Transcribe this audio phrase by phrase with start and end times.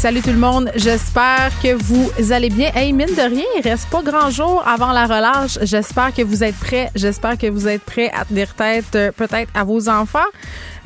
[0.00, 2.70] Salut tout le monde, j'espère que vous allez bien.
[2.74, 5.58] Hey, mine de rien, il reste pas grand jour avant la relâche.
[5.60, 6.88] J'espère que vous êtes prêts.
[6.94, 10.20] J'espère que vous êtes prêts à tenir tête euh, peut-être à vos enfants.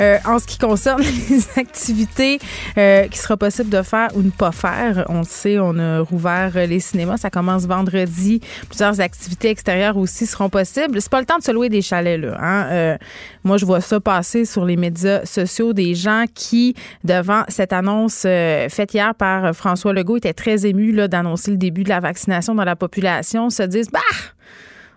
[0.01, 2.41] Euh, en ce qui concerne les activités
[2.77, 6.01] euh, qui sera possible de faire ou ne pas faire, on le sait, on a
[6.01, 7.17] rouvert les cinémas.
[7.17, 8.41] Ça commence vendredi.
[8.69, 11.01] Plusieurs activités extérieures aussi seront possibles.
[11.01, 12.37] C'est pas le temps de se louer des chalets là.
[12.41, 12.67] Hein?
[12.71, 12.99] Euh,
[13.45, 18.23] moi, je vois ça passer sur les médias sociaux des gens qui, devant cette annonce
[18.23, 22.65] faite hier par François Legault, étaient très émus d'annoncer le début de la vaccination dans
[22.65, 24.01] la population, se disent bah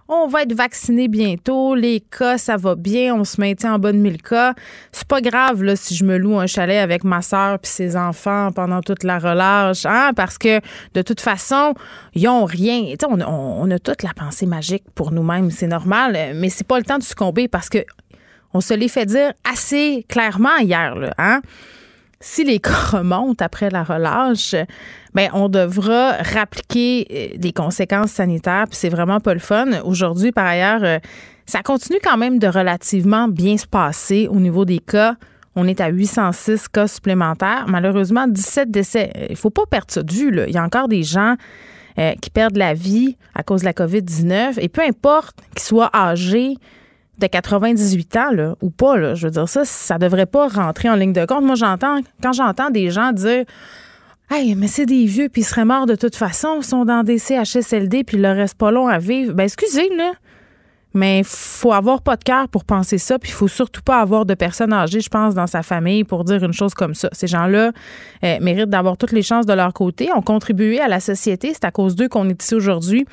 [0.09, 3.97] on va être vacciné bientôt, les cas, ça va bien, on se maintient en bonne
[3.97, 4.53] de 1000 cas.
[4.91, 7.97] C'est pas grave là, si je me loue un chalet avec ma soeur puis ses
[7.97, 10.61] enfants pendant toute la relâche, hein, parce que
[10.93, 11.73] de toute façon,
[12.13, 12.85] ils ont rien.
[13.05, 16.77] On, on, on, a toute la pensée magique pour nous-mêmes, c'est normal, mais c'est pas
[16.77, 17.79] le temps de succomber parce que
[18.53, 21.41] on se l'est fait dire assez clairement hier, là, hein?
[22.19, 24.55] Si les cas remontent après la relâche,
[25.13, 29.81] ben on devra rappliquer euh, des conséquences sanitaires, c'est vraiment pas le fun.
[29.83, 30.99] Aujourd'hui, par ailleurs, euh,
[31.45, 35.15] ça continue quand même de relativement bien se passer au niveau des cas.
[35.55, 37.65] On est à 806 cas supplémentaires.
[37.67, 39.11] Malheureusement, 17 décès.
[39.29, 40.43] Il faut pas perdre ça de vue.
[40.47, 41.35] Il y a encore des gens
[41.97, 44.59] euh, qui perdent la vie à cause de la COVID-19.
[44.59, 46.57] Et peu importe qu'ils soient âgés,
[47.17, 50.89] de 98 ans là, ou pas, là, je veux dire ça, ça devrait pas rentrer
[50.89, 51.43] en ligne de compte.
[51.43, 53.45] Moi, j'entends, quand j'entends des gens dire
[54.29, 57.03] Hey, mais c'est des vieux, puis ils seraient morts de toute façon, ils sont dans
[57.03, 59.33] des CHSLD, puis il leur reste pas long à vivre.
[59.33, 60.11] Ben, excusez, là.
[60.93, 64.25] Mais faut avoir pas de cœur pour penser ça, puis il faut surtout pas avoir
[64.25, 67.07] de personnes âgées, je pense, dans sa famille pour dire une chose comme ça.
[67.13, 67.71] Ces gens-là
[68.23, 71.51] euh, méritent d'avoir toutes les chances de leur côté, ont contribué à la société.
[71.53, 73.05] C'est à cause d'eux qu'on est ici aujourd'hui.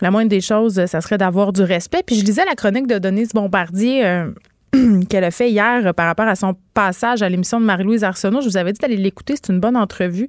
[0.00, 2.02] La moindre des choses, ça serait d'avoir du respect.
[2.04, 4.04] Puis je lisais la chronique de Denise Bombardier.
[4.04, 4.30] Euh,
[5.08, 8.40] qu'elle a fait hier par rapport à son passage à l'émission de Marie-Louise Arsenault.
[8.40, 10.28] Je vous avais dit d'aller l'écouter, c'est une bonne entrevue.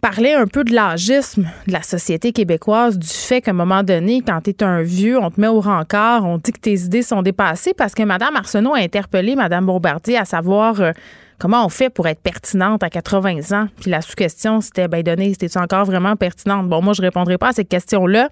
[0.00, 4.20] Parler un peu de l'agisme de la société québécoise, du fait qu'à un moment donné,
[4.20, 7.02] quand tu es un vieux, on te met au rencard, on dit que tes idées
[7.02, 10.92] sont dépassées parce que Mme Arsenault a interpellé Mme Bombardier à savoir euh,
[11.38, 13.68] comment on fait pour être pertinente à 80 ans?
[13.80, 16.68] Puis la sous-question, c'était, ben, Denise, es-tu encore vraiment pertinente?
[16.68, 18.28] Bon, moi, je répondrai pas à cette question-là,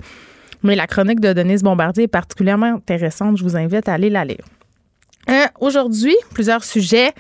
[0.62, 3.36] mais la chronique de Denise Bombardier est particulièrement intéressante.
[3.38, 4.44] Je vous invite à aller la lire.
[5.28, 7.12] Euh, aujourd'hui, plusieurs sujets.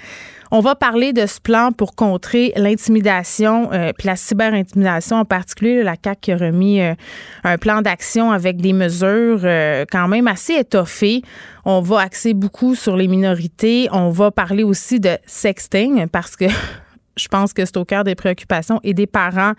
[0.54, 5.82] On va parler de ce plan pour contrer l'intimidation, euh, puis la cyberintimidation en particulier.
[5.82, 6.92] La CAC a remis euh,
[7.42, 11.22] un plan d'action avec des mesures euh, quand même assez étoffées.
[11.64, 13.88] On va axer beaucoup sur les minorités.
[13.92, 16.44] On va parler aussi de sexting parce que
[17.16, 19.52] je pense que c'est au cœur des préoccupations et des parents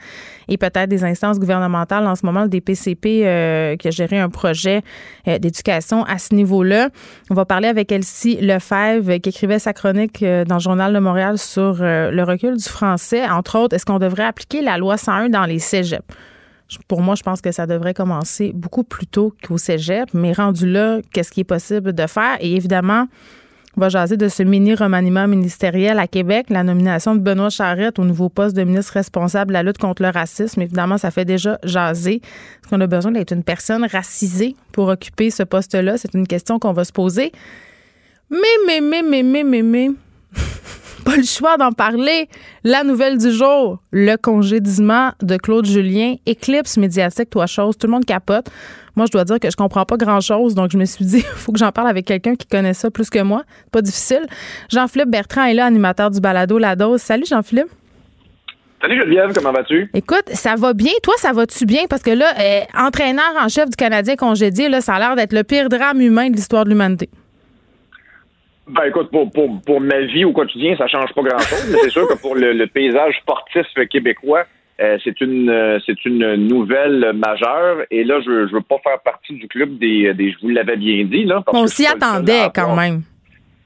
[0.48, 4.30] et peut-être des instances gouvernementales en ce moment, des PCP euh, qui a géré un
[4.30, 4.82] projet
[5.28, 6.90] euh, d'éducation à ce niveau-là.
[7.30, 11.00] On va parler avec Elsie Lefebvre qui écrivait sa chronique euh, dans le Journal de
[11.00, 13.28] Montréal sur le recul du français.
[13.28, 16.04] Entre autres, est-ce qu'on devrait appliquer la loi 101 dans les cégeps?
[16.88, 20.68] Pour moi, je pense que ça devrait commencer beaucoup plus tôt qu'au cégep, mais rendu
[20.68, 22.38] là, qu'est-ce qui est possible de faire?
[22.40, 23.08] Et évidemment,
[23.76, 28.04] on va jaser de ce mini-remaniement ministériel à Québec, la nomination de Benoît Charette au
[28.04, 30.62] nouveau poste de ministre responsable de la lutte contre le racisme.
[30.62, 32.16] Évidemment, ça fait déjà jaser.
[32.16, 35.98] Est-ce qu'on a besoin d'être une personne racisée pour occuper ce poste-là?
[35.98, 37.32] C'est une question qu'on va se poser.
[38.30, 39.90] Mais, mais, mais, mais, mais, mais, mais.
[41.14, 42.28] Pas le choix d'en parler.
[42.64, 47.92] La nouvelle du jour, le congédiement de Claude Julien, éclipse médiatique, toi chose, tout le
[47.92, 48.48] monde capote.
[48.96, 51.24] Moi, je dois dire que je comprends pas grand-chose, donc je me suis dit, il
[51.36, 53.44] faut que j'en parle avec quelqu'un qui connaît ça plus que moi.
[53.72, 54.26] Pas difficile.
[54.72, 57.02] Jean-Philippe Bertrand est là, animateur du balado La Dose.
[57.02, 57.70] Salut Jean-Philippe.
[58.82, 59.90] Salut Geneviève, comment vas-tu?
[59.94, 60.92] Écoute, ça va bien.
[61.04, 61.84] Toi, ça va-tu bien?
[61.90, 65.34] Parce que là, euh, entraîneur en chef du Canadien congédié, là, ça a l'air d'être
[65.34, 67.10] le pire drame humain de l'histoire de l'humanité.
[68.68, 71.90] Ben écoute, pour, pour, pour ma vie au quotidien, ça change pas grand-chose, mais c'est
[71.90, 74.46] sûr que pour le, paysage sportif québécois,
[74.80, 77.84] euh, c'est une euh, c'est une nouvelle majeure.
[77.92, 80.78] Et là, je, je veux pas faire partie du club des, des je vous l'avais
[80.78, 81.26] bien dit.
[81.26, 83.02] Là, On s'y attendait quand même.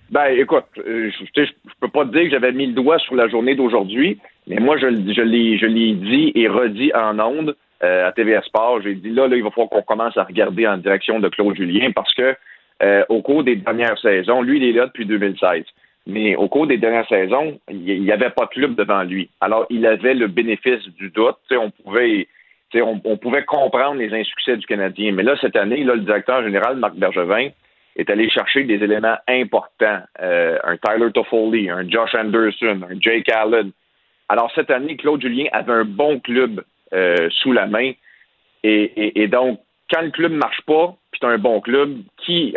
[0.09, 3.15] Ben écoute, euh, je, je, peux pas te dire que j'avais mis le doigt sur
[3.15, 7.55] la journée d'aujourd'hui, mais moi je, je l'ai je l'ai dit et redit en ondes
[7.81, 8.81] à TVA Sport.
[8.81, 11.55] J'ai dit là, là, il va falloir qu'on commence à regarder en direction de Claude
[11.55, 12.35] Julien parce que
[12.83, 14.41] euh, au cours des dernières saisons.
[14.41, 15.63] Lui, il est là depuis 2016.
[16.05, 19.29] Mais au cours des dernières saisons, il n'y avait pas de club devant lui.
[19.41, 21.35] Alors, il avait le bénéfice du doute.
[21.51, 22.27] on pouvait,
[22.75, 25.11] on, pouvait comprendre les insuccès du Canadien.
[25.11, 27.49] Mais là, cette année, là, le directeur général, Marc Bergevin,
[27.97, 29.99] est allé chercher des éléments importants.
[30.21, 33.71] Euh, un Tyler Toffoli, un Josh Anderson, un Jake Allen.
[34.29, 36.63] Alors, cette année, Claude Julien avait un bon club
[36.93, 37.91] euh, sous la main.
[38.63, 39.59] Et, donc,
[39.91, 42.53] quand le club ne marche pas, puis tu as un bon club, qui,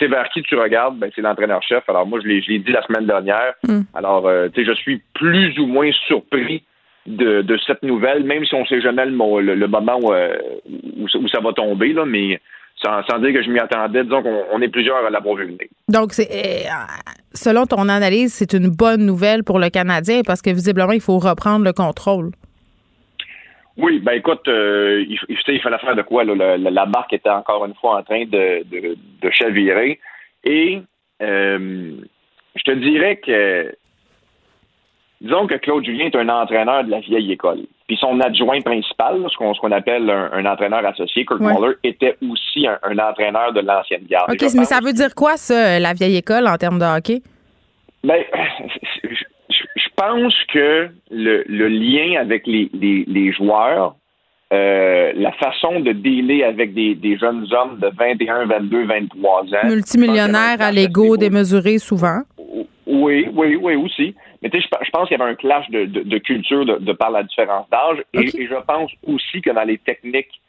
[0.00, 1.84] vers qui tu regardes, ben, c'est l'entraîneur-chef.
[1.88, 3.54] Alors, moi, je l'ai dit la semaine dernière.
[3.66, 3.80] Mm.
[3.94, 6.62] Alors, euh, je suis plus ou moins surpris
[7.06, 11.52] de, cette nouvelle, même si on ne sait jamais le, moment où, où, ça va
[11.52, 12.40] tomber, là, mais
[12.82, 15.68] sans, dire que je m'y attendais, disons qu'on est plusieurs à l'avoir vu venir.
[15.88, 16.68] Donc, c'est, euh,
[17.32, 21.18] selon ton analyse, c'est une bonne nouvelle pour le Canadien parce que visiblement, il faut
[21.18, 22.32] reprendre le contrôle.
[23.78, 26.24] Oui, ben écoute, euh, il, il, fallait faire de quoi?
[26.24, 30.00] la, barque était encore une fois en train de, de, chavirer.
[30.44, 30.80] Et
[31.22, 31.92] euh,
[32.54, 33.74] je te dirais que
[35.20, 37.66] disons que Claude Julien est un entraîneur de la vieille école.
[37.86, 42.98] Puis son adjoint principal, ce qu'on appelle un, entraîneur associé, Kurt Muller, était aussi un,
[42.98, 44.30] entraîneur de l'ancienne garde.
[44.32, 47.22] OK, mais ça veut dire quoi, ça, la vieille école, en termes de hockey?
[48.02, 48.24] Ben,
[49.04, 49.24] je,
[49.96, 53.96] pense que le, lien avec les, joueurs,
[54.52, 59.68] euh, la façon de dealer avec des, jeunes hommes de 21, 22, 23 ans.
[59.68, 62.20] Multimillionnaires à l'ego démesuré souvent.
[62.86, 64.14] Oui, oui, oui, aussi.
[64.42, 67.24] Mais tu sais, je, pense qu'il y avait un clash de, culture de, par la
[67.24, 68.02] différence d'âge.
[68.14, 70.40] Et, je pense aussi que dans les techniques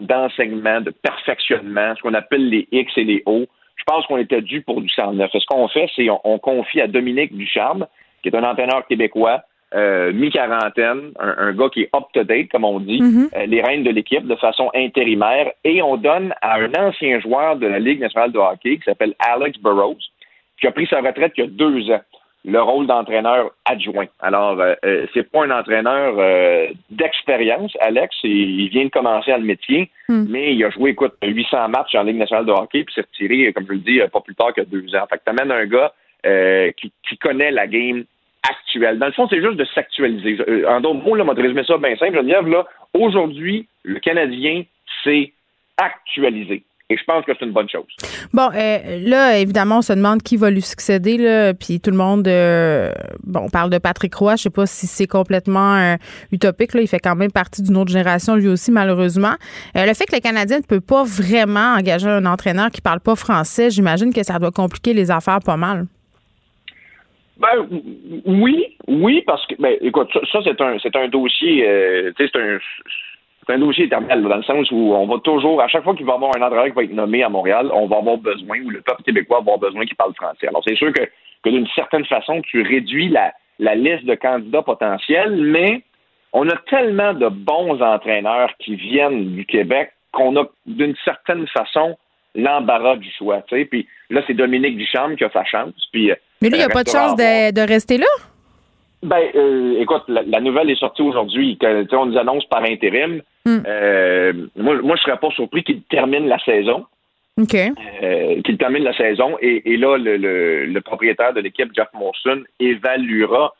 [0.00, 4.42] d'enseignement, de, perfectionnement, ce qu'on appelle les X et les O, je pense qu'on était
[4.42, 5.30] dû pour du 109.
[5.32, 7.86] Ce qu'on fait, c'est on, confie à Dominique Ducharme,
[8.22, 9.42] qui est un entraîneur québécois,
[9.74, 13.28] euh, mi-quarantaine, un, gars qui est up-to-date, comme on dit, mm-hmm.
[13.36, 17.56] euh, les règnes de l'équipe de façon intérimaire, et on donne à un ancien joueur
[17.56, 19.98] de la Ligue nationale de hockey qui s'appelle Alex Burrows,
[20.60, 22.00] qui a pris sa retraite il y a deux ans
[22.44, 24.06] le rôle d'entraîneur adjoint.
[24.20, 28.16] Alors, euh, euh, c'est pas un entraîneur euh, d'expérience, Alex.
[28.24, 30.24] Il vient de commencer à le métier, hmm.
[30.28, 33.52] mais il a joué, écoute, 800 matchs en Ligue nationale de hockey, puis s'est retiré,
[33.52, 35.06] comme je le dis, pas plus tard que deux ans.
[35.10, 35.92] Fait que t'amènes un gars
[36.24, 38.04] qui, qui, connaît la game
[38.48, 38.98] actuelle.
[38.98, 40.38] Dans le fond, c'est juste de s'actualiser.
[40.66, 44.64] En d'autres mots, là, on résumer ça bien simple, Geneviève, là, aujourd'hui, le Canadien
[45.04, 45.32] s'est
[45.76, 46.64] actualisé.
[46.90, 47.86] Et je pense que c'est une bonne chose.
[48.32, 52.26] Bon, euh, là, évidemment, on se demande qui va lui succéder, puis tout le monde,
[52.26, 52.90] euh,
[53.22, 55.94] bon, on parle de Patrick Roy, je sais pas si c'est complètement euh,
[56.32, 59.34] utopique, il fait quand même partie d'une autre génération, lui aussi, malheureusement.
[59.76, 63.14] le fait que le Canadien ne peut pas vraiment engager un entraîneur qui parle pas
[63.14, 65.86] français, j'imagine que ça doit compliquer les affaires pas mal.
[67.40, 67.66] Ben,
[68.26, 71.64] oui, oui, parce que, ben, écoute, ça, c'est un, c'est un dossier,
[72.16, 72.58] tu sais, c'est un,
[73.46, 76.06] c'est un dossier éternel, dans le sens où on va toujours, à chaque fois qu'il
[76.06, 78.60] va y avoir un entraîneur qui va être nommé à Montréal, on va avoir besoin,
[78.60, 80.48] ou le peuple québécois va avoir besoin qu'il parle français.
[80.48, 81.02] Alors, c'est sûr que,
[81.48, 83.32] d'une certaine façon, tu réduis la,
[83.74, 85.82] liste de candidats potentiels, mais
[86.32, 91.96] on a tellement de bons entraîneurs qui viennent du Québec qu'on a, d'une certaine façon,
[92.34, 93.42] l'embarras du choix.
[93.48, 95.74] Puis là, c'est Dominique Duchamp qui a sa chance.
[95.92, 98.06] Puis, mais lui, il n'a pas de chance de rester là?
[99.02, 101.58] Ben, euh, écoute, la, nouvelle est sortie aujourd'hui.
[101.92, 103.22] On nous annonce par intérim.
[103.46, 103.60] Hmm.
[103.66, 106.84] Euh, moi, moi, je serais pas surpris qu'il termine la saison.
[107.40, 107.54] OK.
[107.54, 109.38] Euh, qu'il termine la saison.
[109.40, 113.54] Et, là, le, propriétaire de l'équipe, Jeff Monson, évaluera.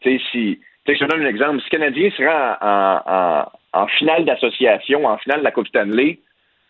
[0.00, 0.60] Tu sais, si.
[0.88, 1.60] Je te donne un exemple.
[1.60, 6.18] Si le Canadien sera en, en, finale d'association, en finale de la Coupe Stanley,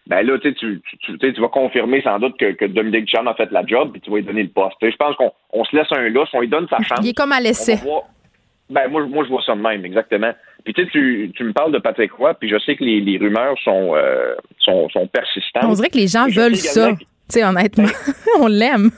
[0.07, 0.81] ben là, tu, tu,
[1.19, 4.11] tu, vas confirmer sans doute que, que Dominique Chan a fait la job, puis tu
[4.11, 4.77] vas lui donner le poste.
[4.81, 7.01] je pense qu'on se laisse un lousse, on lui donne sa chance.
[7.03, 7.79] Il est comme à l'essai.
[8.71, 10.33] Ben, moi, moi, je vois ça de même, exactement.
[10.65, 13.57] Puis tu sais, tu, me parles de Patrick Roy, puis je sais que les, rumeurs
[13.65, 15.65] sont, euh, sont, sont, persistantes.
[15.65, 17.89] On dirait que les gens veulent ça, tu sais, honnêtement.
[18.41, 18.91] on l'aime.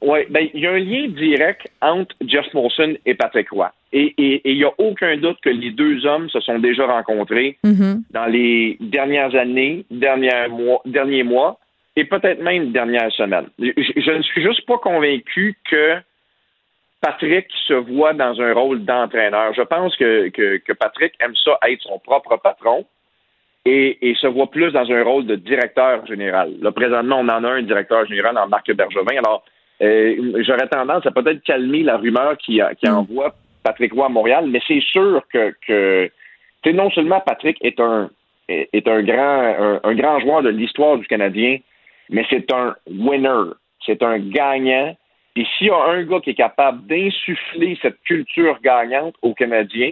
[0.00, 3.70] Oui, ben, il y a un lien direct entre Jeff Molson et Patrick Roy.
[3.98, 8.02] Et il n'y a aucun doute que les deux hommes se sont déjà rencontrés mm-hmm.
[8.10, 11.58] dans les dernières années, derniers mois, derniers mois
[11.96, 13.46] et peut-être même dernières semaines.
[13.58, 15.96] Je, je, ne suis juste pas convaincu que
[17.00, 19.54] Patrick se voit dans un rôle d'entraîneur.
[19.54, 22.84] Je pense que, que, Patrick aime ça être son propre patron
[23.64, 26.52] et, se voit plus dans un rôle de directeur général.
[26.60, 29.16] Là, présentement, on en a un directeur général en Marc Bergevin.
[29.16, 29.42] Alors,
[29.80, 32.94] euh, j'aurais tendance à peut-être calmer la rumeur qui, qui mm.
[32.94, 33.34] envoie
[33.66, 36.08] Patrick Roy Montréal, mais c'est sûr que,
[36.66, 38.10] non seulement Patrick est un
[38.48, 41.58] grand joueur de l'histoire du Canadien,
[42.08, 43.54] mais c'est un winner,
[43.84, 44.96] c'est un gagnant.
[45.34, 49.90] Et s'il y a un gars qui est capable d'insuffler cette culture gagnante aux Canadiens,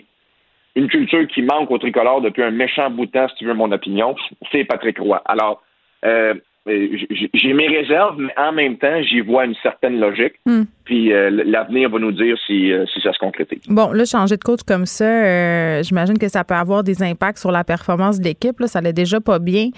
[0.76, 3.73] une culture qui manque au tricolore depuis un méchant bout de si tu veux mon
[3.73, 4.14] opinion,
[4.52, 5.21] c'est Patrick Roy.
[5.25, 5.62] Alors,
[6.04, 6.35] euh,
[6.66, 10.35] j'ai mes réserves, mais en même temps, j'y vois une certaine logique.
[10.47, 10.62] Hmm.
[10.85, 13.61] Puis euh, l'avenir va nous dire si, euh, si, ça se concrétise.
[13.68, 17.50] Bon, là, changer de coach comme ça, j'imagine que ça peut avoir des impacts sur
[17.50, 18.56] la performance de l'équipe.
[18.66, 19.68] Ça l'est déjà pas bien.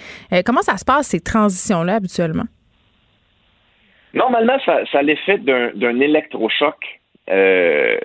[0.45, 2.45] comment ça se passe, ces transitions-là, habituellement?
[4.17, 6.77] normalement, ça, l'effet d'un électrochoc.
[7.31, 7.99] Euh,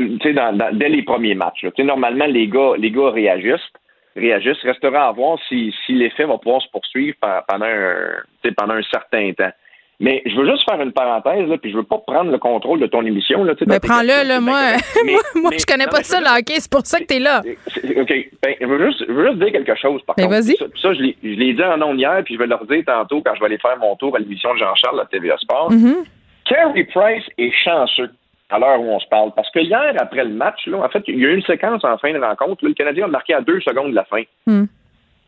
[0.00, 1.66] dans, dès les premiers matchs.
[1.78, 3.70] Normalement, les gars, les gars réagissent.
[4.16, 4.62] Réagissent.
[4.62, 7.16] Restera à voir si, si l'effet va pouvoir se poursuivre
[7.48, 9.52] pendant un, pendant un certain temps.
[10.00, 12.80] Mais je veux juste faire une parenthèse, là, puis je veux pas prendre le contrôle
[12.80, 13.44] de ton émission.
[13.44, 14.60] Là, mais prends-le, là, moi,
[15.04, 16.48] moi, moi je connais pas ça, là, OK?
[16.48, 17.40] C'est pour ça que tu es là.
[17.40, 18.30] OK.
[18.42, 20.36] Ben, je, veux juste, je veux juste dire quelque chose, par mais contre.
[20.36, 20.56] vas-y.
[20.56, 23.34] Ça, ça, je l'ai dit en nom hier, puis je vais le redire tantôt quand
[23.36, 25.70] je vais aller faire mon tour à l'émission de Jean-Charles à TVA Sport.
[25.70, 26.04] Mm
[26.44, 28.10] Carey Price est chanceux
[28.50, 29.32] à l'heure où on se parle.
[29.34, 31.84] Parce que hier, après le match, là, en fait, il y a eu une séquence
[31.84, 32.64] en fin de rencontre.
[32.64, 34.22] le Canadien a marqué à deux secondes de la fin.
[34.46, 34.64] Mm.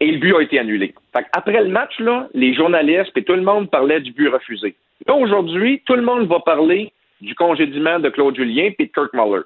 [0.01, 0.95] Et le but a été annulé.
[1.33, 4.77] après le match, là, les journalistes et tout le monde parlait du but refusé.
[5.07, 9.13] Là, aujourd'hui, tout le monde va parler du congédiement de Claude Julien et de Kirk
[9.15, 9.43] Muller.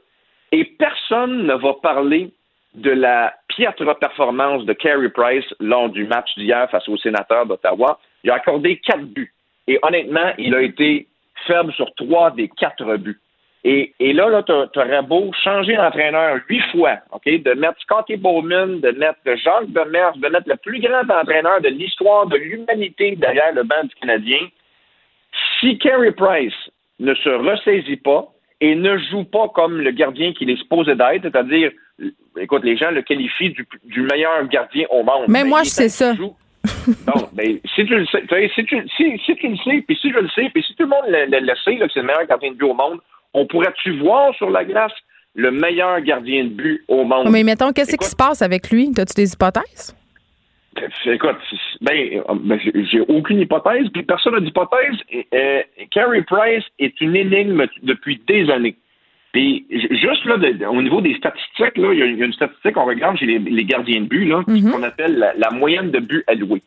[0.53, 2.33] Et personne ne va parler
[2.75, 7.99] de la piètre performance de Carey Price lors du match d'hier face aux sénateurs d'Ottawa.
[8.25, 9.33] Il a accordé quatre buts.
[9.67, 11.07] Et honnêtement, il a été
[11.47, 13.21] faible sur trois des quatre buts.
[13.63, 18.17] Et, et là, là tu aurais beau changer d'entraîneur huit fois, OK, de mettre Scotty
[18.17, 23.17] Bowman, de mettre Jacques Demers, de mettre le plus grand entraîneur de l'histoire de l'humanité
[23.17, 24.41] derrière le banc du Canadien.
[25.61, 26.55] Si Carey Price
[26.99, 28.29] ne se ressaisit pas
[28.63, 31.71] et ne joue pas comme le gardien qu'il est supposé d'être, c'est-à-dire,
[32.39, 35.27] écoute, les gens le qualifient du, du meilleur gardien au monde.
[35.29, 36.15] Mais moi, je sais ça.
[37.07, 38.23] Bon, ben, si tu le sais,
[38.55, 40.85] si tu, si, si tu le sais, puis si je le sais, puis si tout
[40.85, 42.99] le monde le, le, le sait, que c'est le meilleur gardien de but au monde,
[43.33, 44.93] on pourrait-tu voir sur la glace
[45.35, 47.31] le meilleur gardien de but au monde?
[47.31, 48.91] Mais mettons, qu'est-ce qui se passe avec lui?
[48.97, 49.97] As-tu des hypothèses?
[51.07, 51.37] Écoute,
[51.81, 52.59] ben, ben
[52.91, 54.97] j'ai aucune hypothèse, puis personne n'a d'hypothèse.
[55.35, 58.77] Euh, Carey Price est une énigme depuis des années.
[59.33, 60.37] Puis juste là,
[60.71, 64.01] au niveau des statistiques, là, il y, a une statistique qu'on regarde chez les, gardiens
[64.01, 64.73] de but, là, Mhm.
[64.73, 66.63] qu'on appelle la, moyenne de buts alloués.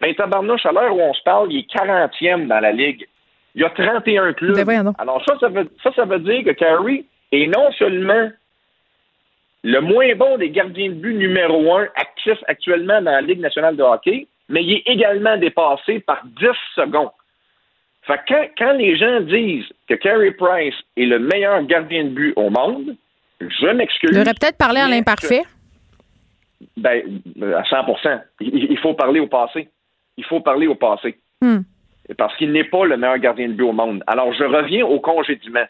[0.00, 3.06] Ben, tabarnouche, à l'heure où on se parle, il est 40e dans la Ligue.
[3.56, 4.64] Il y a 31 clubs.
[4.64, 4.92] Ben.
[4.98, 8.30] Alors ça ça, veut, ça, ça veut dire que Carey est non seulement
[9.64, 13.76] le moins bon des gardiens de but numéro un actifs actuellement dans la Ligue nationale
[13.76, 17.10] de hockey, mais il est également dépassé par 10 secondes.
[18.06, 22.10] Fait que quand, quand les gens disent que Carey Price est le meilleur gardien de
[22.10, 22.96] but au monde,
[23.40, 24.10] je m'excuse.
[24.12, 25.42] Il aurait peut-être parlé à l'imparfait.
[26.76, 27.02] Ben,
[27.56, 27.76] à 100
[28.40, 29.68] il, il faut parler au passé.
[30.16, 31.16] Il faut parler au passé.
[31.40, 31.60] Hmm.
[32.18, 34.02] Parce qu'il n'est pas le meilleur gardien de but au monde.
[34.06, 35.64] Alors, je reviens au congédiement.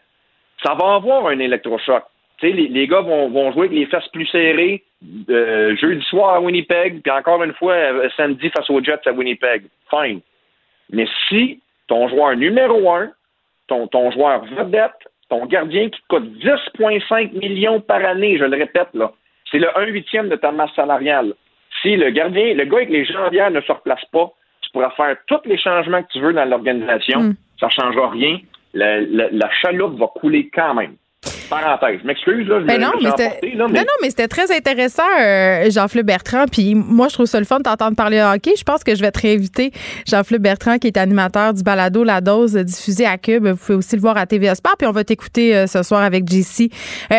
[0.62, 2.04] Ça va avoir un électrochoc.
[2.38, 4.82] Tu sais, les, les gars vont, vont jouer avec les fesses plus serrées
[5.30, 9.12] euh, jeudi soir à Winnipeg, puis encore une fois euh, samedi face aux Jets à
[9.12, 9.64] Winnipeg.
[9.90, 10.20] Fine.
[10.90, 13.10] Mais si ton joueur numéro un,
[13.66, 14.92] ton, ton joueur vedette,
[15.28, 19.12] ton gardien qui te coûte 10,5 millions par année, je le répète, là,
[19.50, 21.34] c'est le 1 huitième de ta masse salariale.
[21.82, 25.16] Si le gardien, le gars avec les jambières ne se replace pas, tu pourras faire
[25.26, 27.34] tous les changements que tu veux dans l'organisation, Mm.
[27.60, 28.38] ça ne changera rien.
[28.74, 30.96] La, la- la chaloupe va couler quand même.
[31.48, 32.00] Parenthèse.
[32.02, 32.60] Je m'excuse, là.
[32.60, 34.28] je Ben me- non, me mais suis c'était emporté, là, mais- non, non, mais c'était
[34.28, 36.44] très intéressant, euh, Jean-Philippe Bertrand.
[36.50, 38.52] Puis moi, je trouve ça le fun de t'entendre parler de hockey.
[38.58, 39.72] Je pense que je vais te réinviter,
[40.06, 43.46] Jean-Philippe Bertrand, qui est animateur du balado La Dose, euh, diffusé à Cube.
[43.46, 44.74] Vous pouvez aussi le voir à TVA Sport.
[44.78, 46.70] Puis on va t'écouter euh, ce soir avec JC.
[47.12, 47.16] Euh,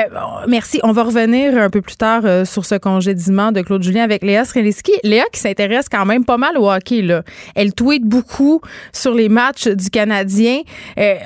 [0.48, 0.80] merci.
[0.84, 4.46] On va revenir un peu plus tard sur ce congédiement de Claude Julien avec Léa
[4.46, 4.94] Sreliski.
[5.04, 7.02] Léa qui s'intéresse quand même pas mal au hockey.
[7.02, 7.24] Là.
[7.56, 10.60] Elle tweet beaucoup sur les matchs du Canadien.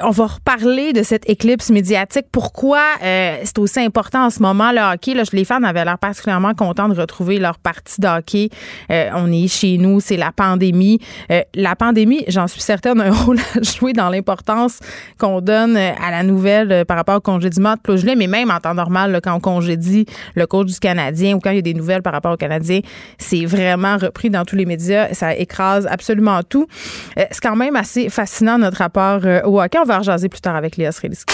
[0.03, 2.25] On va reparler de cette éclipse médiatique.
[2.31, 5.13] Pourquoi euh, c'est aussi important en ce moment le hockey?
[5.13, 8.49] Là, les fans avaient l'air particulièrement contents de retrouver leur partie de hockey.
[8.91, 10.99] Euh, on est chez nous, c'est la pandémie.
[11.31, 14.79] Euh, la pandémie, j'en suis certaine, a un rôle à jouer dans l'importance
[15.17, 18.73] qu'on donne à la nouvelle par rapport au congédiement de Claude mais même en temps
[18.73, 20.05] normal, quand on congédie
[20.35, 22.79] le coach du Canadien ou quand il y a des nouvelles par rapport au Canadien,
[23.17, 25.13] c'est vraiment repris dans tous les médias.
[25.13, 26.67] Ça écrase absolument tout.
[27.15, 29.77] C'est quand même assez fascinant notre rapport au hockey.
[29.79, 31.33] On va en rejaser plus tard avec Léa Sreliski.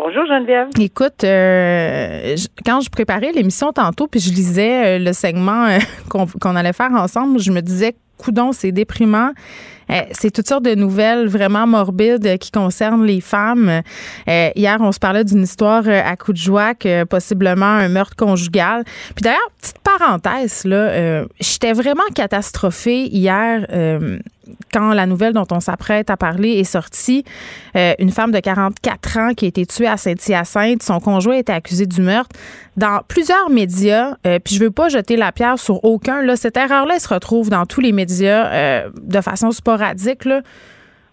[0.00, 0.68] Bonjour Geneviève.
[0.78, 5.78] Écoute, euh, quand je préparais l'émission tantôt, puis je lisais euh, le segment euh,
[6.40, 9.32] qu'on allait faire ensemble, je me disais, coudon, c'est déprimant.
[10.12, 13.80] C'est toutes sortes de nouvelles vraiment morbides qui concernent les femmes.
[14.26, 18.84] Hier, on se parlait d'une histoire à coup de joie, que possiblement un meurtre conjugal.
[18.84, 23.66] Puis d'ailleurs, petite parenthèse, là, j'étais vraiment catastrophée hier
[24.72, 27.24] quand la nouvelle dont on s'apprête à parler est sortie.
[27.76, 30.82] Euh, une femme de 44 ans qui a été tuée à Saint-Hyacinthe.
[30.82, 32.34] Son conjoint été accusé du meurtre.
[32.76, 36.56] Dans plusieurs médias, euh, puis je veux pas jeter la pierre sur aucun, là, cette
[36.56, 40.24] erreur-là se retrouve dans tous les médias euh, de façon sporadique.
[40.24, 40.42] Là.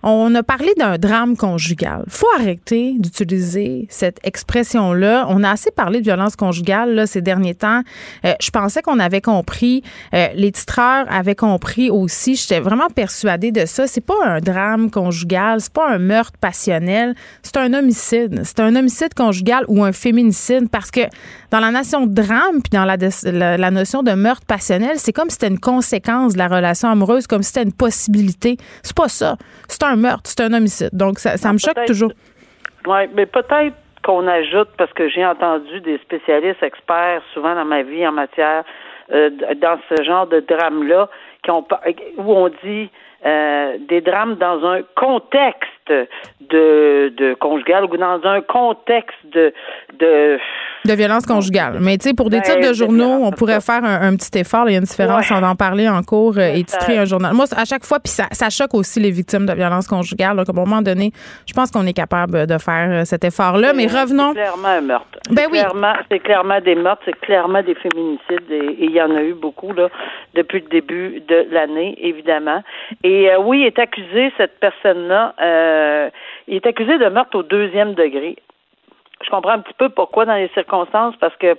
[0.07, 2.03] On a parlé d'un drame conjugal.
[2.07, 5.25] faut arrêter d'utiliser cette expression-là.
[5.29, 7.81] On a assez parlé de violence conjugale ces derniers temps.
[8.23, 9.81] Euh, je pensais qu'on avait compris.
[10.13, 12.35] Euh, les titreurs avaient compris aussi.
[12.35, 13.87] J'étais vraiment persuadée de ça.
[13.87, 18.41] C'est pas un drame conjugal, c'est pas un meurtre passionnel, c'est un homicide.
[18.43, 21.01] C'est un homicide conjugal ou un féminicide parce que
[21.49, 25.35] dans la notion de drame puis dans la, notion de meurtre passionnel, c'est comme si
[25.35, 28.57] c'était une conséquence de la relation amoureuse, comme si c'était une possibilité.
[28.83, 29.37] C'est pas ça.
[29.95, 30.89] Meurtre, c'est un homicide.
[30.93, 32.11] Donc, ça, ça me choque toujours.
[32.87, 37.81] Oui, mais peut-être qu'on ajoute, parce que j'ai entendu des spécialistes experts souvent dans ma
[37.81, 38.63] vie en matière,
[39.11, 39.29] euh,
[39.61, 41.09] dans ce genre de drame-là,
[41.43, 41.65] qui ont,
[42.17, 42.89] où on dit
[43.25, 49.53] euh, des drames dans un contexte de, de conjugal ou dans un contexte de
[49.99, 50.37] de,
[50.85, 51.77] de violence conjugale.
[51.81, 54.67] Mais tu sais, pour des ben, titres de journaux, on pourrait faire un, petit effort.
[54.67, 57.33] Il y a une différence on en parler en cours euh, et titrer un journal.
[57.33, 60.37] Moi, à chaque fois, puis ça, ça choque aussi les victimes de violence conjugale.
[60.37, 61.11] Donc, à un moment donné,
[61.47, 63.73] je pense qu'on est capable de faire euh, cet effort-là.
[63.73, 64.33] Mais revenons.
[64.33, 65.07] C'est clairement un meurtre.
[65.31, 65.59] Ben oui.
[66.11, 69.73] C'est clairement des meurtres, c'est clairement des féminicides et il y en a eu beaucoup
[69.73, 69.89] là
[70.33, 72.61] depuis le début de l'année, évidemment.
[73.03, 75.33] Et euh, oui, est accusé cette personne-là.
[75.41, 75.74] Euh,
[76.47, 78.35] il est accusé de meurtre au deuxième degré.
[79.23, 81.55] Je comprends un petit peu pourquoi dans les circonstances, parce que,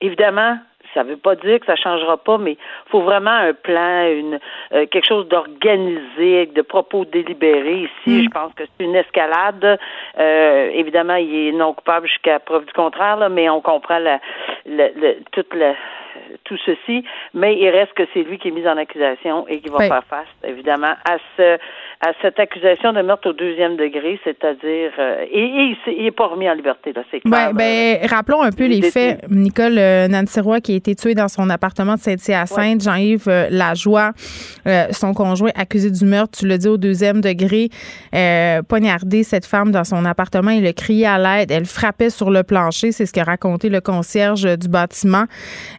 [0.00, 0.58] évidemment,
[0.96, 4.06] ça ne veut pas dire que ça changera pas, mais il faut vraiment un plan,
[4.08, 4.40] une
[4.72, 7.82] euh, quelque chose d'organisé, de propos délibérés.
[7.82, 8.22] Ici, mm.
[8.24, 9.78] je pense que c'est une escalade.
[10.18, 14.18] Euh, évidemment, il est non coupable jusqu'à preuve du contraire, là, mais on comprend la,
[14.64, 14.88] la,
[15.32, 15.74] toute la
[16.44, 19.68] tout ceci, mais il reste que c'est lui qui est mis en accusation et qui
[19.68, 21.58] va faire face, évidemment, à ce
[22.00, 26.48] à cette accusation de meurtre au deuxième degré, c'est-à-dire euh, et, il n'est pas remis
[26.48, 27.54] en liberté là, c'est clair.
[27.54, 29.24] ben, rappelons un peu les faits.
[29.30, 30.06] Nicole euh,
[30.62, 34.12] qui a été tuée dans son appartement de Saint-Hyacinthe, Jean-Yves euh, Lajoie,
[34.90, 37.68] son conjoint accusé du meurtre, tu le dis au deuxième degré,
[38.68, 42.42] poignardé cette femme dans son appartement, il a crié à l'aide, elle frappait sur le
[42.42, 45.24] plancher, c'est ce qu'a raconté le concierge du bâtiment.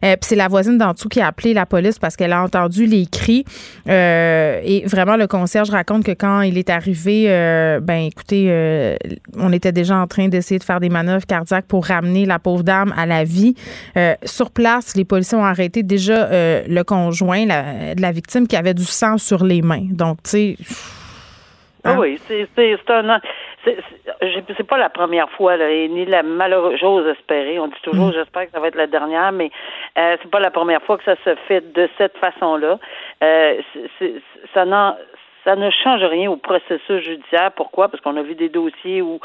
[0.00, 2.86] Puis c'est la voisine d'en dessous qui a appelé la police parce qu'elle a entendu
[2.86, 3.44] les cris
[3.86, 8.96] et vraiment le concierge raconte que quand il est arrivé, euh, ben écoutez, euh,
[9.38, 12.62] on était déjà en train d'essayer de faire des manœuvres cardiaques pour ramener la pauvre
[12.62, 13.54] dame à la vie.
[13.96, 18.74] Euh, sur place, les policiers ont arrêté déjà le conjoint de la victime qui avait
[18.74, 19.86] du sang sur les mains.
[19.90, 20.56] Donc, tu sais.
[21.84, 21.96] Ah hein?
[21.98, 22.48] oui, c'est
[22.90, 23.20] un
[24.56, 27.58] c'est pas la première fois là, ni la malheureuse j'ose espérer.
[27.58, 28.12] On dit toujours mm.
[28.12, 29.50] j'espère que ça va être la dernière, mais
[29.98, 32.78] euh, c'est pas la première fois que ça se fait de cette façon-là.
[33.22, 33.60] Euh,
[34.54, 34.96] ça n'en
[35.48, 37.52] ça ne change rien au processus judiciaire.
[37.56, 37.88] Pourquoi?
[37.88, 39.18] Parce qu'on a vu des dossiers où,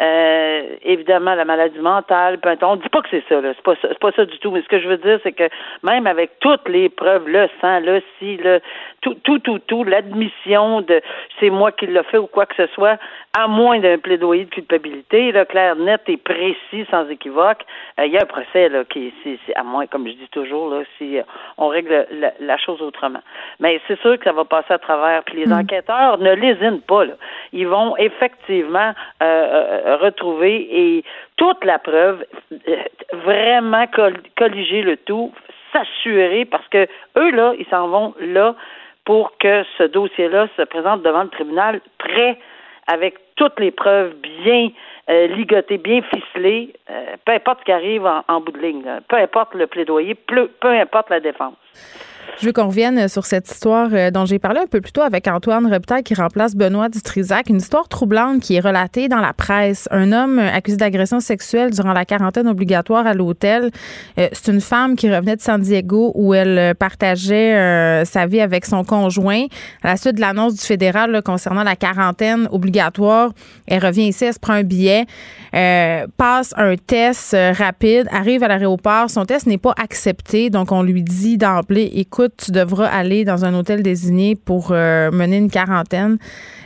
[0.00, 3.52] euh, évidemment, la maladie mentale, on ne dit pas que c'est ça, là.
[3.54, 4.50] C'est pas ça, c'est pas ça du tout.
[4.50, 5.50] Mais ce que je veux dire, c'est que
[5.82, 8.60] même avec toutes les preuves, le sang, le si, le
[9.06, 11.00] tout, tout, tout, tout, l'admission de
[11.38, 12.98] c'est moi qui l'ai fait ou quoi que ce soit,
[13.38, 17.64] à moins d'un plaidoyer de culpabilité, là, clair, net et précis, sans équivoque,
[18.00, 20.70] euh, il y a un procès là, qui, c'est, à moins, comme je dis toujours,
[20.70, 21.22] là, si euh,
[21.56, 22.04] on règle
[22.40, 23.20] la, chose autrement.
[23.60, 25.22] Mais c'est sûr que ça va passer à travers.
[25.22, 25.52] Puis les mm.
[25.52, 27.04] enquêteurs ne lésinent pas.
[27.04, 27.14] Là.
[27.52, 28.92] Ils vont effectivement
[29.22, 31.04] euh, retrouver et
[31.36, 32.24] toute la preuve,
[33.12, 33.84] vraiment
[34.36, 35.32] colliger le tout,
[35.72, 38.54] s'assurer parce que eux là, ils s'en vont là
[39.06, 42.38] pour que ce dossier-là se présente devant le tribunal prêt
[42.86, 44.68] avec toutes les preuves bien
[45.08, 49.16] euh, ligotées, bien ficelées, euh, peu importe ce qui arrive en, bout de ligne, peu
[49.16, 51.54] importe le plaidoyer, peu, peu importe la défense.
[52.38, 55.00] Je veux qu'on revienne sur cette histoire euh, dont j'ai parlé un peu plus tôt
[55.00, 57.48] avec Antoine Reptail qui remplace Benoît Dutrisac.
[57.48, 59.88] Une histoire troublante qui est relatée dans la presse.
[59.90, 63.70] Un homme accusé d'agression sexuelle durant la quarantaine obligatoire à l'hôtel.
[64.18, 68.42] Euh, c'est une femme qui revenait de San Diego où elle partageait euh, sa vie
[68.42, 69.46] avec son conjoint.
[69.82, 73.32] À la suite de l'annonce du fédéral concernant la quarantaine obligatoire,
[73.66, 75.06] elle revient ici, elle se prend un billet,
[75.52, 79.08] passe un test rapide, arrive à l'aéroport.
[79.08, 83.44] Son test n'est pas accepté, donc on lui dit d'emblée, écoute, tu devras aller dans
[83.44, 86.18] un hôtel désigné pour euh, mener une quarantaine.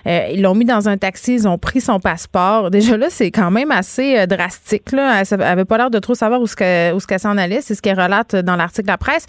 [0.07, 2.71] Euh, ils l'ont mis dans un taxi, ils ont pris son passeport.
[2.71, 4.93] Déjà là, c'est quand même assez euh, drastique.
[4.93, 5.23] Là.
[5.23, 7.61] Elle avait pas l'air de trop savoir où ce qu'elle s'en allait.
[7.61, 9.27] C'est ce qu'elle relate dans l'article de la presse.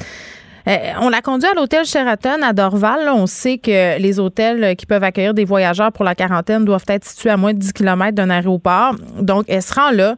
[1.01, 3.09] on l'a conduit à l'hôtel Sheraton à Dorval.
[3.13, 7.05] on sait que les hôtels qui peuvent accueillir des voyageurs pour la quarantaine doivent être
[7.05, 8.95] situés à moins de 10 km d'un aéroport.
[9.19, 10.15] Donc, elle se rend là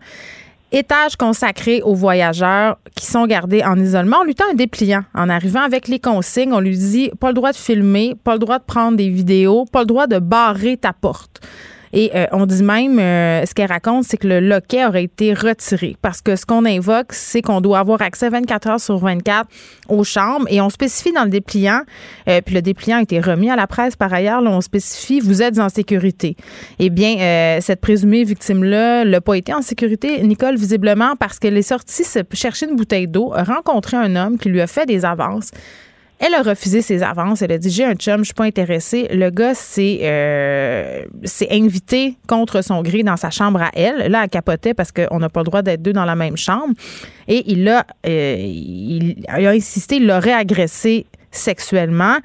[0.73, 4.17] étage consacré aux voyageurs qui sont gardés en isolement.
[4.21, 6.53] On lui tend un dépliant en arrivant avec les consignes.
[6.53, 9.65] On lui dit pas le droit de filmer, pas le droit de prendre des vidéos,
[9.71, 11.41] pas le droit de barrer ta porte.
[11.93, 15.33] Et euh, on dit même, euh, ce qu'elle raconte, c'est que le loquet aurait été
[15.33, 19.47] retiré parce que ce qu'on invoque, c'est qu'on doit avoir accès 24 heures sur 24
[19.89, 21.81] aux chambres et on spécifie dans le dépliant,
[22.27, 25.19] euh, puis le dépliant a été remis à la presse par ailleurs, là, on spécifie,
[25.19, 26.35] vous êtes en sécurité.
[26.79, 31.61] Eh bien, cette présumée victime-là n'a pas été en sécurité, Nicole, visiblement, parce qu'elle est
[31.61, 32.03] sortie
[32.33, 33.43] chercher une bouteille d'eau, a
[33.93, 35.51] un homme qui lui a fait des avances.
[36.25, 37.41] Elle a refusé ses avances.
[37.41, 39.07] Elle a dit J'ai un chum, je suis pas intéressée.
[39.11, 41.03] Le gars s'est euh,
[41.51, 44.09] invité contre son gré dans sa chambre à elle.
[44.09, 46.73] Là, elle capotait parce qu'on n'a pas le droit d'être deux dans la même chambre.
[47.27, 52.15] Et il a, euh, insisté, il l'aurait agressé sexuellement.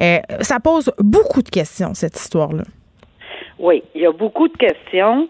[0.00, 2.62] Euh, ça pose beaucoup de questions, cette histoire-là.
[3.58, 5.28] Oui, il y a beaucoup de questions.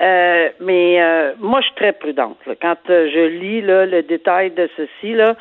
[0.00, 0.98] mais
[1.38, 2.38] moi, je suis très prudente.
[2.60, 5.36] Quand je lis le détail de ceci, là,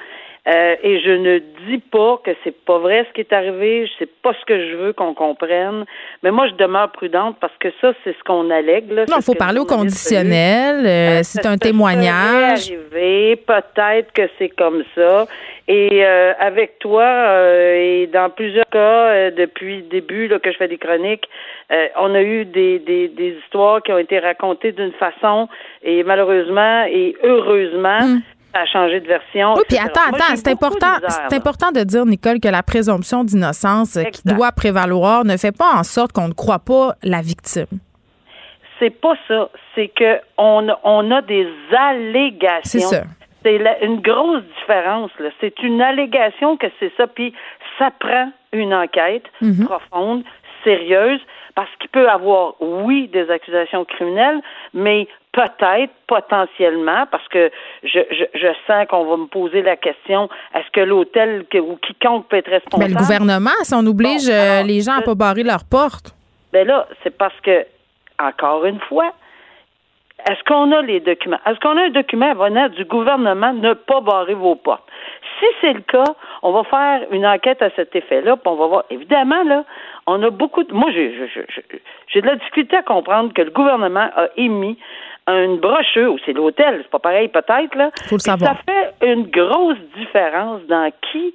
[0.47, 4.09] euh, et je ne dis pas que c'est pas vrai ce qui est arrivé, c'est
[4.23, 5.85] pas ce que je veux qu'on comprenne,
[6.23, 9.05] mais moi je demeure prudente parce que ça c'est ce qu'on allègue là.
[9.07, 12.71] Non, il faut parler au conditionnel, euh, euh, c'est un témoignage.
[12.71, 15.27] peut-être que c'est comme ça.
[15.67, 17.05] Et avec toi
[17.75, 21.29] et dans plusieurs cas depuis le début là, que je fais des chroniques,
[21.97, 25.47] on a eu des, des, des histoires qui ont été racontées d'une façon
[25.83, 27.99] et malheureusement et heureusement.
[28.01, 28.21] Hum
[28.53, 29.53] a changé de version.
[29.55, 30.97] Oui, puis attends, attends, c'est important,
[31.29, 35.73] c'est important de dire, Nicole, que la présomption d'innocence qui doit prévaloir ne fait pas
[35.75, 37.79] en sorte qu'on ne croit pas la victime.
[38.79, 39.49] C'est pas ça.
[39.75, 42.61] C'est que on, on a des allégations.
[42.63, 43.03] C'est ça.
[43.43, 45.11] C'est une grosse différence.
[45.39, 47.07] C'est une allégation que c'est ça.
[47.07, 47.33] Puis
[47.77, 49.65] ça prend une enquête mhm.
[49.65, 50.23] profonde,
[50.63, 51.21] sérieuse,
[51.55, 54.41] parce qu'il peut avoir, oui, des accusations criminelles,
[54.73, 57.51] mais peut-être, potentiellement, parce que
[57.83, 62.27] je, je, je sens qu'on va me poser la question, est-ce que l'hôtel ou quiconque
[62.27, 62.83] peut être responsable?
[62.83, 66.13] Mais le gouvernement, si on oblige euh, les gens à pas barrer leurs portes.
[66.51, 67.65] Ben là, c'est parce que,
[68.19, 69.13] encore une fois,
[70.29, 71.39] est-ce qu'on a les documents?
[71.45, 74.83] Est-ce qu'on a un document venant du gouvernement ne pas barrer vos portes?
[75.39, 76.13] Si c'est le cas,
[76.43, 78.83] on va faire une enquête à cet effet-là, puis on va voir.
[78.91, 79.63] Évidemment, là,
[80.05, 80.73] on a beaucoup de.
[80.73, 84.77] Moi, j'ai de la difficulté à comprendre que le gouvernement a émis
[85.27, 87.91] une brochure, ou c'est l'hôtel, c'est pas pareil peut-être, là.
[88.07, 88.51] Faut le savoir.
[88.51, 91.33] Ça fait une grosse différence dans qui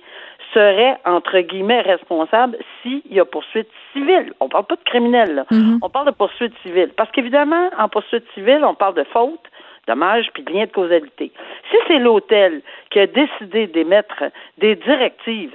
[0.54, 4.32] serait, entre guillemets, responsable s'il y a poursuite civile.
[4.40, 5.44] On parle pas de criminel, là.
[5.50, 5.78] Mm-hmm.
[5.82, 6.90] On parle de poursuite civile.
[6.96, 9.40] Parce qu'évidemment, en poursuite civile, on parle de faute,
[9.86, 11.32] dommage, puis de lien de causalité.
[11.70, 14.24] Si c'est l'hôtel qui a décidé d'émettre
[14.58, 15.54] des directives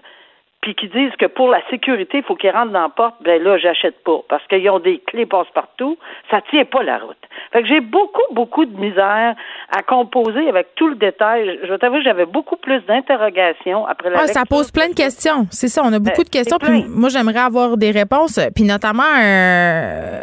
[0.62, 3.41] puis qui disent que pour la sécurité, il faut qu'ils rentrent dans la porte, ben
[3.41, 4.19] là, j'achète pas.
[4.30, 5.97] Parce qu'ils ont des clés passe-partout,
[6.30, 7.17] ça tient pas la route.
[7.52, 9.36] Fait que j'ai beaucoup, beaucoup de misère
[9.71, 11.60] à composer avec tout le détail.
[11.63, 15.47] Je vais t'avouer, j'avais beaucoup plus d'interrogations après la ah, Ça pose plein de questions.
[15.50, 16.58] C'est ça, on a beaucoup de ben, questions.
[16.60, 18.39] Puis moi, j'aimerais avoir des réponses.
[18.54, 20.21] Puis notamment, euh,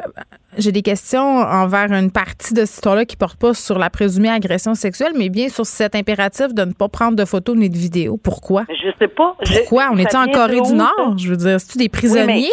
[0.58, 4.28] j'ai des questions envers une partie de cette histoire-là qui porte pas sur la présumée
[4.28, 7.76] agression sexuelle, mais bien sur cet impératif de ne pas prendre de photos ni de
[7.76, 8.16] vidéos.
[8.16, 8.64] Pourquoi?
[8.68, 9.36] Je sais pas.
[9.44, 9.90] Pourquoi?
[9.92, 11.16] On est en Corée du Nord?
[11.16, 12.50] Je veux dire, c'est-tu des prisonniers?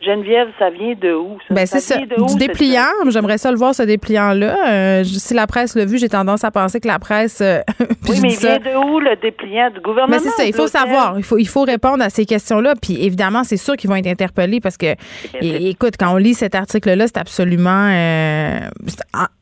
[0.00, 1.38] Geneviève, ça vient de où?
[1.48, 1.54] Ça?
[1.54, 1.96] Ben, c'est ça.
[1.98, 2.86] du dépliant.
[3.08, 4.56] J'aimerais ça le voir, ce dépliant-là.
[4.68, 7.40] Euh, si la presse l'a vu, j'ai tendance à penser que la presse.
[7.40, 7.60] Euh,
[8.08, 10.16] oui, mais il vient de où le dépliant du gouvernement?
[10.16, 10.46] Mais ben, c'est ça.
[10.46, 11.14] Il faut savoir.
[11.18, 12.74] Il faut, il faut répondre à ces questions-là.
[12.80, 14.94] Puis évidemment, c'est sûr qu'ils vont être interpellés parce que,
[15.40, 17.88] écoute, quand on lit cet article-là, c'est absolument.
[17.90, 18.60] Euh,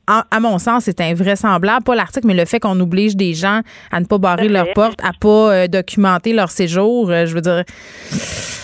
[0.06, 1.84] à mon sens, c'est invraisemblable.
[1.84, 5.00] Pas l'article, mais le fait qu'on oblige des gens à ne pas barrer leurs portes,
[5.02, 7.10] à pas euh, documenter leur séjour.
[7.10, 7.64] Euh, je veux dire.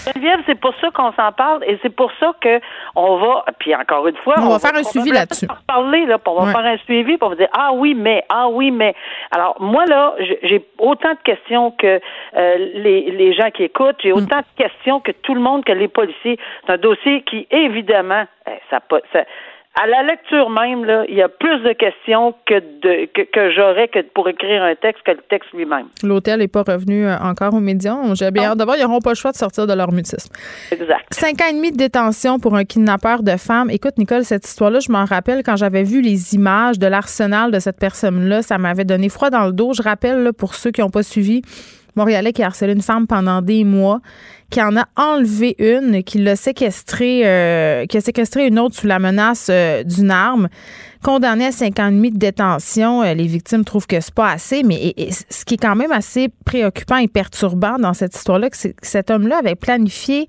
[0.07, 2.61] Geneviève, c'est pour ça qu'on s'en parle et c'est pour ça que
[2.96, 5.46] on va, puis encore une fois, on, va faire un suivi là-dessus.
[5.66, 8.94] Parler là, on va faire un suivi, pour dire ah oui mais ah oui mais.
[9.31, 12.00] Alors moi là, j'ai autant de questions que
[12.37, 14.16] euh, les, les gens qui écoutent, j'ai mm.
[14.16, 16.38] autant de questions que tout le monde, que les policiers.
[16.66, 18.24] C'est un dossier qui évidemment,
[18.70, 18.81] ça,
[19.12, 19.24] ça
[19.74, 23.88] à la lecture même, là, il y a plus de questions que, de, que, j'aurais
[23.88, 25.87] que pour écrire un texte que le texte lui-même.
[26.02, 27.96] L'hôtel n'est pas revenu euh, encore aux médias.
[28.14, 28.76] J'ai bien hâte de voir.
[28.76, 30.30] Ils n'auront pas le choix de sortir de leur mutisme.
[30.70, 31.06] Exact.
[31.11, 33.70] Cinq ans et demi de détention pour un kidnappeur de femmes.
[33.70, 37.58] Écoute, Nicole, cette histoire-là, je m'en rappelle quand j'avais vu les images de l'arsenal de
[37.58, 38.42] cette personne-là.
[38.42, 39.72] Ça m'avait donné froid dans le dos.
[39.72, 41.40] Je rappelle, là, pour ceux qui n'ont pas suivi,
[41.94, 44.00] Montréalais qui a harcelé une femme pendant des mois
[44.53, 48.87] qui en a enlevé une, qui l'a séquestré, euh, qui a séquestré une autre sous
[48.87, 50.49] la menace euh, d'une arme.
[51.03, 54.31] Condamné à cinq ans et demi de détention, euh, les victimes trouvent que c'est pas
[54.31, 54.95] assez, mais
[55.31, 59.11] ce qui est quand même assez préoccupant et perturbant dans cette histoire-là, c'est que cet
[59.11, 60.29] homme-là avait planifié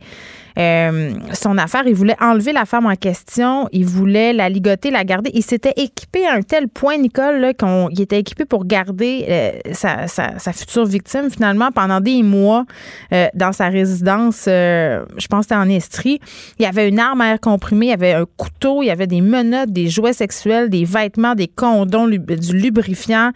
[0.56, 1.82] son affaire.
[1.88, 3.68] Il voulait enlever la femme en question.
[3.72, 5.32] Il voulait la ligoter, la garder.
[5.34, 10.08] Il s'était équipé à un tel point, Nicole, qu'il était équipé pour garder sa,
[10.54, 12.66] future victime, finalement, pendant des mois
[13.34, 14.13] dans sa résidence
[14.48, 16.20] euh, je pense que c'était en Estrie.
[16.60, 18.90] Il y avait une arme à air comprimé, il y avait un couteau, il y
[18.90, 23.32] avait des menottes, des jouets sexuels, des vêtements, des condoms, du lubrifiant.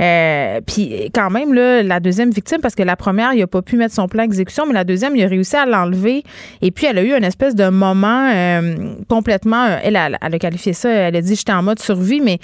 [0.00, 3.76] Euh, puis quand même, la deuxième victime, parce que la première, il n'a pas pu
[3.76, 6.24] mettre son plan d'exécution, mais la deuxième, il a réussi à l'enlever.
[6.62, 8.30] Et puis, elle a eu une espèce de moment
[9.08, 9.66] complètement...
[9.82, 12.38] Elle, elle, elle, a qualifié ça, elle a dit, j'étais en mode survie, mais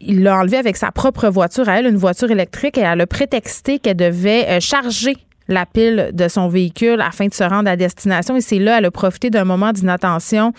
[0.00, 3.06] il l'a enlevé avec sa propre voiture à elle, une voiture électrique, et elle a
[3.06, 5.16] prétexté qu'elle devait euh, charger
[5.48, 8.36] la pile de son véhicule afin de se rendre à destination.
[8.36, 10.52] Et c'est là, elle a profité d'un moment d'inattention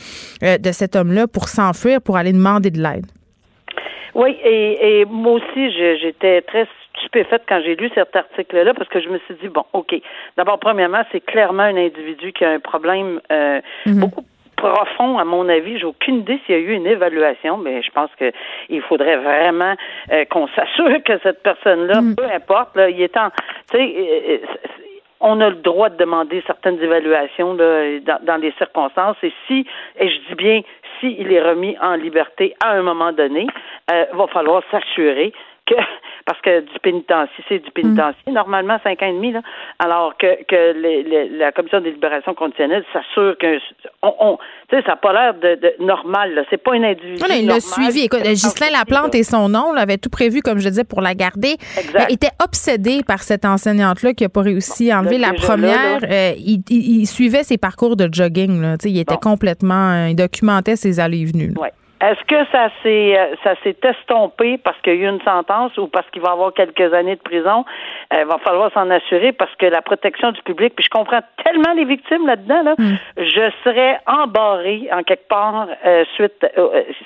[0.43, 3.05] euh, de cet homme-là pour s'enfuir, pour aller demander de l'aide.
[4.15, 5.71] Oui, et, moi aussi,
[6.01, 9.63] j'étais très stupéfaite quand j'ai lu cet article-là parce que je me suis dit, bon,
[9.73, 9.93] OK,
[10.35, 13.99] d'abord, premièrement, c'est clairement un individu qui a un problème euh, mhm.
[13.99, 14.25] beaucoup
[14.57, 15.79] profond, à mon avis.
[15.79, 19.75] J'ai aucune idée s'il y a eu une évaluation, mais je pense qu'il faudrait vraiment
[20.11, 22.15] euh, qu'on s'assure que cette personne-là, mm.
[22.15, 23.29] peu importe, là, il est en,
[23.71, 24.37] tu sais, euh, euh,
[25.19, 29.17] on a le droit de demander certaines évaluations là, dans, dans les circonstances.
[29.23, 29.65] Et si,
[29.99, 30.61] et je dis bien,
[30.99, 33.47] s'il est remis en liberté à un moment donné,
[33.91, 35.33] euh, va falloir s'assurer
[35.67, 35.75] que
[36.27, 38.33] parce que du pénitencier, c'est du pénitencier, mm.
[38.33, 39.41] normalement cinq ans et demi, là,
[39.79, 43.59] alors que, que la commission des libérations conditionnelles s'assure que
[44.03, 44.37] on, on
[44.69, 46.41] tu sais, ça n'a pas l'air de, normal, là.
[46.49, 47.23] C'est pas une individu.
[47.29, 48.01] il l'a suivi.
[48.01, 51.55] Écoute, Ghislain Laplante et son nom avait tout prévu, comme je disais, pour la garder.
[52.09, 55.99] Il était obsédé par cette enseignante-là qui n'a pas réussi à enlever la première.
[56.03, 58.75] Euh, il, suivait ses parcours de jogging, là.
[58.83, 59.91] il était complètement.
[59.91, 61.53] Euh, il documentait ses allées et venues.
[61.99, 65.75] Est-ce que ça s'est euh, ça s'est estompé parce qu'il y a eu une sentence
[65.77, 67.65] ou parce qu'il va avoir quelques années de prison?
[68.11, 71.21] Il euh, va falloir s'en assurer parce que la protection du public, puis je comprends
[71.43, 72.95] tellement les victimes là-dedans, là, mm.
[73.17, 76.45] je serais embarré en quelque part euh, suite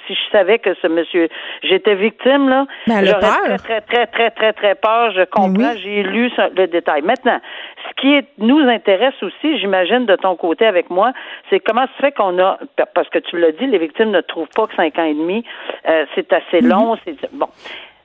[0.07, 1.29] si je savais que ce monsieur
[1.63, 2.65] j'étais victime là.
[2.87, 5.11] J'aurais très, très, très, très, très, très peur.
[5.11, 7.01] Je comprends, j'ai lu le détail.
[7.01, 7.39] Maintenant,
[7.87, 11.13] ce qui est, nous intéresse aussi, j'imagine, de ton côté avec moi,
[11.49, 12.57] c'est comment se fait qu'on a,
[12.93, 15.43] parce que tu l'as dit, les victimes ne trouvent pas que cinq ans et demi,
[15.87, 16.69] euh, c'est assez mhm.
[16.69, 16.97] long.
[17.05, 17.47] C'est bon.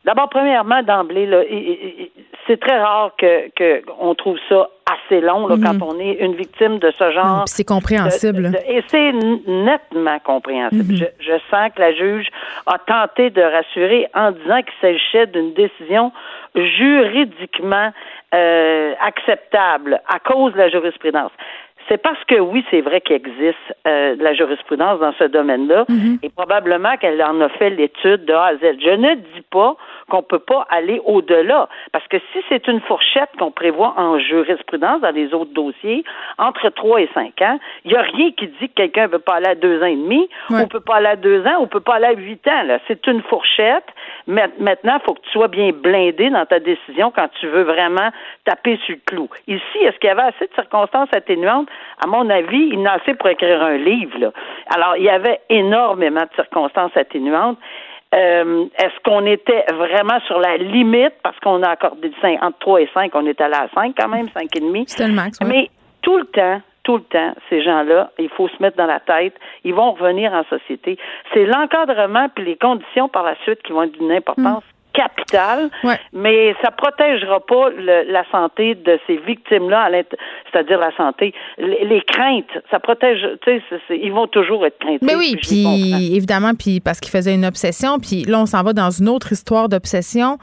[0.05, 1.29] D'abord, premièrement, d'emblée,
[2.47, 3.51] c'est très rare que
[3.85, 5.83] qu'on trouve ça assez long là, quand mhm.
[5.83, 7.43] on est une victime de ce genre.
[7.47, 8.53] c'est compréhensible.
[8.69, 10.93] et c'est nettement compréhensible.
[10.93, 10.97] Mhm.
[10.97, 12.29] je, je, sens que la juge
[12.67, 16.12] a tenté de rassurer en disant qu'il s'agissait d'une décision
[16.55, 17.91] juridiquement
[18.35, 21.33] euh, acceptable à cause de la jurisprudence.
[21.88, 25.85] C'est parce que oui, c'est vrai qu'il existe euh, de la jurisprudence dans ce domaine-là,
[25.88, 26.18] mhm.
[26.22, 28.61] et probablement qu'elle en a fait l'étude de A à Z.
[28.81, 29.77] Je ne dis pas
[30.09, 35.01] qu'on peut pas aller au-delà, parce que si c'est une fourchette qu'on prévoit en jurisprudence
[35.01, 36.05] dans les autres dossiers,
[36.38, 39.18] entre 3 et 5 ans, il n'y a rien qui dit que quelqu'un ne peut
[39.18, 41.66] pas aller à deux ans et demi, ou peut pas aller à deux ans, ou
[41.66, 42.62] peut pas aller à huit ans.
[42.64, 42.79] Là.
[42.88, 43.87] C'est une fourchette.
[44.27, 48.11] Maintenant, il faut que tu sois bien blindé dans ta décision quand tu veux vraiment
[48.44, 49.29] taper sur le clou.
[49.46, 51.68] Ici, est-ce qu'il y avait assez de circonstances atténuantes?
[52.03, 54.19] À mon avis, il n'a assez pour écrire un livre.
[54.19, 54.33] Là.
[54.75, 57.59] Alors, il y avait énormément de circonstances atténuantes.
[58.15, 61.15] Euh, est-ce qu'on était vraiment sur la limite?
[61.23, 64.09] Parce qu'on a accordé 5, entre 3 et 5, on est allé à 5 quand
[64.09, 64.85] même, 5 et demi.
[64.87, 65.39] C'était le max.
[65.45, 65.71] Mais
[66.03, 69.35] tout le temps, tout le temps, ces gens-là, il faut se mettre dans la tête,
[69.65, 70.99] ils vont revenir en société.
[71.35, 74.62] C'est l'encadrement puis les conditions par la suite qui vont être d'une importance
[74.96, 75.70] capital,
[76.12, 79.90] mais ça protégera pas la santé de ces victimes-là,
[80.50, 85.02] c'est-à-dire la santé, les, craintes, ça protège, tu sais, ils vont toujours être craintifs.
[85.02, 88.72] Mais oui, puis évidemment, puis parce qu'il faisait une obsession, puis là on s'en va
[88.72, 90.38] dans une autre histoire d'obsession,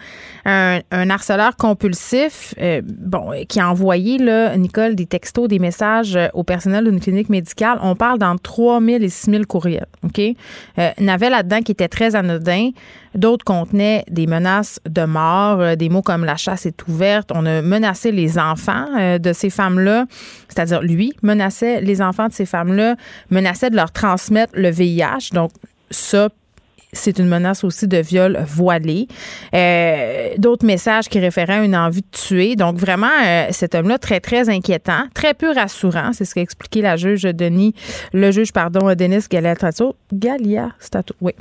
[0.45, 6.27] un, harceleur compulsif, euh, bon, qui a envoyé là, Nicole, des textos, des messages euh,
[6.33, 7.79] au personnel d'une clinique médicale.
[7.81, 10.19] On parle dans 3 000 et 6 000 courriels, ok?
[10.19, 12.69] Euh, il y avait là-dedans qui était très anodin.
[13.15, 17.31] D'autres contenaient des menaces de mort, euh, des mots comme la chasse est ouverte.
[17.33, 20.05] On a menacé les enfants euh, de ces femmes-là,
[20.49, 22.95] c'est-à-dire lui menaçait les enfants de ces femmes-là,
[23.31, 25.29] menaçait de leur transmettre le VIH.
[25.33, 25.51] Donc
[25.89, 26.29] ça,
[26.93, 29.07] c'est une menace aussi de viol voilé.
[29.53, 32.55] Euh, d'autres messages qui référaient à une envie de tuer.
[32.55, 36.13] Donc, vraiment, euh, cet homme-là, très, très inquiétant, très peu rassurant.
[36.13, 37.73] C'est ce qu'a expliqué la juge Denis,
[38.13, 39.95] le juge, pardon, Denis Galiastato.
[40.13, 41.33] Galia Stato, oui.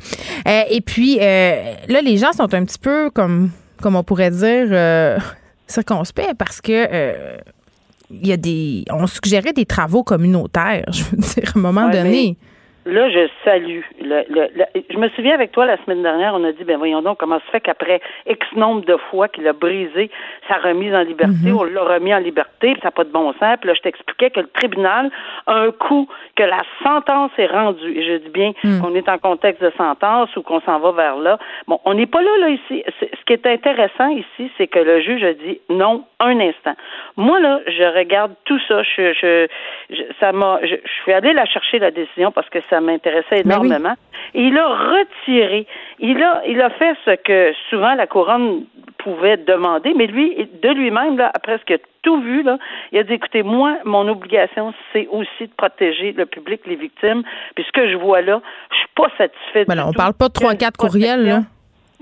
[0.49, 5.21] Euh, et puis, là, les gens sont un petit peu comme, comme on pourrait dire,
[5.69, 7.38] circonspects parce que
[8.12, 8.85] il y a des.
[8.91, 12.37] On suggérait des travaux communautaires, je veux dire, à un moment donné.
[12.85, 13.81] Là, je salue.
[14.01, 14.25] Le,
[14.90, 17.38] je me souviens avec toi la semaine dernière, on a dit, ben voyons donc comment
[17.40, 20.11] se fait qu'après X nombre de fois qu'il a brisé
[20.49, 21.57] sa remise en liberté, mhm.
[21.57, 23.57] on l'a remis en liberté, ça n'a pas de bon sens.
[23.61, 25.11] Puis là, je t'expliquais que le tribunal,
[25.47, 28.81] un coup que la sentence est rendue, et je dis bien mhm.
[28.81, 31.38] qu'on est en contexte de sentence ou qu'on s'en va vers là.
[31.68, 32.85] Bon, on n'est pas là, là, ici.
[33.01, 36.75] Ce qui est intéressant ici, c'est que le juge a dit non un instant.
[37.16, 38.83] Moi, là, je regarde tout ça.
[38.83, 39.47] Je, je,
[40.21, 43.51] ça m'a, je, je suis allée la chercher, la décision, parce que ça m'intéressait ben
[43.51, 43.95] énormément.
[44.35, 45.67] Et il a retiré,
[45.99, 48.65] il a, il a fait ce que souvent la couronne
[48.97, 52.57] pouvait demander, mais lui, de lui-même, là, a presque tout vu, là,
[52.93, 57.23] il a dit, écoutez, moi, mon obligation, c'est aussi de protéger le public, les victimes,
[57.55, 60.33] puis ce que je vois là, je suis pas satisfait ben on parle pas de
[60.33, 61.41] trois, quatre courriels, là.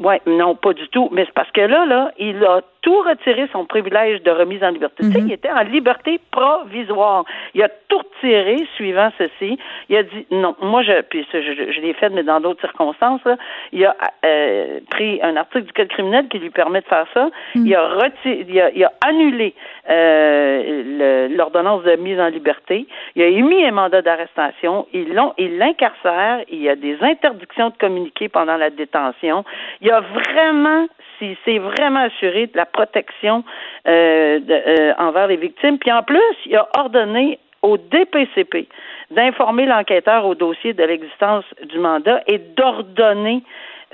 [0.01, 1.09] Oui, non, pas du tout.
[1.13, 4.71] Mais c'est parce que là, là, il a tout retiré son privilège de remise en
[4.71, 5.03] liberté.
[5.03, 5.29] Tu sais, mhm.
[5.29, 7.25] il était en liberté provisoire.
[7.55, 9.59] Il a tout retiré suivant ceci.
[9.91, 10.57] Il a dit non.
[10.63, 13.23] Moi, je, puis je, je, l'ai fait, mais dans d'autres circonstances.
[13.27, 13.37] Là,
[13.73, 17.29] il a euh, pris un article du code criminel qui lui permet de faire ça.
[17.55, 17.67] Mhm.
[17.67, 19.55] Il a retiré, il a, il a annulé
[19.91, 22.87] euh, l'ordonnance de mise en liberté.
[23.17, 24.87] Il a émis un mandat d'arrestation.
[24.93, 26.41] Il l'ont, il l'incarcère.
[26.49, 29.45] Il y a des interdictions de communiquer pendant la détention.
[29.81, 30.87] Il a vraiment,
[31.19, 33.43] si c'est vraiment assuré de la protection
[33.89, 35.79] euh, euh, envers les victimes.
[35.79, 38.69] Puis en plus, il a ordonné au DPCP
[39.11, 43.43] d'informer l'enquêteur au dossier de l'existence du mandat et d'ordonner,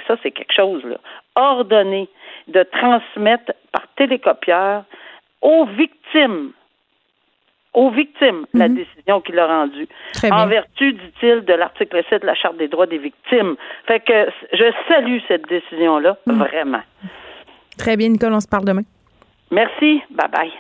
[0.07, 0.97] ça c'est quelque chose, là,
[1.35, 2.09] ordonner
[2.49, 4.85] de transmettre par télécopieur
[5.43, 6.53] aux victimes
[7.77, 8.75] aux victimes la mhm.
[8.75, 9.87] décision qu'il a rendue.
[10.33, 13.55] En vertu, dit-il, de l'article 7 de la Charte des droits des victimes.
[13.87, 16.39] Fait que je salue cette décision-là, mhm.
[16.39, 16.83] vraiment.
[17.79, 18.83] Très bien, Nicole, on se parle demain.
[19.51, 20.03] Merci.
[20.11, 20.53] Bye bye.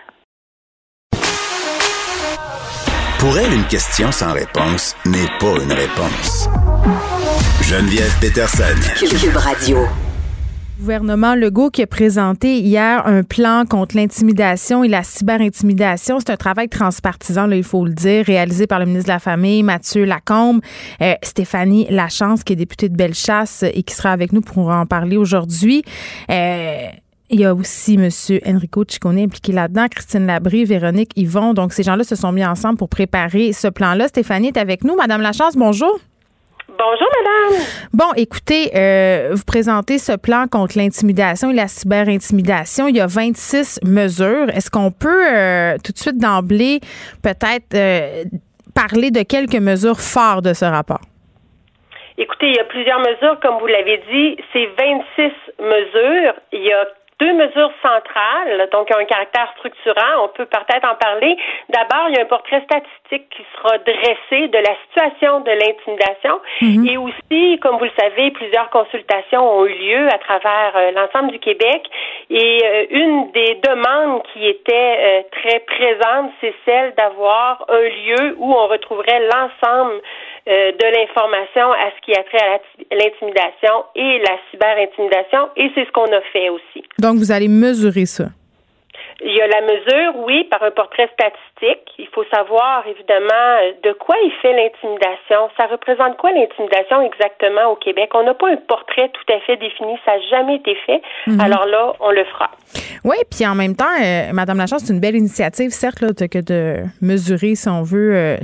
[3.18, 6.48] Pour elle, une question sans réponse n'est pas une réponse.
[7.62, 8.76] Geneviève Peterson.
[9.00, 9.78] Cube Radio.
[10.78, 16.18] Gouvernement Legault qui a présenté hier un plan contre l'intimidation et la cyberintimidation.
[16.20, 19.18] C'est un travail transpartisan, là, il faut le dire, réalisé par le ministre de la
[19.18, 20.60] Famille, Mathieu Lacombe,
[21.00, 24.84] euh, Stéphanie Lachance, qui est députée de Bellechasse et qui sera avec nous pour en
[24.84, 25.82] parler aujourd'hui.
[26.30, 26.88] Euh,
[27.30, 28.10] il y a aussi M.
[28.46, 31.54] Enrico Ciccone impliqué là-dedans, Christine Labrie, Véronique Yvon.
[31.54, 34.08] Donc, ces gens-là se sont mis ensemble pour préparer ce plan-là.
[34.08, 34.94] Stéphanie est avec nous.
[34.94, 35.98] Madame Lachance, bonjour.
[36.78, 37.64] Bonjour, madame.
[37.94, 42.88] Bon, écoutez, euh, vous présentez ce plan contre l'intimidation et la cyberintimidation.
[42.88, 44.50] Il y a 26 mesures.
[44.50, 46.80] Est-ce qu'on peut euh, tout de suite d'emblée
[47.22, 48.24] peut-être euh,
[48.74, 51.00] parler de quelques mesures fortes de ce rapport?
[52.18, 54.36] Écoutez, il y a plusieurs mesures, comme vous l'avez dit.
[54.52, 56.34] C'est 26 mesures.
[56.52, 56.84] Il y a
[57.18, 60.24] deux mesures centrales, donc un caractère structurant.
[60.24, 61.36] On peut peut-être en parler.
[61.70, 66.40] D'abord, il y a un portrait statistique qui sera dressé de la situation de l'intimidation
[66.60, 66.86] mhm.
[66.86, 71.32] et aussi, comme vous le savez, plusieurs consultations ont eu lieu à travers euh, l'ensemble
[71.32, 71.82] du Québec
[72.28, 78.34] et euh, une des demandes qui était euh, très présente, c'est celle d'avoir un lieu
[78.38, 80.02] où on retrouverait l'ensemble
[80.48, 85.84] euh, de l'information à ce qui a trait à l'intimidation et la cyberintimidation, et c'est
[85.84, 86.84] ce qu'on a fait aussi.
[86.98, 88.26] Donc, vous allez mesurer ça?
[89.22, 91.88] Il y a la mesure, oui, par un portrait statistique.
[91.98, 95.48] Il faut savoir, évidemment, de quoi il fait l'intimidation.
[95.58, 98.10] Ça représente quoi l'intimidation exactement au Québec?
[98.14, 99.94] On n'a pas un portrait tout à fait défini.
[100.04, 101.00] Ça n'a jamais été fait.
[101.26, 101.40] Mhm.
[101.40, 102.50] Alors là, on le fera.
[103.04, 106.38] Oui, puis en même temps, euh, Madame Lachance, c'est une belle initiative, certes, là, que
[106.38, 108.36] de mesurer, si on veut, euh,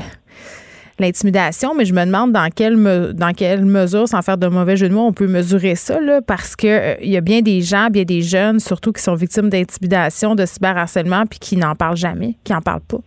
[0.99, 2.77] l'intimidation, mais je me demande dans quelle,
[3.15, 6.21] dans quelle mesure, sans faire de mauvais jeu de mots, on peut mesurer ça, là,
[6.27, 9.15] parce que euh, il y a bien des gens, bien des jeunes, surtout qui sont
[9.15, 12.99] victimes d'intimidation, de cyberharcèlement, puis qui n'en parlent jamais, qui n'en parlent pas.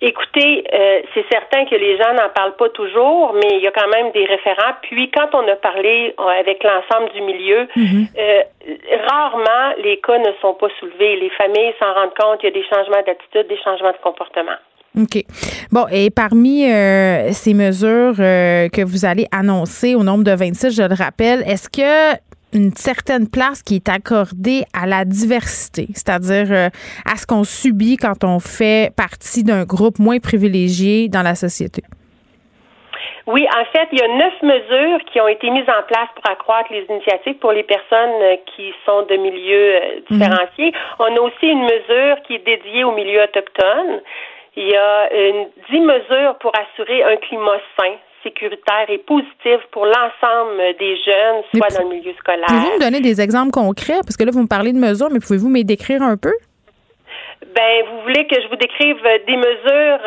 [0.00, 3.70] Écoutez, euh, c'est certain que les gens n'en parlent pas toujours, mais il y a
[3.70, 4.74] quand même des référents.
[4.82, 8.06] Puis quand on a parlé euh, avec l'ensemble du milieu, mhm.
[9.08, 11.16] rarement les cas ne sont pas soulevés.
[11.16, 14.58] Les familles s'en rendent compte, il y a des changements d'attitude, des changements de comportement.
[14.96, 15.24] OK.
[15.72, 20.70] Bon, et parmi euh, ces mesures euh, que vous allez annoncer au nombre de 26,
[20.70, 22.16] je le rappelle, est-ce que
[22.56, 26.68] une certaine place qui est accordée à la diversité, c'est-à-dire euh,
[27.04, 31.82] à ce qu'on subit quand on fait partie d'un groupe moins privilégié dans la société?
[33.26, 36.30] Oui, en fait, il y a neuf mesures qui ont été mises en place pour
[36.30, 38.12] accroître les initiatives pour les personnes
[38.54, 40.70] qui sont de milieux différenciés.
[40.70, 40.96] Mhm.
[41.00, 44.02] On a aussi une mesure qui est dédiée aux milieux autochtones.
[44.56, 49.84] Il y a une, dix mesures pour assurer un climat sain sécuritaire et positif pour
[49.84, 52.46] l'ensemble des jeunes, soit dans le milieu scolaire.
[52.46, 54.00] Pouvez-vous me donner des exemples concrets?
[54.02, 56.32] Parce que là, vous me parlez de mesures, mais pouvez-vous me décrire un peu?
[57.54, 59.98] Ben, vous voulez que je vous décrive des mesures.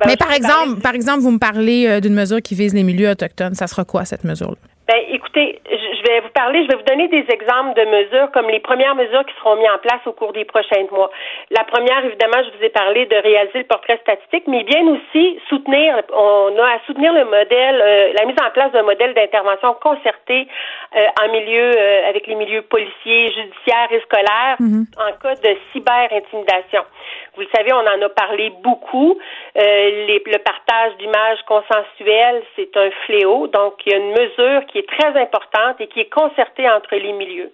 [0.00, 3.10] Ben, Mais par exemple, par exemple, vous me parlez d'une mesure qui vise les milieux
[3.10, 3.54] autochtones.
[3.54, 4.56] Ça sera quoi cette mesure-là?
[4.90, 8.48] Ben, écoutez, je vais vous parler, je vais vous donner des exemples de mesures comme
[8.48, 11.12] les premières mesures qui seront mises en place au cours des prochains mois.
[11.50, 15.38] La première, évidemment, je vous ai parlé de réaliser le portrait statistique, mais bien aussi
[15.48, 19.74] soutenir, on a à soutenir le modèle, euh, la mise en place d'un modèle d'intervention
[19.74, 20.48] concerté
[20.96, 24.86] euh, en milieu, euh, avec les milieux policiers, judiciaires et scolaires mm-hmm.
[24.98, 26.82] en cas de cyber-intimidation.
[27.34, 29.18] Vous le savez, on en a parlé beaucoup.
[29.54, 33.46] Les, le partage d'images consensuelles, c'est un fléau.
[33.48, 36.94] Donc, il y a une mesure qui est très importante et qui est concertée entre
[36.96, 37.50] les milieux.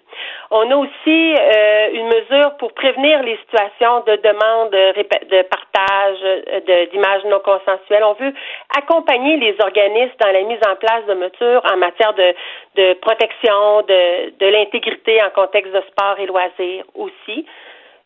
[0.51, 7.23] On a aussi euh, une mesure pour prévenir les situations de demande de partage d'images
[7.25, 8.03] non consensuelles.
[8.03, 8.33] On veut
[8.77, 12.33] accompagner les organismes dans la mise en place de mesures en matière de,
[12.75, 17.45] de protection de, de l'intégrité en contexte de sport et loisirs aussi.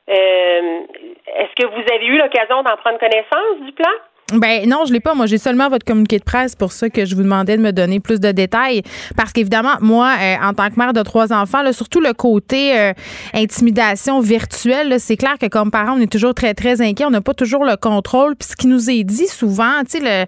[0.10, 0.80] Euh,
[1.38, 3.92] Est-ce que vous avez eu l'occasion d'en prendre connaissance du plan?
[4.34, 5.14] Ben non, je l'ai pas.
[5.14, 7.72] Moi, j'ai seulement votre communiqué de presse pour ça que je vous demandais de me
[7.72, 8.82] donner plus de détails.
[9.18, 12.94] Parce qu'évidemment, moi, euh, en tant que mère de trois enfants, surtout le côté euh,
[13.34, 17.06] intimidation virtuelle, c'est clair que comme parents, on est toujours très, très inquiets.
[17.06, 18.36] On n'a pas toujours le contrôle.
[18.38, 20.26] Puis ce qui nous est dit souvent, tu sais, le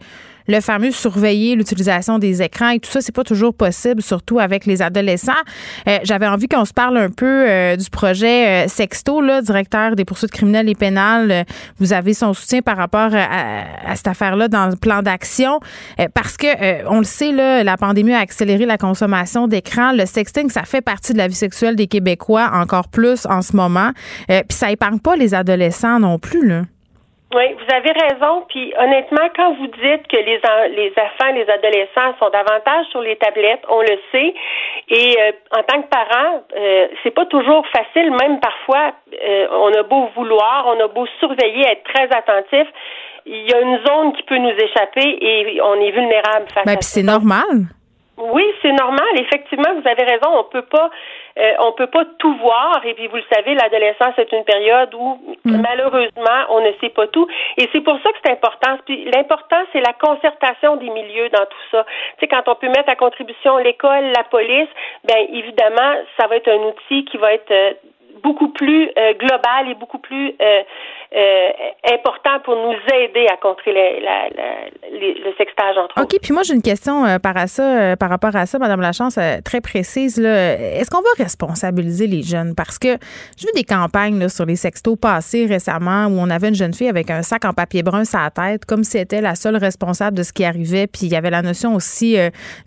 [0.47, 4.65] le fameux surveiller l'utilisation des écrans et tout ça, c'est pas toujours possible, surtout avec
[4.65, 5.31] les adolescents.
[5.87, 9.95] Euh, j'avais envie qu'on se parle un peu euh, du projet euh, Sexto, là, directeur
[9.95, 11.45] des poursuites criminelles et pénales.
[11.79, 15.59] vous avez son soutien par rapport à, cette affaire-là dans le plan d'action,
[16.13, 19.91] parce que on le sait, là, la pandémie a accéléré la consommation d'écrans.
[19.91, 23.55] Le sexting, ça fait partie de la vie sexuelle des Québécois encore plus en ce
[23.55, 23.91] moment.
[24.27, 26.63] Puis ça épargne pas les adolescents non plus, là.
[27.33, 28.45] Oui, vous avez raison.
[28.47, 30.39] Puis honnêtement, quand vous dites que les
[30.75, 34.33] les enfants, les adolescents sont davantage sur les tablettes, on le sait.
[34.89, 38.11] Et euh, en tant que parent, euh, c'est pas toujours facile.
[38.21, 42.67] Même parfois, euh, on a beau vouloir, on a beau surveiller, être très attentif,
[43.25, 46.73] il y a une zone qui peut nous échapper et on est vulnérable face ben,
[46.73, 47.67] à puis c'est normal.
[48.17, 49.07] Oui, c'est normal.
[49.15, 50.29] Effectivement, vous avez raison.
[50.37, 50.89] On peut pas,
[51.39, 52.81] euh, on peut pas tout voir.
[52.85, 55.61] Et puis, vous le savez, l'adolescence est une période où, mm.
[55.61, 57.27] malheureusement, on ne sait pas tout.
[57.57, 58.77] Et c'est pour ça que c'est important.
[58.85, 61.85] Puis, l'important, c'est la concertation des milieux dans tout ça.
[62.17, 64.69] Tu sais, quand on peut mettre à contribution l'école, la police,
[65.05, 67.73] ben évidemment, ça va être un outil qui va être euh,
[68.21, 70.61] beaucoup plus euh, global et beaucoup plus euh,
[71.15, 71.49] euh,
[71.93, 77.19] important pour nous aider à contrer le sextage entre OK, puis moi j'ai une question
[77.19, 80.19] par, à ça, par rapport à ça, Madame Lachance, très précise.
[80.19, 82.55] Est-ce qu'on va responsabiliser les jeunes?
[82.55, 82.97] Parce que
[83.37, 86.73] j'ai vu des campagnes là, sur les sextos passés récemment où on avait une jeune
[86.73, 89.35] fille avec un sac en papier brun sur la tête, comme si elle était la
[89.35, 90.87] seule responsable de ce qui arrivait.
[90.87, 92.17] Puis il y avait la notion aussi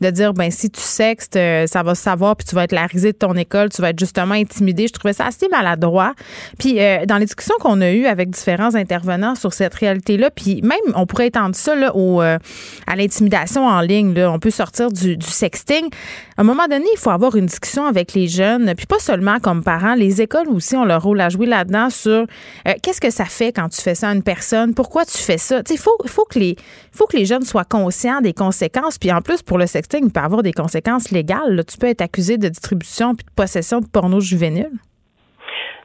[0.01, 2.87] de dire, ben si tu sextes, ça va se savoir, puis tu vas être la
[2.87, 4.87] risée de ton école, tu vas être justement intimidé.
[4.87, 6.15] Je trouvais ça assez maladroit.
[6.59, 10.61] Puis euh, dans les discussions qu'on a eues avec différents intervenants sur cette réalité-là, puis
[10.63, 12.39] même on pourrait étendre ça là, euh,
[12.87, 14.15] à l'intimidation en ligne.
[14.27, 15.89] On peut sortir du, sexting.
[16.37, 19.39] À un moment donné, il faut avoir une discussion avec les jeunes, puis pas seulement
[19.41, 19.95] comme parents.
[19.95, 22.27] Les écoles aussi ont leur rôle à jouer là-dedans sur
[22.69, 25.39] euh, qu'est-ce que ça fait quand tu fais ça à une personne, pourquoi tu fais
[25.39, 25.63] ça?
[25.71, 26.57] Il faut, faut, que les,
[26.93, 28.99] faut que les jeunes soient conscients des conséquences.
[28.99, 31.63] Puis en plus, pour le sexting, il peut avoir des conséquences légales.
[31.67, 34.71] Tu peux être accusé de distribution puis de possession de porno juvénile.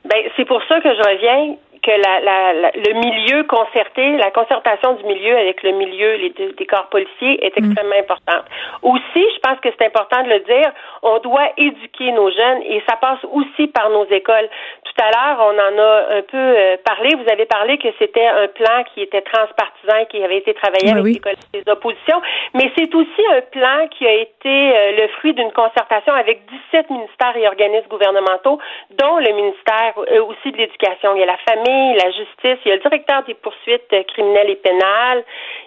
[0.06, 4.94] Ben, c'est pour ça que je reviens que la, la, le milieu concerté, la concertation
[4.94, 7.66] du milieu avec le milieu les, des corps policiers est mm.
[7.66, 8.46] extrêmement importante.
[8.84, 10.72] Aussi, je pense que c'est important de le dire,
[11.02, 14.48] on doit éduquer nos jeunes et ça passe aussi par nos écoles.
[14.84, 17.16] Tout à l'heure, on en a un peu euh, parlé.
[17.16, 21.22] Vous avez parlé que c'était un plan qui était transpartisan, qui avait été travaillé avec
[21.54, 22.22] les oppositions,
[22.54, 26.90] mais c'est aussi un plan qui a été euh, le fruit d'une concertation avec 17
[26.90, 28.60] ministères et organismes gouvernementaux,
[28.92, 31.16] dont le ministère euh, aussi de l'Éducation.
[31.16, 34.50] Il y a la famille la justice, il y a le directeur des poursuites criminelles
[34.50, 35.24] et pénales,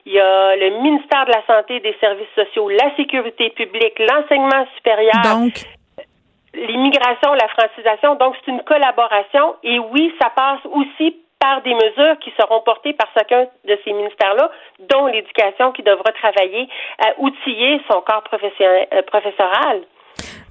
[0.07, 3.99] il y a le ministère de la Santé et des Services sociaux, la sécurité publique,
[3.99, 5.23] l'enseignement supérieur.
[5.25, 5.55] Donc?
[6.55, 8.15] l'immigration, la francisation.
[8.17, 9.57] Donc, c'est une collaboration.
[9.63, 13.93] Et oui, ça passe aussi par des mesures qui seront portées par chacun de ces
[13.93, 14.51] ministères-là,
[14.89, 16.69] dont l'éducation qui devra travailler
[17.05, 19.83] à outiller son corps euh, professoral.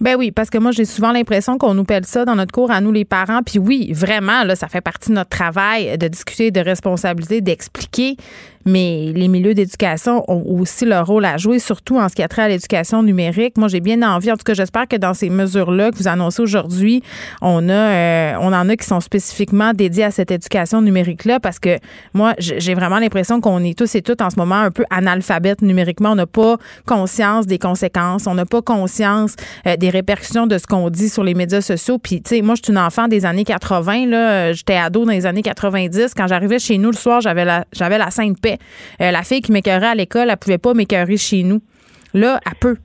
[0.01, 2.71] Ben oui, parce que moi, j'ai souvent l'impression qu'on nous pèle ça dans notre cours
[2.71, 3.41] à nous, les parents.
[3.41, 8.17] Puis oui, vraiment, là, ça fait partie de notre travail de discuter de responsabilité, d'expliquer.
[8.65, 12.27] Mais les milieux d'éducation ont aussi leur rôle à jouer, surtout en ce qui a
[12.27, 13.57] trait à l'éducation numérique.
[13.57, 16.41] Moi, j'ai bien envie, en tout cas, j'espère que dans ces mesures-là que vous annoncez
[16.41, 17.03] aujourd'hui,
[17.41, 21.59] on a, euh, on en a qui sont spécifiquement dédiés à cette éducation numérique-là, parce
[21.59, 21.77] que
[22.13, 25.61] moi, j'ai vraiment l'impression qu'on est tous et toutes en ce moment un peu analphabètes
[25.61, 26.11] numériquement.
[26.11, 29.35] On n'a pas conscience des conséquences, on n'a pas conscience
[29.67, 31.97] euh, des répercussions de ce qu'on dit sur les médias sociaux.
[31.97, 35.11] Puis, tu sais, moi, je suis une enfant des années 80, là, j'étais ado dans
[35.11, 36.13] les années 90.
[36.15, 38.52] Quand j'arrivais chez nous le soir, j'avais la, j'avais la sainte paix.
[39.01, 41.61] Euh, la fille qui m'écœurait à l'école, elle pouvait pas m'écœurer chez nous.
[42.13, 42.77] Là, elle peut.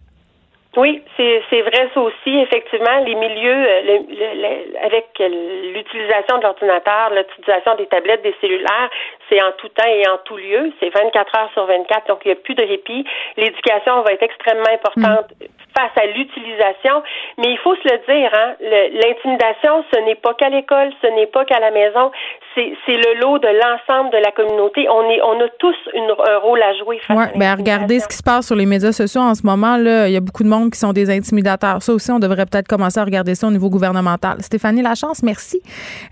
[0.77, 2.31] Oui, c'est vrai ça aussi.
[2.39, 8.91] Effectivement, les milieux euh, avec l'utilisation de l'ordinateur, l'utilisation des tablettes, des cellulaires,
[9.29, 10.71] c'est en tout temps et en tout lieu.
[10.79, 13.05] C'est 24 heures sur 24, donc il n'y a plus de répit.
[13.37, 15.47] L'éducation va être extrêmement importante mm.
[15.79, 17.03] Face à l'utilisation,
[17.39, 18.55] mais il faut se le dire, hein,
[18.99, 22.11] l'intimidation, ce n'est pas qu'à l'école, ce n'est pas qu'à la maison,
[22.55, 24.89] c'est le lot de l'ensemble de la communauté.
[24.91, 26.99] On est, on a tous un rôle à jouer.
[27.07, 29.77] Face ouais, ben regardez ce qui se passe sur les médias sociaux en ce moment.
[29.77, 31.83] Là, il y a beaucoup de monde qui sont des intimidateurs.
[31.83, 34.43] Ça aussi, on devrait peut-être commencer à regarder ça au niveau gouvernemental.
[34.43, 35.61] Stéphanie Lachance, merci,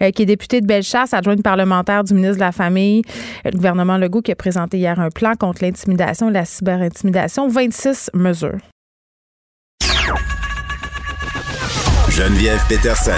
[0.01, 3.03] euh, qui est députée de Bellechasse, adjointe parlementaire du ministre de la Famille,
[3.45, 7.49] euh, le gouvernement Legault qui a présenté hier un plan contre l'intimidation et la cyberintimidation,
[7.49, 8.76] 26 mesures.
[12.17, 13.11] Geneviève Peterson.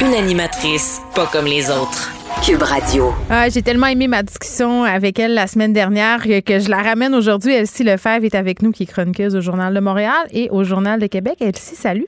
[0.00, 2.10] Une animatrice pas comme les autres.
[2.42, 3.12] Cube Radio.
[3.28, 7.14] Ah, j'ai tellement aimé ma discussion avec elle la semaine dernière que je la ramène
[7.14, 7.52] aujourd'hui.
[7.52, 10.98] Elsie Lefebvre est avec nous, qui est chroniqueuse au Journal de Montréal et au Journal
[10.98, 11.36] de Québec.
[11.40, 12.06] Elsie, salut.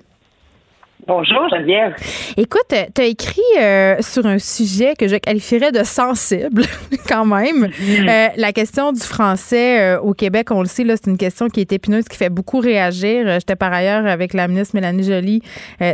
[1.08, 1.94] Bonjour Geneviève.
[2.36, 6.64] Écoute, tu as écrit euh, sur un sujet que je qualifierais de sensible
[7.08, 7.68] quand même.
[7.68, 8.08] Mm-hmm.
[8.10, 11.60] Euh, la question du français euh, au Québec, on le sait, c'est une question qui
[11.62, 13.24] est épineuse, qui fait beaucoup réagir.
[13.40, 15.40] J'étais par ailleurs avec la ministre Mélanie Joly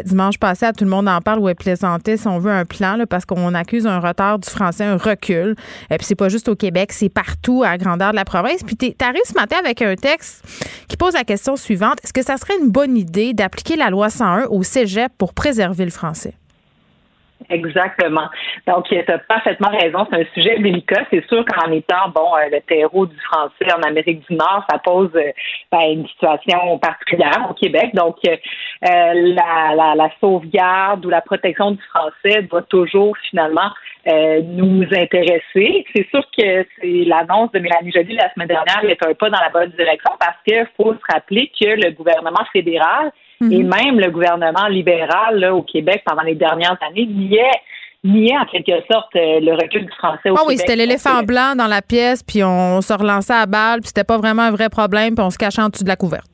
[0.04, 2.64] dimanche passé, à Tout le monde en parle, où elle plaisantait, si on veut, un
[2.64, 5.54] plan, parce qu'on accuse un retard du français, un recul.
[5.92, 8.64] Et puis c'est pas juste au Québec, c'est partout à grandeur de la province.
[8.64, 10.44] Puis tu arrives ce matin avec un texte
[10.88, 11.98] qui pose la question suivante.
[12.02, 15.84] Est-ce que ça serait une bonne idée d'appliquer la loi 101 au cégep pour préserver
[15.84, 16.34] le français.
[17.50, 18.28] Exactement.
[18.66, 20.06] Donc, tu as parfaitement raison.
[20.10, 21.04] C'est un sujet délicat.
[21.10, 24.78] C'est sûr qu'en étant, bon, euh, le terreau du français en Amérique du Nord, ça
[24.78, 25.30] pose euh,
[25.70, 27.90] ben, une situation particulière au Québec.
[27.94, 28.36] Donc, euh,
[28.82, 33.70] la, sauvegarde ou la protection du français doit toujours finalement
[34.06, 35.86] nous intéresser.
[35.94, 36.66] C'est sûr que
[37.08, 40.36] l'annonce de Mélanie Joly la semaine dernière est un pas dans la bonne direction parce
[40.46, 43.68] qu'il faut se rappeler que le gouvernement fédéral et mhm.
[43.68, 47.60] même le gouvernement libéral au Québec pendant les dernières années niait
[48.04, 51.54] niait en quelque sorte euh, le recul du français au ah oui, c'était l'éléphant blanc
[51.56, 54.68] dans la pièce, puis on se relançait à balle, puis c'était pas vraiment un vrai
[54.68, 56.26] problème, puis on se cachait en dessous de la couverte.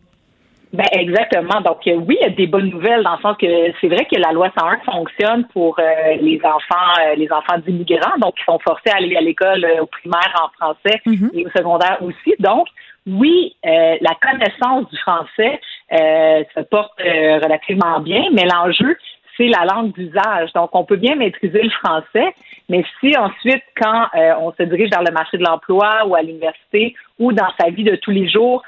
[0.73, 1.61] Ben exactement.
[1.63, 3.47] Donc euh, oui, il y a des bonnes nouvelles dans le sens que
[3.81, 5.83] c'est vrai que la loi 101 fonctionne pour euh,
[6.21, 10.33] les enfants, les enfants d'immigrants, donc qui sont forcés à aller à l'école au primaire
[10.41, 11.31] en français mhm.
[11.35, 12.35] et au secondaire aussi.
[12.39, 12.69] Donc
[13.07, 15.61] oui, la connaissance du français
[15.93, 18.97] euh, se porte euh, relativement bien, mais l'enjeu,
[19.37, 20.53] c'est la langue d'usage.
[20.53, 22.33] Donc, on peut bien maîtriser le français,
[22.69, 26.23] mais si ensuite, quand euh, on se dirige vers le marché de l'emploi ou à
[26.23, 28.63] l'université ou dans sa vie de tous les jours,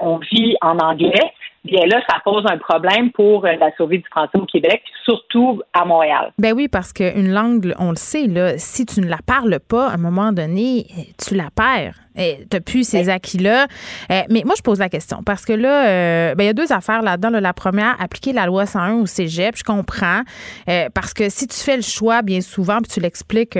[0.00, 1.32] on vit en anglais,
[1.64, 5.84] bien là, ça pose un problème pour la survie du français au Québec, surtout à
[5.84, 6.32] Montréal.
[6.38, 9.88] Ben oui, parce qu'une langue, on le sait, là, si tu ne la parles pas,
[9.88, 10.86] à un moment donné,
[11.18, 11.94] tu la perds.
[12.16, 13.66] Tu n'as plus ces acquis-là.
[14.12, 16.52] Euh, mais moi, je pose la question parce que là, euh, ben, il y a
[16.52, 17.30] deux affaires là-dedans.
[17.40, 20.20] La première, appliquer la loi 101 au cégep, je comprends.
[20.68, 23.58] Euh, parce que si tu fais le choix, bien souvent, puis tu l'expliques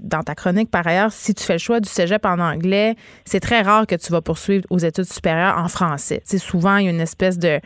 [0.00, 3.40] dans ta chronique par ailleurs, si tu fais le choix du cégep en anglais, c'est
[3.40, 6.20] très rare que tu vas poursuivre aux études supérieures en français.
[6.24, 7.60] C'est souvent, il y a une espèce de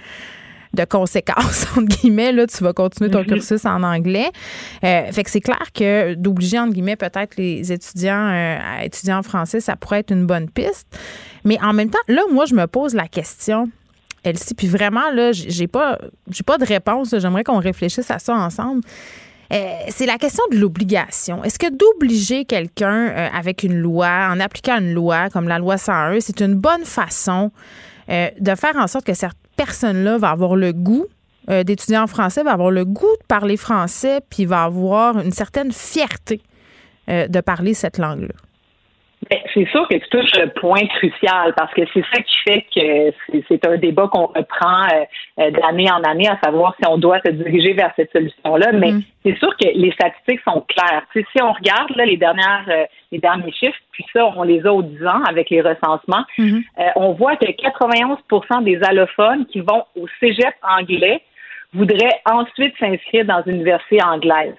[0.75, 3.27] de conséquences, entre guillemets, là, tu vas continuer ton mhm.
[3.27, 4.31] cursus en anglais.
[4.85, 9.15] Euh, fait que c'est clair que d'obliger, entre guillemets, peut-être les étudiants euh, à étudier
[9.15, 10.87] en français, ça pourrait être une bonne piste.
[11.45, 13.71] Mais en même temps, là, moi, je me pose la question.
[14.25, 15.99] Elsie, puis vraiment, là, j'ai pas,
[16.31, 17.15] j'ai pas de réponse.
[17.19, 18.81] J'aimerais qu'on réfléchisse à ça ensemble.
[19.53, 19.57] Euh,
[19.91, 21.45] c'est la question de l'obligation.
[21.45, 26.21] Est-ce que d'obliger quelqu'un avec une loi, en appliquant une loi comme la loi 101,
[26.21, 27.53] c'est une bonne façon
[28.09, 31.07] de faire en sorte que certains personne-là va avoir le goût
[31.51, 35.33] euh, d'étudier en français, va avoir le goût de parler français, puis va avoir une
[35.33, 36.41] certaine fierté
[37.09, 38.35] euh, de parler cette langue-là.
[39.35, 42.67] Ben, c'est sûr que tu touches le point crucial parce que c'est ça qui fait
[42.75, 44.85] que c'est un débat qu'on reprend
[45.39, 48.73] euh, d'année en année, à savoir si on doit se diriger vers cette solution-là.
[48.73, 49.03] Mais mm.
[49.25, 51.03] c'est sûr que les statistiques sont claires.
[51.13, 52.67] si on regarde les dernières
[53.15, 56.63] les derniers chiffres, puis ça, on les a au 10 ans avec les recensements, mm-hmm.
[56.81, 61.23] euh, on voit que 91% des allophones qui vont au cégep anglais
[61.73, 64.55] voudraient ensuite s'inscrire dans une université anglaise.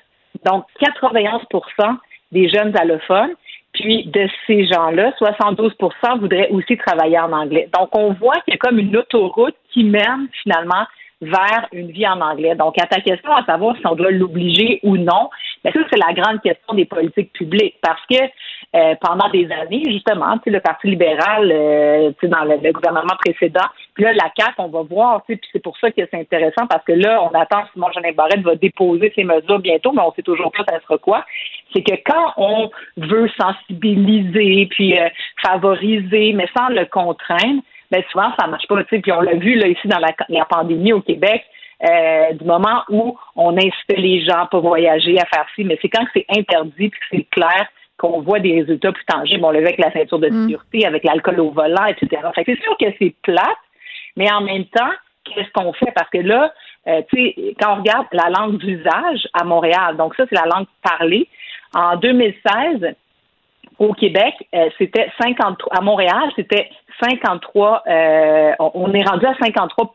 [0.46, 1.98] Donc, 91%
[2.32, 3.32] des jeunes allophones.
[3.76, 5.74] Puis de ces gens-là, 72
[6.20, 7.70] voudraient aussi travailler en anglais.
[7.78, 10.86] Donc on voit qu'il y a comme une autoroute qui mène finalement
[11.22, 12.56] vers une vie en anglais.
[12.56, 15.30] Donc, à ta question à savoir si on doit l'obliger ou non,
[15.64, 18.18] bien, ça, c'est la grande question des politiques publiques parce que
[18.76, 24.12] euh, pendant des années, justement, le Parti libéral, euh, dans le, gouvernement précédent, puis là,
[24.12, 27.24] la CAQ, on va voir, puis c'est pour ça que c'est intéressant parce que là,
[27.24, 30.66] on attend Simon Jeanin Barrette va déposer ses mesures bientôt, mais on sait toujours pas
[30.68, 31.24] ça sera quoi.
[31.74, 35.08] C'est que quand on veut sensibiliser puis euh,
[35.42, 37.62] favoriser, mais sans le contraindre,
[37.92, 38.84] mais ben, souvent, ça marche pas.
[38.84, 41.46] Puis on l'a vu là, ici dans la, pandémie au Québec.
[41.84, 45.90] Euh, du moment où on incite les gens pas voyager, à faire ci, mais c'est
[45.90, 47.68] quand c'est interdit puis que c'est clair
[47.98, 49.44] qu'on voit des résultats plus tangibles.
[49.46, 50.48] On le voit avec la ceinture de mm.
[50.48, 52.22] sécurité, avec l'alcool au volant, etc.
[52.36, 53.58] Fait c'est sûr que c'est plate,
[54.16, 54.92] mais en même temps,
[55.24, 55.92] qu'est-ce qu'on fait?
[55.96, 56.54] Parce que là,
[56.88, 60.46] euh, tu sais, quand on regarde la langue d'usage à Montréal, donc ça, c'est la
[60.46, 61.28] langue parlée.
[61.74, 62.96] En 2016,
[63.80, 65.78] au Québec, euh, c'était 53.
[65.78, 66.70] À Montréal, c'était
[67.02, 67.84] 53.
[67.88, 69.92] Euh, on est rendu à 53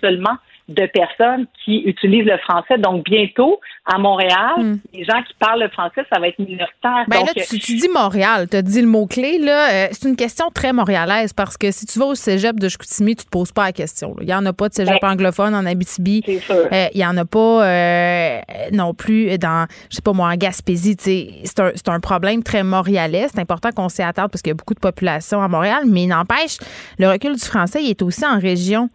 [0.00, 0.36] seulement
[0.68, 2.78] de personnes qui utilisent le français.
[2.78, 4.78] Donc, bientôt, à Montréal, hmm.
[4.92, 7.04] les gens qui parlent le français, ça va être minoritaire.
[7.08, 9.38] Ben là, tu, dis Montréal, tu as dit le mot-clé.
[9.38, 9.70] là.
[9.72, 13.16] Euh, c'est une question très montréalaise parce que si tu vas au cégep de Chicoutimi,
[13.16, 14.14] tu te poses pas la question.
[14.20, 16.22] Il y en a pas de cégep ben, anglophone en Abitibi.
[16.50, 18.40] Euh, il y en a pas euh,
[18.72, 20.96] non plus dans, je sais pas moi, en Gaspésie.
[20.98, 23.28] C'est un, un, problème très montréalais.
[23.32, 25.84] C'est important qu'on s'y attarde parce qu'il y a beaucoup de population à Montréal.
[25.86, 26.58] Mais n'empêche,
[26.98, 28.90] le recul du français, il est aussi en région.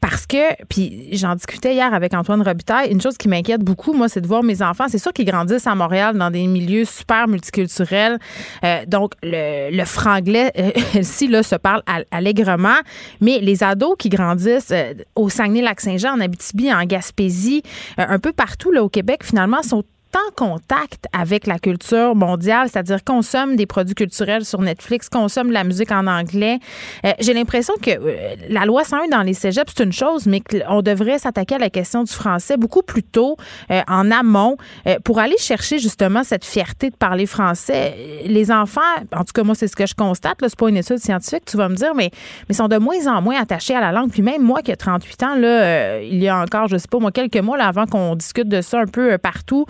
[0.00, 2.92] parce que, puis j'en discutais hier avec Antoine Robitaille.
[2.92, 4.86] Une chose qui m'inquiète beaucoup, moi, c'est de voir mes enfants.
[4.88, 8.18] C'est sûr qu'ils grandissent à Montréal dans des milieux super multiculturels.
[8.64, 12.78] Euh, donc, le, le franglais, euh, ici, là, se parle allègrement.
[13.20, 17.62] Mais les ados qui grandissent euh, au Saguenay-Lac-Saint-Jean, en Abitibi, en Gaspésie,
[17.96, 19.84] un peu partout là, au Québec, finalement, sont
[20.16, 25.52] en contact avec la culture mondiale, c'est-à-dire consomme des produits culturels sur Netflix, consomme de
[25.52, 26.58] la musique en anglais.
[27.04, 30.40] Euh, j'ai l'impression que euh, la loi 101 dans les cégeps, c'est une chose, mais
[30.40, 33.36] qu'on devrait s'attaquer à la question du français beaucoup plus tôt,
[33.70, 34.56] euh, en amont,
[35.04, 38.22] pour aller chercher justement cette fierté de parler français.
[38.24, 38.80] Les enfants,
[39.14, 41.56] en tout cas, moi, c'est ce que je constate, c'est pas une étude scientifique, tu
[41.56, 42.10] vas me dire, mais,
[42.48, 44.10] mais sont de moins en moins attachés à la langue.
[44.10, 46.98] Puis même moi qui ai 38 ans, là, il y a encore, je sais pas,
[46.98, 49.66] moi, quelques mois là, avant qu'on discute de ça un peu partout,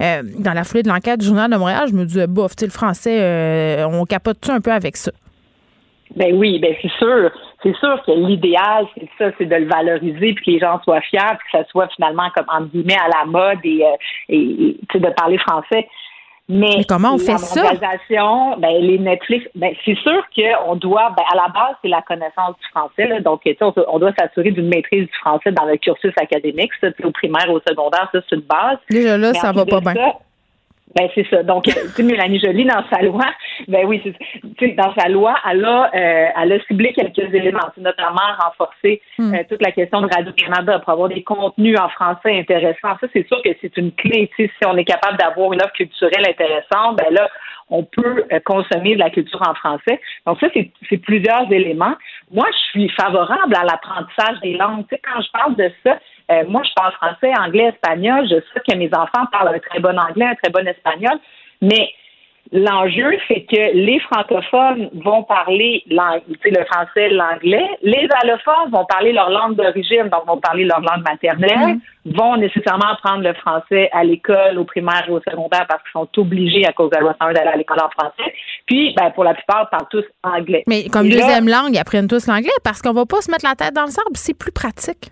[0.00, 2.68] euh, dans la foulée de l'enquête du Journal de Montréal, je me disais, bof, le
[2.68, 5.12] français, euh, on capote-tu un peu avec ça?
[6.16, 7.30] Ben oui, ben c'est sûr.
[7.62, 11.00] C'est sûr que l'idéal, c'est ça, c'est de le valoriser puis que les gens soient
[11.00, 13.96] fiers puis que ça soit finalement comme en guillemets à la mode et, euh,
[14.28, 15.88] et, de parler français.
[16.48, 17.72] Mais, comment on fait ça?
[18.58, 22.54] Ben, les Netflix, ben, c'est sûr qu'on doit, ben, à la base, c'est la connaissance
[22.60, 23.08] du français.
[23.08, 26.70] Là, donc, on, on doit s'assurer d'une maîtrise du français dans le cursus académique.
[26.82, 28.78] Ça, au primaire, au secondaire, ça, c'est une base.
[28.90, 30.12] Déjà là, ça va pas bien.
[30.94, 31.42] Ben c'est ça.
[31.42, 33.24] Donc, tu sais, Mélanie Jolie dans sa loi,
[33.68, 34.02] ben oui,
[34.58, 39.34] tu dans sa loi, elle a, euh, elle a ciblé quelques éléments, notamment renforcer hmm.
[39.34, 42.96] euh, toute la question de Radio Canada pour avoir des contenus en français intéressants.
[43.00, 44.30] Ça, c'est sûr que c'est une clé.
[44.36, 47.28] Si on est capable d'avoir une offre culturelle intéressante, ben là,
[47.70, 50.00] on peut euh, consommer de la culture en français.
[50.26, 51.94] Donc ça, c'est plusieurs éléments.
[52.30, 54.86] Moi, je suis favorable à l'apprentissage des langues.
[54.88, 55.98] Tu sais, quand je parle de ça,
[56.30, 58.26] euh, moi, je parle français, anglais, espagnol.
[58.28, 61.18] Je sais que mes enfants parlent un très bon anglais, un très bon espagnol.
[61.60, 61.90] Mais
[62.52, 67.68] l'enjeu, c'est que les francophones vont parler le français, l'anglais.
[67.82, 72.16] Les allophones vont parler leur langue d'origine, donc vont parler leur langue maternelle, mm-hmm.
[72.16, 76.08] vont nécessairement apprendre le français à l'école, au primaire et au secondaire parce qu'ils sont
[76.16, 78.32] obligés à cause de la loi d'aller à l'école en français.
[78.66, 80.64] Puis, ben, pour la plupart, parlent tous anglais.
[80.66, 83.54] Mais comme deuxième langue, ils apprennent tous l'anglais parce qu'on va pas se mettre la
[83.54, 85.10] tête dans le sable, c'est plus pratique.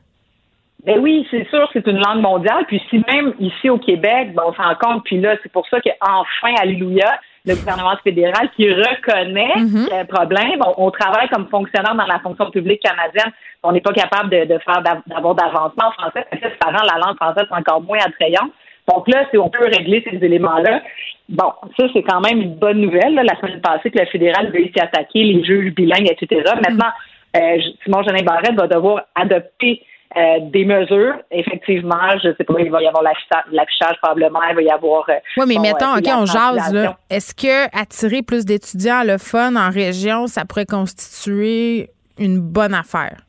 [0.84, 2.64] Ben oui, c'est sûr, c'est une langue mondiale.
[2.66, 5.80] Puis si même ici au Québec, ben, on s'en compte, puis là, c'est pour ça
[5.80, 10.60] qu'enfin, alléluia, le gouvernement fédéral qui reconnaît mm un problème.
[10.76, 13.32] On, travaille comme fonctionnaire dans la fonction publique canadienne.
[13.62, 16.26] On n'est pas capable de, faire d'avoir d'avancement en français.
[16.32, 18.50] Ça rend la langue française encore moins attrayante.
[18.88, 20.82] Donc là, si on peut régler ces éléments-là,
[21.28, 23.14] bon, ça, c'est quand même une bonne nouvelle.
[23.14, 26.42] La semaine passée, que le fédéral veut s'y attaquer, les juges bilingues, etc.
[26.56, 26.90] Maintenant,
[27.36, 29.82] euh, Simon Jeanin Barrette va devoir adopter
[30.16, 34.62] euh, des mesures, effectivement, je sais pas, il va y avoir l'affichage probablement, il va
[34.62, 35.08] y avoir.
[35.08, 36.96] Euh, oui, mais mettons, euh, OK, on jase, là.
[37.08, 41.88] Est-ce que attirer plus d'étudiants le fun en région, ça pourrait constituer
[42.18, 43.20] une bonne affaire?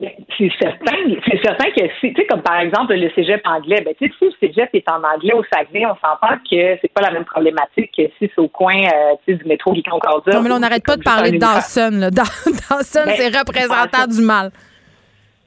[0.00, 0.96] C'est certain,
[1.26, 4.14] c'est certain que si, tu sais, comme par exemple le cégep anglais, ben, tu sais,
[4.16, 7.24] si le cégep est en anglais au Saguenay, on s'entend que c'est pas la même
[7.24, 10.34] problématique que si c'est au coin, tu sais, du métro Guy Concordia.
[10.34, 12.10] Non, mais on n'arrête pas de parler de Dawson, là.
[12.10, 14.52] Dawson, ben, c'est représentant du mal.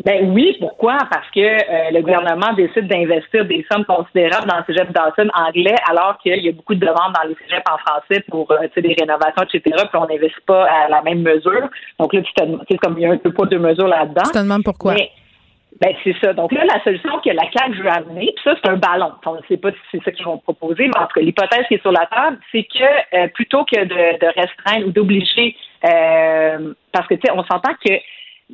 [0.06, 0.98] Ben oui, pourquoi?
[1.12, 5.76] Parce que euh, le gouvernement décide d'investir des sommes considérables dans le cégep Dawson anglais,
[5.90, 8.96] alors qu'il y a beaucoup de demandes dans les cégeps en français pour euh, des
[9.00, 9.62] rénovations, etc.
[9.64, 11.70] Puis on n'investit pas à la même mesure.
[12.00, 14.24] Donc là, tu te comme il y a un peu pas de mesure là-dedans.
[14.26, 14.96] Tu te demandes pourquoi?
[15.80, 16.34] ben c'est ça.
[16.34, 19.14] Donc là, la solution que la CAQ veut amener, puis ça, c'est un ballon.
[19.26, 21.66] On ne sait pas si c'est ça qu'ils vont proposer, mais en tout cas, l'hypothèse
[21.68, 25.56] qui est sur la table, c'est que euh, plutôt que de, de restreindre ou d'obliger,
[25.82, 27.94] parce que tu sais, on s'entend que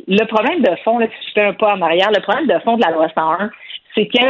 [0.07, 2.59] le problème de fond, là, si je fais un pas en arrière, le problème de
[2.59, 3.49] fond de la loi 101,
[3.95, 4.23] c'est que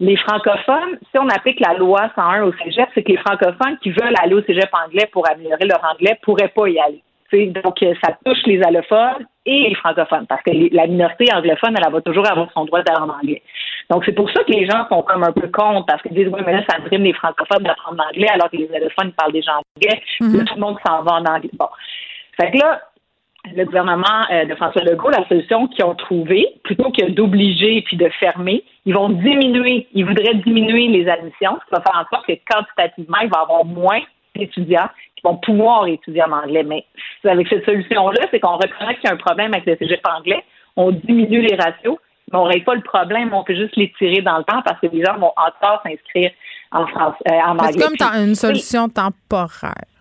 [0.00, 3.90] les francophones, si on applique la loi 101 au cégep, c'est que les francophones qui
[3.90, 7.02] veulent aller au cégep anglais pour améliorer leur anglais pourraient pas y aller.
[7.32, 11.92] donc, euh, ça touche les allophones et les francophones, parce que la minorité anglophone, elle,
[11.92, 13.42] va toujours avoir son droit d'aller en anglais.
[13.90, 16.28] Donc, c'est pour ça que les gens sont comme un peu contre, parce qu'ils disent,
[16.32, 19.52] oui, mais là, ça brime les francophones d'apprendre l'anglais, alors que les allophones parlent déjà
[19.52, 20.02] anglais.
[20.20, 20.44] Mm-hmm.
[20.44, 21.50] tout le monde s'en va en anglais.
[21.52, 21.68] Bon.
[22.40, 22.80] Fait que là,
[23.52, 27.96] le gouvernement euh, de François Legault, la solution qu'ils ont trouvée, plutôt que d'obliger puis
[27.96, 32.14] de fermer, ils vont diminuer, ils voudraient diminuer les admissions, ce qui va faire en
[32.14, 34.00] sorte que quantitativement, il va y avoir moins
[34.34, 36.64] d'étudiants qui vont pouvoir étudier en anglais.
[36.64, 36.84] Mais
[37.24, 40.42] avec cette solution-là, c'est qu'on reconnaît qu'il y a un problème avec le cégep anglais,
[40.76, 41.98] on diminue les ratios,
[42.32, 44.80] mais on règle pas le problème, on peut juste les tirer dans le temps parce
[44.80, 46.30] que les gens vont encore s'inscrire
[46.72, 47.72] en France, euh, en anglais.
[47.72, 49.93] C'est comme une solution temporaire.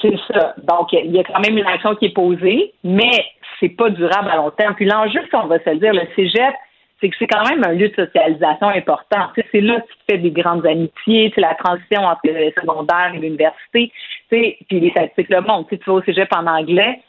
[0.00, 0.54] C'est ça.
[0.62, 3.24] Donc, il y a quand même une action qui est posée, mais
[3.60, 4.74] c'est pas durable à long terme.
[4.74, 6.54] Puis l'enjeu, si on va se dire, le cégep,
[7.00, 9.28] c'est que c'est quand même un lieu de socialisation important.
[9.34, 13.18] c'est là que tu fais des grandes amitiés, c'est la transition entre le secondaire et
[13.18, 13.92] l'université.
[14.30, 15.68] Puis les statistiques le montrent.
[15.68, 17.00] Tu vas au cégep en anglais,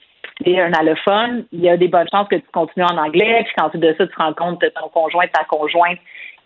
[0.46, 3.54] es un allophone, il y a des bonnes chances que tu continues en anglais, puis
[3.58, 6.00] quand tu de ça, tu rencontres ton conjoint, ta conjointe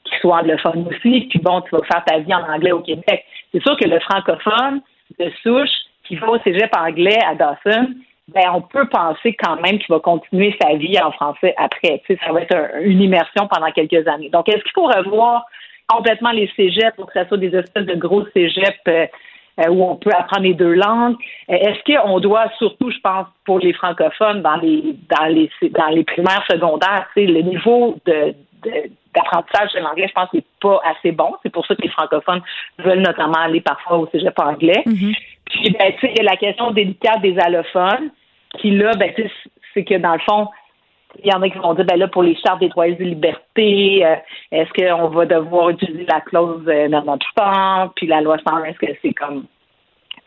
[0.04, 3.26] qui soit anglophone aussi, puis bon, tu vas faire ta vie en anglais au Québec.
[3.52, 4.82] C'est sûr que le francophone
[5.20, 5.70] de souche,
[6.12, 7.88] qui va au cégep anglais à Dawson,
[8.28, 12.02] ben on peut penser quand même qu'il va continuer sa vie en français après.
[12.08, 14.30] Ça va être une immersion pendant quelques années.
[14.30, 15.46] Donc, est-ce qu'il faut revoir
[15.88, 19.06] complètement les cégeps pour que ça soit des espèces de gros cégeps euh,
[19.60, 21.16] euh, où on peut apprendre les deux langues?
[21.50, 25.88] Euh, est-ce qu'on doit surtout, je pense, pour les francophones dans les dans les dans
[25.88, 31.36] les primaires secondaires, le niveau d'apprentissage de l'anglais, je pense, n'est pas assez bon.
[31.42, 32.42] C'est pour ça que les francophones
[32.80, 34.84] veulent notamment aller parfois au cégep anglais.
[34.86, 35.16] Mm-hmm.
[35.52, 38.12] Puis, ben, tu sais, il y a la question délicate des allophones,
[38.60, 39.32] qui là, ben, tu sais,
[39.74, 40.48] c'est que dans le fond,
[41.24, 42.96] il y en a qui vont dire, ben là, pour les chartes des droits et
[42.96, 44.16] libertés, euh,
[44.52, 47.92] est-ce qu'on va devoir utiliser la clause euh, dans notre temps?
[47.96, 49.46] Puis la loi 101, est-ce que c'est comme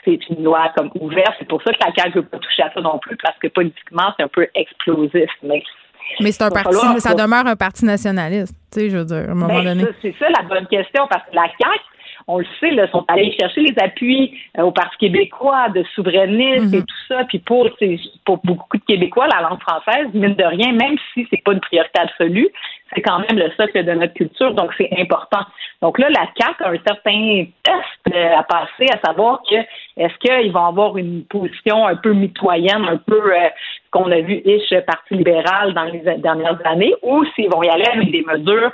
[0.04, 1.34] c'est une loi comme ouverte?
[1.38, 3.38] C'est pour ça que la CAQ ne veut pas toucher à ça non plus, parce
[3.38, 5.30] que politiquement, c'est un peu explosif.
[5.42, 5.62] Mais
[6.20, 9.32] mais c'est un parti, ça demeure un parti nationaliste, tu sais, je veux dire, à
[9.32, 9.84] un moment ben, donné.
[10.02, 11.80] C'est ça la bonne question, parce que la CAQ,
[12.26, 16.74] on le sait, là, sont allés chercher les appuis euh, au Parti québécois de souverainisme
[16.74, 16.86] et mhm.
[16.86, 17.24] tout ça.
[17.24, 17.68] Puis pour,
[18.24, 21.60] pour beaucoup de Québécois, la langue française, mine de rien, même si c'est pas une
[21.60, 22.48] priorité absolue,
[22.94, 25.40] c'est quand même le socle de notre culture, donc c'est important.
[25.82, 29.56] Donc là, la CAQ a un certain test euh, à passer, à savoir que
[29.96, 33.48] est-ce qu'ils vont avoir une position un peu mitoyenne, un peu euh,
[33.90, 37.86] qu'on a vu ish Parti libéral dans les dernières années, ou s'ils vont y aller
[37.86, 38.72] avec des mesures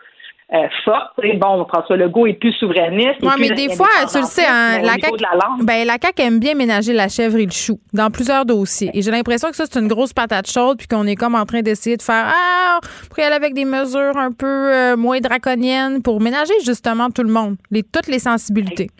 [0.52, 1.12] euh, forte.
[1.38, 3.20] Bon, François Legault est plus souverainiste.
[3.22, 5.16] Oui, mais des fois, tu le sais, hein, la, CAQ,
[5.62, 8.90] ben, la CAQ aime bien ménager la chèvre et le chou dans plusieurs dossiers.
[8.92, 11.44] Et j'ai l'impression que ça, c'est une grosse patate chaude, puis qu'on est comme en
[11.44, 15.20] train d'essayer de faire Ah, pour y aller avec des mesures un peu euh, moins
[15.20, 18.90] draconiennes pour ménager justement tout le monde, les, toutes les sensibilités.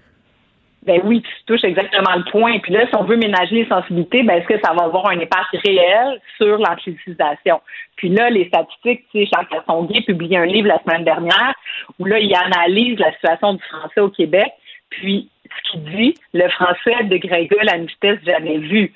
[0.90, 2.58] Ben oui, tu touches exactement le point.
[2.58, 5.20] Puis là, si on veut ménager les sensibilités, ben est-ce que ça va avoir un
[5.20, 7.60] impact réel sur l'anglicisation?
[7.94, 11.54] Puis là, les statistiques, tu sais, Charles Cassonguay a publié un livre la semaine dernière
[12.00, 14.48] où là, il analyse la situation du français au Québec.
[14.90, 18.92] Puis ce qu'il dit, le français dégringole à une vitesse jamais vue.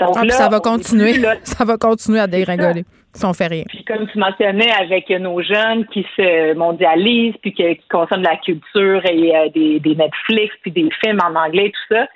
[0.00, 1.14] Donc ah, là, ça va continuer.
[1.44, 2.84] ça va continuer à dégringoler
[3.16, 3.64] si on fait rien.
[3.68, 8.36] Puis comme tu mentionnais, avec nos jeunes qui se mondialisent, puis qui, consomment de la
[8.36, 12.06] culture et euh, des, Netflix, puis des films en anglais, tout ça,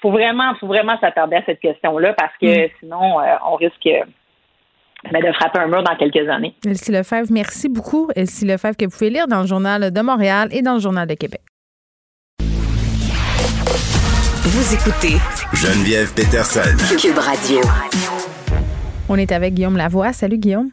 [0.00, 2.70] faut vraiment, faut vraiment s'attarder à cette question-là parce que mm.
[2.80, 3.88] sinon, euh, on risque
[5.10, 6.54] ben, de frapper un mur dans quelques années.
[6.66, 8.08] Elsie Lefebvre, merci beaucoup.
[8.14, 11.06] Elsie Lefebvre, que vous pouvez lire dans le Journal de Montréal et dans le Journal
[11.06, 11.40] de Québec.
[14.44, 15.16] Vous écoutez
[15.54, 16.76] Geneviève Peterson.
[17.00, 18.11] Cube Radio.
[19.08, 20.12] On est avec Guillaume Lavoie.
[20.12, 20.70] Salut Guillaume.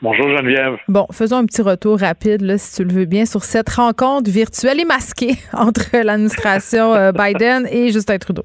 [0.00, 0.78] Bonjour Geneviève.
[0.88, 4.28] Bon, faisons un petit retour rapide, là, si tu le veux bien, sur cette rencontre
[4.30, 8.42] virtuelle et masquée entre l'administration euh, Biden et Justin Trudeau.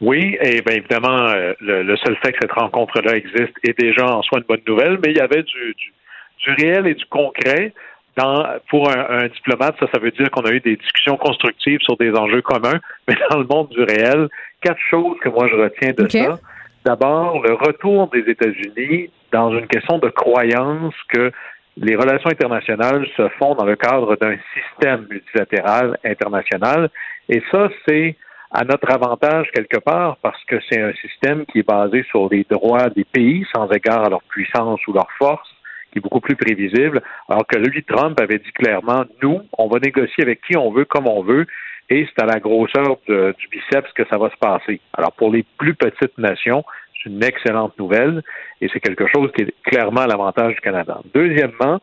[0.00, 4.22] Oui, et bien évidemment, euh, le, seul fait que cette rencontre-là existe est déjà en
[4.22, 7.74] soi une bonne nouvelle, mais il y avait du, du, réel et du concret.
[8.16, 11.96] Dans, pour un, diplomate, ça, ça veut dire qu'on a eu des discussions constructives sur
[11.98, 14.28] des enjeux communs, mais dans le monde du réel,
[14.62, 16.38] quatre choses que moi je retiens de ça.
[16.84, 21.30] D'abord, le retour des États-Unis dans une question de croyance que
[21.76, 26.90] les relations internationales se font dans le cadre d'un système multilatéral international.
[27.28, 28.16] Et ça, c'est
[28.50, 32.44] à notre avantage quelque part parce que c'est un système qui est basé sur les
[32.50, 35.48] droits des pays sans égard à leur puissance ou leur force,
[35.92, 39.78] qui est beaucoup plus prévisible, alors que lui, Trump avait dit clairement, nous, on va
[39.78, 41.46] négocier avec qui on veut, comme on veut,
[41.90, 44.80] et c'est à la grosseur du biceps que ça va se passer.
[44.96, 46.64] Alors pour les plus petites nations,
[46.94, 48.22] c'est une excellente nouvelle
[48.60, 51.00] et c'est quelque chose qui est clairement à l'avantage du Canada.
[51.12, 51.80] Deuxièmement,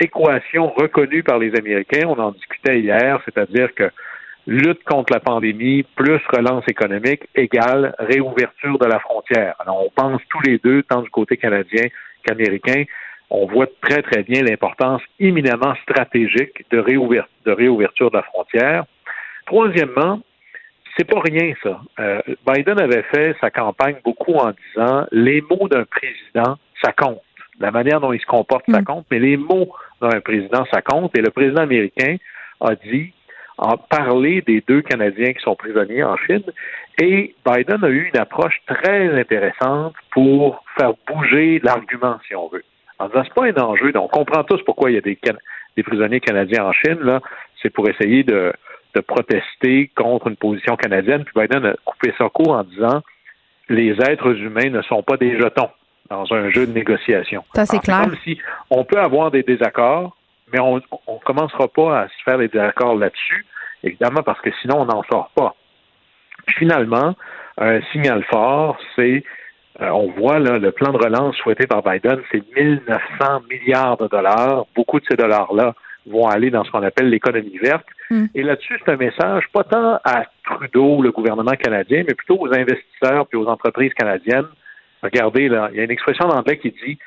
[0.00, 3.90] équation reconnue par les Américains, on en discutait hier, c'est-à-dire que
[4.46, 9.54] lutte contre la pandémie plus relance économique égale réouverture de la frontière.
[9.60, 11.84] Alors on pense tous les deux, tant du côté canadien
[12.24, 12.84] qu'américain,
[13.30, 18.84] on voit très très bien l'importance éminemment stratégique de, de réouverture de la frontière.
[19.46, 20.20] Troisièmement,
[20.96, 21.80] c'est pas rien, ça.
[21.98, 27.20] Euh, Biden avait fait sa campagne beaucoup en disant les mots d'un président, ça compte.
[27.60, 28.84] La manière dont il se comporte, ça mm.
[28.84, 31.16] compte, mais les mots d'un président, ça compte.
[31.16, 32.16] Et le président américain
[32.60, 33.12] a dit,
[33.58, 36.44] a parlé des deux Canadiens qui sont prisonniers en Chine.
[37.00, 42.64] Et Biden a eu une approche très intéressante pour faire bouger l'argument, si on veut.
[42.98, 43.92] En disant, c'est pas un enjeu.
[43.92, 45.18] Donc, on comprend tous pourquoi il y a des,
[45.76, 47.20] des prisonniers canadiens en Chine, là.
[47.62, 48.52] C'est pour essayer de,
[48.94, 51.24] de protester contre une position canadienne.
[51.24, 53.02] Puis Biden a coupé ça court en disant
[53.68, 55.70] les êtres humains ne sont pas des jetons
[56.10, 57.44] dans un jeu de négociation.
[57.54, 58.02] Ça, c'est clair.
[58.02, 58.38] Comme si
[58.70, 60.16] on peut avoir des désaccords,
[60.52, 63.46] mais on ne commencera pas à se faire des désaccords là-dessus,
[63.82, 65.54] évidemment, parce que sinon, on n'en sort pas.
[66.46, 67.14] Puis finalement,
[67.58, 69.24] un signal fort, c'est,
[69.80, 74.08] euh, on voit là, le plan de relance souhaité par Biden, c'est 1900 milliards de
[74.08, 74.66] dollars.
[74.74, 75.74] Beaucoup de ces dollars-là
[76.06, 77.86] vont aller dans ce qu'on appelle l'économie verte.
[78.10, 78.26] Hmm.
[78.34, 82.52] Et là-dessus, c'est un message pas tant à Trudeau, le gouvernement canadien, mais plutôt aux
[82.54, 84.48] investisseurs puis aux entreprises canadiennes.
[85.02, 86.98] Regardez, là, il y a une expression en anglais qui dit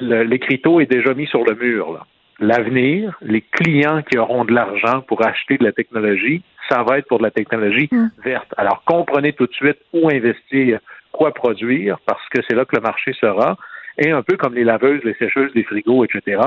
[0.00, 2.04] l'écriteau est déjà mis sur le mur.
[2.40, 7.06] L'avenir, les clients qui auront de l'argent pour acheter de la technologie, ça va être
[7.06, 8.08] pour de la technologie hmm.
[8.24, 8.52] verte.
[8.56, 10.80] Alors, comprenez tout de suite où investir,
[11.12, 13.56] quoi produire, parce que c'est là que le marché sera.
[13.98, 16.38] Et un peu comme les laveuses, les sécheuses, les frigos, etc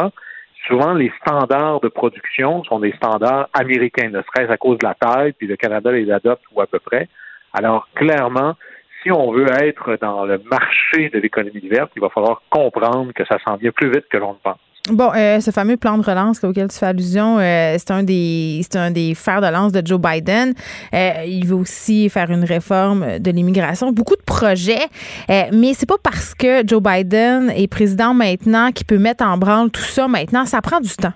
[0.67, 4.95] souvent les standards de production sont des standards américains, ne serait-ce à cause de la
[4.95, 7.07] taille, puis le Canada les adopte ou à peu près.
[7.53, 8.55] Alors clairement,
[9.01, 13.25] si on veut être dans le marché de l'économie verte, il va falloir comprendre que
[13.25, 14.59] ça s'en vient plus vite que l'on le pense.
[14.89, 18.61] Bon, euh, ce fameux plan de relance auquel tu fais allusion, euh, c'est un des
[18.63, 20.53] c'est un des fers de lance de Joe Biden.
[20.93, 24.87] Euh, il veut aussi faire une réforme de l'immigration, beaucoup de projets,
[25.29, 29.69] mais c'est pas parce que Joe Biden est président maintenant qu'il peut mettre en branle
[29.69, 30.45] tout ça maintenant.
[30.45, 31.13] Ça prend du temps.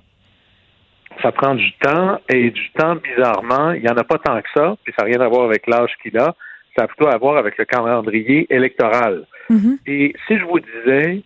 [1.23, 4.49] Ça prend du temps et du temps bizarrement, il y en a pas tant que
[4.53, 6.35] ça, puis ça n'a rien à voir avec l'âge qu'il a.
[6.77, 9.25] Ça a plutôt à voir avec le calendrier électoral.
[9.49, 9.77] Mm-hmm.
[9.87, 11.23] Et si je vous disais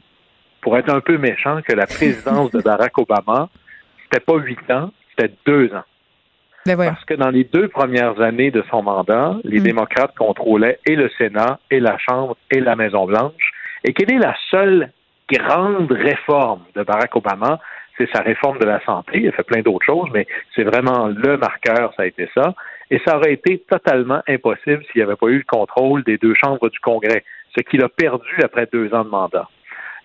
[0.61, 3.49] pour être un peu méchant, que la présidence de Barack Obama,
[4.03, 5.83] c'était pas huit ans, c'était deux ans.
[6.65, 9.63] Ben Parce que dans les deux premières années de son mandat, les mm.
[9.63, 13.51] démocrates contrôlaient et le Sénat, et la Chambre, et la Maison-Blanche.
[13.83, 14.91] Et quelle est la seule
[15.31, 17.59] grande réforme de Barack Obama?
[17.97, 19.19] C'est sa réforme de la santé.
[19.19, 22.53] Il a fait plein d'autres choses, mais c'est vraiment le marqueur, ça a été ça.
[22.91, 26.33] Et ça aurait été totalement impossible s'il n'y avait pas eu le contrôle des deux
[26.33, 27.23] chambres du Congrès,
[27.55, 29.47] ce qu'il a perdu après deux ans de mandat.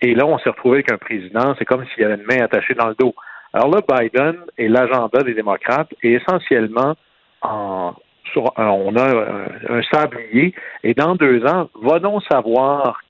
[0.01, 2.43] Et là, on s'est retrouvé avec un président, c'est comme s'il y avait une main
[2.43, 3.15] attachée dans le dos.
[3.53, 6.95] Alors là, Biden et l'agenda des démocrates est essentiellement
[7.41, 7.93] en,
[8.35, 9.25] on a
[9.69, 13.01] un, sablier, et dans deux ans, va donc savoir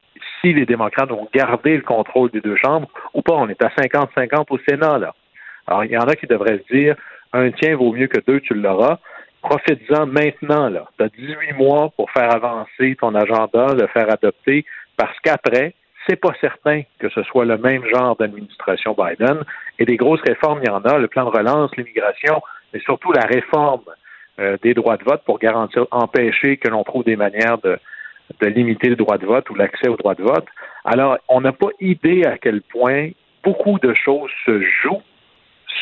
[0.41, 3.33] si les démocrates vont garder le contrôle des deux chambres ou pas.
[3.33, 5.15] On est à 50-50 au Sénat, là.
[5.67, 6.95] Alors, il y en a qui devraient se dire,
[7.33, 8.99] un tien vaut mieux que deux, tu l'auras.
[9.41, 10.69] Profite-en maintenant.
[10.97, 14.65] Tu as 18 mois pour faire avancer ton agenda, le faire adopter,
[14.97, 15.73] parce qu'après,
[16.08, 19.43] c'est pas certain que ce soit le même genre d'administration Biden.
[19.80, 22.41] Et des grosses réformes, il y en a, le plan de relance, l'immigration,
[22.74, 23.84] mais surtout la réforme
[24.39, 27.80] euh, des droits de vote pour garantir, empêcher que l'on trouve des manières de,
[28.41, 30.45] de limiter le droit de vote ou l'accès au droit de vote.
[30.84, 33.10] Alors, on n'a pas idée à quel point
[33.43, 35.03] beaucoup de choses se jouent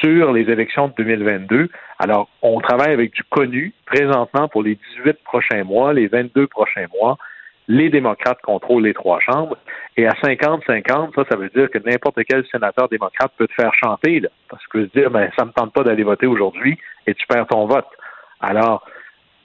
[0.02, 1.70] sur les élections de 2022.
[2.00, 6.88] Alors, on travaille avec du connu présentement pour les 18 prochains mois, les 22 prochains
[7.00, 7.18] mois
[7.68, 9.58] les démocrates contrôlent les trois chambres.
[9.98, 13.74] Et à 50-50, ça, ça veut dire que n'importe quel sénateur démocrate peut te faire
[13.74, 17.14] chanter, là, parce que se dire, ben, ça me tente pas d'aller voter aujourd'hui et
[17.14, 17.88] tu perds ton vote.
[18.42, 18.86] Alors,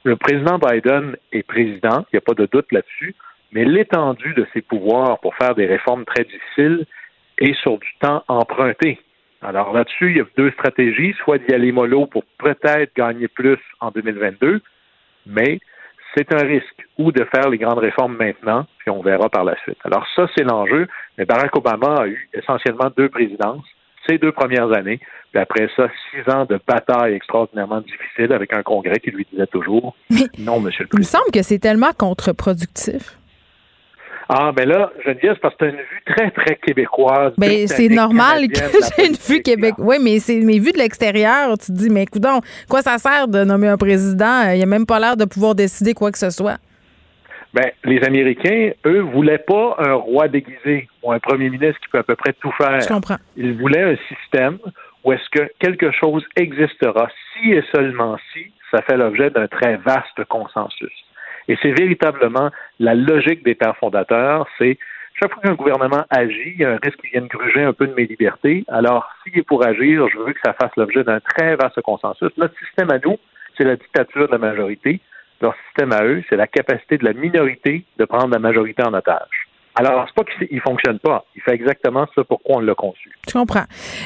[0.04, 3.14] le président Biden est président, il n'y a pas de doute là-dessus,
[3.52, 6.86] mais l'étendue de ses pouvoirs pour faire des réformes très difficiles
[7.38, 9.00] est sur du temps emprunté.
[9.40, 13.58] Alors là-dessus, il y a deux stratégies, soit d'y aller mollo pour peut-être gagner plus
[13.80, 14.60] en 2022,
[15.26, 15.60] mais
[16.16, 19.56] c'est un risque, ou de faire les grandes réformes maintenant, puis on verra par la
[19.62, 19.78] suite.
[19.84, 20.86] Alors ça, c'est l'enjeu.
[21.16, 23.64] Mais Barack Obama a eu essentiellement deux présidences,
[24.08, 25.00] ces deux premières années,
[25.32, 29.46] puis après ça, six ans de bataille extraordinairement difficile avec un Congrès qui lui disait
[29.46, 29.94] toujours
[30.38, 30.94] non, Monsieur le Président.
[30.94, 33.18] Il me semble que c'est tellement contre-productif.
[34.30, 37.32] Ah, ben là, Geneviève, c'est parce que tu as une vue très, très québécoise.
[37.38, 38.58] Ben, c'est normal que
[38.98, 39.86] j'ai une vue québécoise.
[39.86, 41.56] Oui, mais c'est mes vues de l'extérieur.
[41.56, 42.22] Tu te dis, mais écoute,
[42.68, 44.50] quoi ça sert de nommer un président?
[44.50, 46.58] Il a même pas l'air de pouvoir décider quoi que ce soit.
[47.54, 51.98] Ben, les Américains, eux, voulaient pas un roi déguisé ou un premier ministre qui peut
[51.98, 52.80] à peu près tout faire.
[52.80, 53.16] Je comprends.
[53.36, 54.58] Ils voulaient un système
[55.04, 59.76] où est-ce que quelque chose existera si et seulement si ça fait l'objet d'un très
[59.76, 60.92] vaste consensus.
[61.48, 64.78] Et c'est véritablement la logique des pères fondateurs, c'est
[65.20, 67.88] chaque fois qu'un gouvernement agit, il y a un risque qu'il vienne gruger un peu
[67.88, 68.64] de mes libertés.
[68.68, 72.30] Alors, s'il est pour agir, je veux que ça fasse l'objet d'un très vaste consensus.
[72.36, 73.16] Notre système à nous,
[73.56, 75.00] c'est la dictature de la majorité.
[75.40, 78.94] Leur système à eux, c'est la capacité de la minorité de prendre la majorité en
[78.94, 79.47] otage.
[79.78, 81.24] Alors, c'est pas qu'il fonctionne pas.
[81.36, 83.12] Il fait exactement ça pourquoi on l'a conçu.
[83.28, 83.62] Je comprends.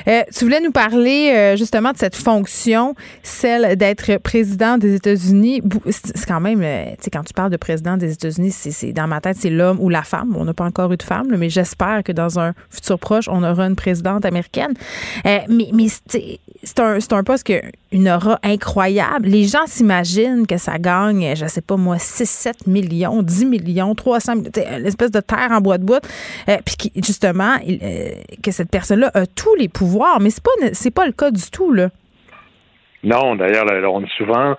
[0.07, 5.63] Euh, tu voulais nous parler euh, justement de cette fonction, celle d'être président des États-Unis.
[5.89, 9.07] C'est quand même, euh, tu sais, quand tu parles de président des États-Unis, c'est dans
[9.07, 10.37] ma tête, c'est l'homme ou la femme.
[10.37, 13.43] On n'a pas encore eu de femme, mais j'espère que dans un futur proche, on
[13.43, 14.75] aura une présidente américaine.
[15.25, 17.63] mais mais c'est un, un poste qui a
[17.93, 19.27] une aura incroyable.
[19.27, 23.95] Les gens s'imaginent que ça gagne, je sais pas moi, 6, 7 millions, 10 millions,
[23.95, 26.01] 300 millions, l'espèce de terre en bois de bout,
[26.49, 28.09] euh, puis justement euh,
[28.43, 31.73] que cette personne-là a tous les pouvoirs, mais c'est pas pas le cas du tout
[31.73, 31.89] là.
[33.03, 34.57] Non, d'ailleurs, on dit souvent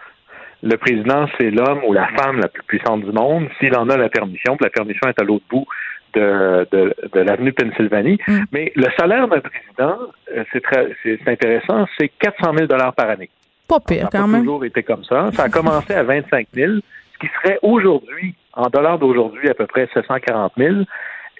[0.63, 3.97] le président, c'est l'homme ou la femme la plus puissante du monde, s'il en a
[3.97, 5.65] la permission, puis la permission est à l'autre bout
[6.13, 8.19] de, de, l'avenue Pennsylvanie.
[8.27, 8.39] Mm.
[8.51, 9.97] Mais le salaire d'un président,
[10.35, 13.29] euh, c'est très c'est intéressant, c'est 400 000 dollars par année.
[13.67, 14.31] Pas pire, quand même.
[14.31, 15.29] Ça a toujours été comme ça.
[15.33, 16.73] Ça a commencé à 25 000,
[17.13, 20.75] ce qui serait aujourd'hui en dollars d'aujourd'hui, à peu près 740 000.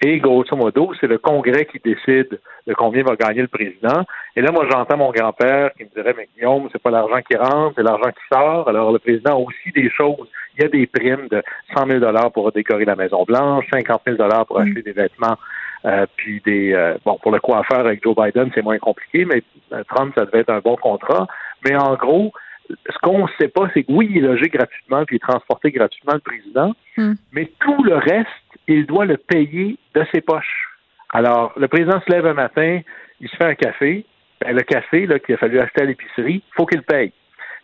[0.02, 4.04] Et grosso modo, c'est le Congrès qui décide de combien va gagner le président.
[4.36, 7.36] Et là, moi, j'entends mon grand-père qui me dirait, mais Guillaume, c'est pas l'argent qui
[7.36, 8.68] rentre, c'est l'argent qui sort.
[8.68, 10.28] Alors, le président a aussi des choses.
[10.56, 11.42] Il y a des primes de
[11.76, 15.36] 100 000 dollars pour décorer la Maison Blanche, 50 000 dollars pour acheter des vêtements,
[15.84, 19.42] euh, puis des euh, bon pour le coiffeur avec Joe Biden, c'est moins compliqué, mais
[19.72, 21.26] euh, Trump, ça devait être un bon contrat.
[21.64, 22.32] Mais en gros,
[22.68, 25.28] ce qu'on ne sait pas, c'est que oui, il est logé gratuitement puis il est
[25.28, 27.14] transporté gratuitement le président, hmm.
[27.32, 28.28] mais tout le reste,
[28.68, 30.70] il doit le payer de ses poches.
[31.12, 32.80] Alors, le président se lève un matin,
[33.20, 34.04] il se fait un café.
[34.40, 37.12] Ben, le café qu'il a fallu acheter à l'épicerie, il faut qu'il paye.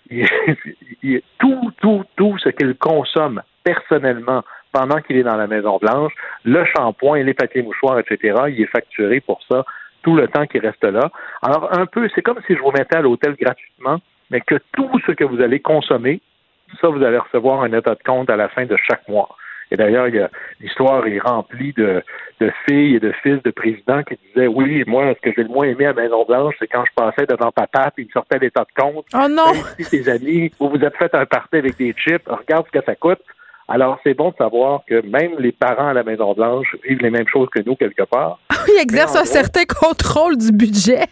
[1.38, 4.42] tout, tout, tout ce qu'il consomme personnellement
[4.72, 6.12] pendant qu'il est dans la Maison Blanche,
[6.44, 9.64] le shampoing, les papiers mouchoirs, etc., il est facturé pour ça
[10.02, 11.10] tout le temps qu'il reste là.
[11.42, 13.98] Alors, un peu, c'est comme si je vous mettais à l'hôtel gratuitement,
[14.30, 16.20] mais que tout ce que vous allez consommer,
[16.80, 19.28] ça, vous allez recevoir un état de compte à la fin de chaque mois.
[19.72, 20.06] Et d'ailleurs,
[20.60, 22.02] l'histoire est remplie de,
[22.40, 25.48] de, filles et de fils de présidents qui disaient Oui, moi, ce que j'ai le
[25.48, 28.82] moins aimé à Maison-Blanche, c'est quand je passais devant papa et il sortait l'état de
[28.82, 29.06] compte.
[29.14, 29.52] Oh non!
[29.78, 32.84] Si tes amis, vous vous êtes fait un party avec des chips, regarde ce que
[32.84, 33.20] ça coûte.
[33.68, 37.28] Alors, c'est bon de savoir que même les parents à la Maison-Blanche vivent les mêmes
[37.28, 38.40] choses que nous, quelque part.
[38.68, 41.04] Ils exercent un certain contrôle du budget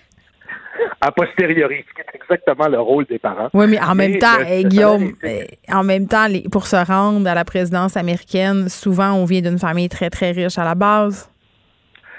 [1.01, 3.49] a posteriori, ce qui est exactement le rôle des parents.
[3.55, 7.45] Oui, mais en même temps, Guillaume, euh, en même temps, pour se rendre à la
[7.45, 11.31] présidence américaine, souvent, on vient d'une famille très, très riche à la base.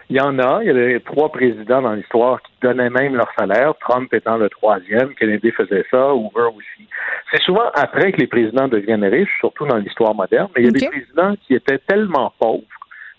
[0.10, 0.62] Il y en a.
[0.64, 4.49] Il y avait trois présidents dans l'histoire qui donnaient même leur salaire, Trump étant le
[4.49, 6.88] troisième, Kennedy faisait ça, Hoover aussi.
[7.32, 10.70] C'est souvent après que les présidents deviennent riches, surtout dans l'histoire moderne, mais il y
[10.70, 12.64] a des présidents qui étaient tellement pauvres.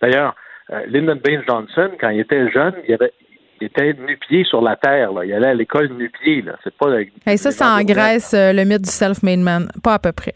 [0.03, 0.35] D'ailleurs,
[0.73, 3.13] euh, Lyndon Baines Johnson, quand il était jeune, il avait,
[3.61, 5.13] était nu-pied sur la terre.
[5.13, 5.25] Là.
[5.25, 6.45] Il allait à l'école nu-pied.
[6.65, 7.01] C'est pas.
[7.27, 9.69] Et ça, ça engraisse euh, le mythe du self-made man.
[9.83, 10.35] Pas à peu près.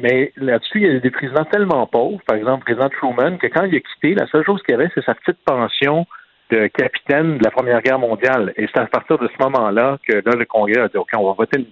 [0.00, 3.46] Mais là-dessus, il y a des présidents tellement pauvres, par exemple, le président Truman, que
[3.46, 6.06] quand il a quitté, la seule chose qu'il avait, c'est sa petite pension
[6.50, 8.52] de capitaine de la Première Guerre mondiale.
[8.56, 11.26] Et c'est à partir de ce moment-là que là, le Congrès a dit OK, on
[11.26, 11.66] va voter une...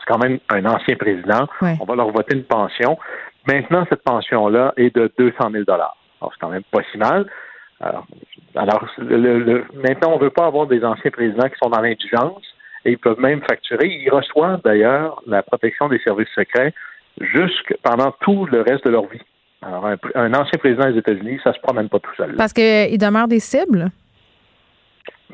[0.00, 1.46] C'est quand même un ancien président.
[1.60, 2.98] On va leur voter une pension.
[3.46, 7.26] Maintenant, cette pension-là est de 200 000 Alors, c'est quand même pas si mal.
[7.80, 8.06] Alors,
[8.54, 12.42] alors le, maintenant, on ne veut pas avoir des anciens présidents qui sont dans l'indigence
[12.84, 13.86] et ils peuvent même facturer.
[13.86, 16.74] Ils reçoivent d'ailleurs la protection des services secrets
[17.20, 19.20] jusque pendant tout le reste de leur vie.
[19.62, 22.34] Alors, un, ancien président des États-Unis, ça se promène pas tout seul.
[22.36, 23.90] Parce qu'il demeure des cibles?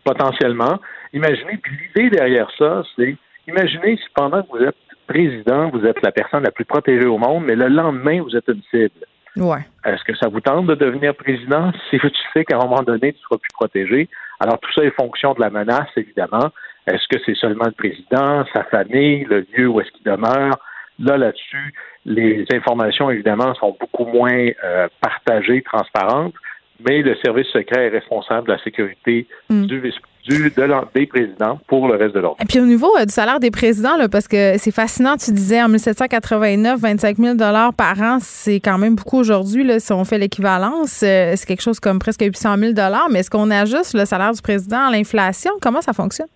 [0.04, 0.78] Potentiellement.
[1.12, 3.16] Imaginez, puis l'idée derrière ça, c'est
[3.46, 4.76] imaginez si pendant que vous êtes
[5.06, 8.48] président, vous êtes la personne la plus protégée au monde, mais le lendemain, vous êtes
[8.48, 9.06] une cible.
[9.84, 11.72] Est-ce que ça vous tente de devenir président?
[11.90, 14.08] Si tu sais qu'à un moment donné, tu seras plus protégé?
[14.40, 16.50] Alors, tout ça est fonction de la menace, évidemment.
[16.86, 20.58] Est-ce que c'est seulement le président, sa famille, le lieu où est-ce qu'il demeure?
[20.98, 21.74] Là, là-dessus,
[22.06, 26.34] les informations, évidemment, sont beaucoup moins euh, partagées, transparentes,
[26.86, 29.66] mais le service secret est responsable de la sécurité mm.
[29.66, 29.92] du,
[30.28, 32.36] du de des présidents pour le reste de l'ordre.
[32.42, 35.30] Et puis au niveau euh, du salaire des présidents, là, parce que c'est fascinant, tu
[35.32, 37.36] disais en 1789, 25 000
[37.76, 39.64] par an, c'est quand même beaucoup aujourd'hui.
[39.64, 42.72] Là, si on fait l'équivalence, euh, c'est quelque chose comme presque 800 000
[43.10, 45.52] Mais est-ce qu'on ajuste le salaire du président à l'inflation?
[45.60, 46.28] Comment ça fonctionne?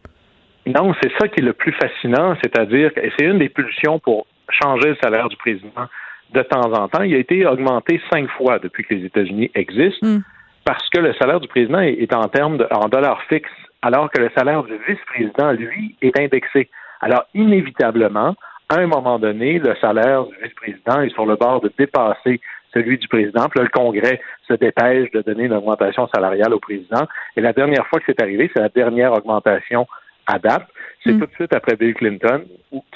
[0.66, 4.26] Non, c'est ça qui est le plus fascinant, c'est-à-dire que c'est une des pulsions pour
[4.50, 5.88] changer le salaire du président
[6.34, 7.02] de temps en temps.
[7.02, 10.20] Il a été augmenté cinq fois depuis que les États-Unis existent hmm.
[10.64, 13.50] parce que le salaire du président est en termes de, en dollars fixes,
[13.82, 16.68] alors que le salaire du vice-président, lui, est indexé.
[17.00, 18.34] Alors, inévitablement,
[18.68, 22.40] à un moment donné, le salaire du vice-président est sur le bord de dépasser
[22.72, 23.48] celui du président.
[23.48, 27.06] Puis là, le Congrès se dépêche de donner une augmentation salariale au président.
[27.36, 29.86] Et la dernière fois que c'est arrivé, c'est la dernière augmentation
[30.26, 30.68] à date.
[31.02, 31.20] C'est mm.
[31.20, 32.44] tout de suite après Bill Clinton,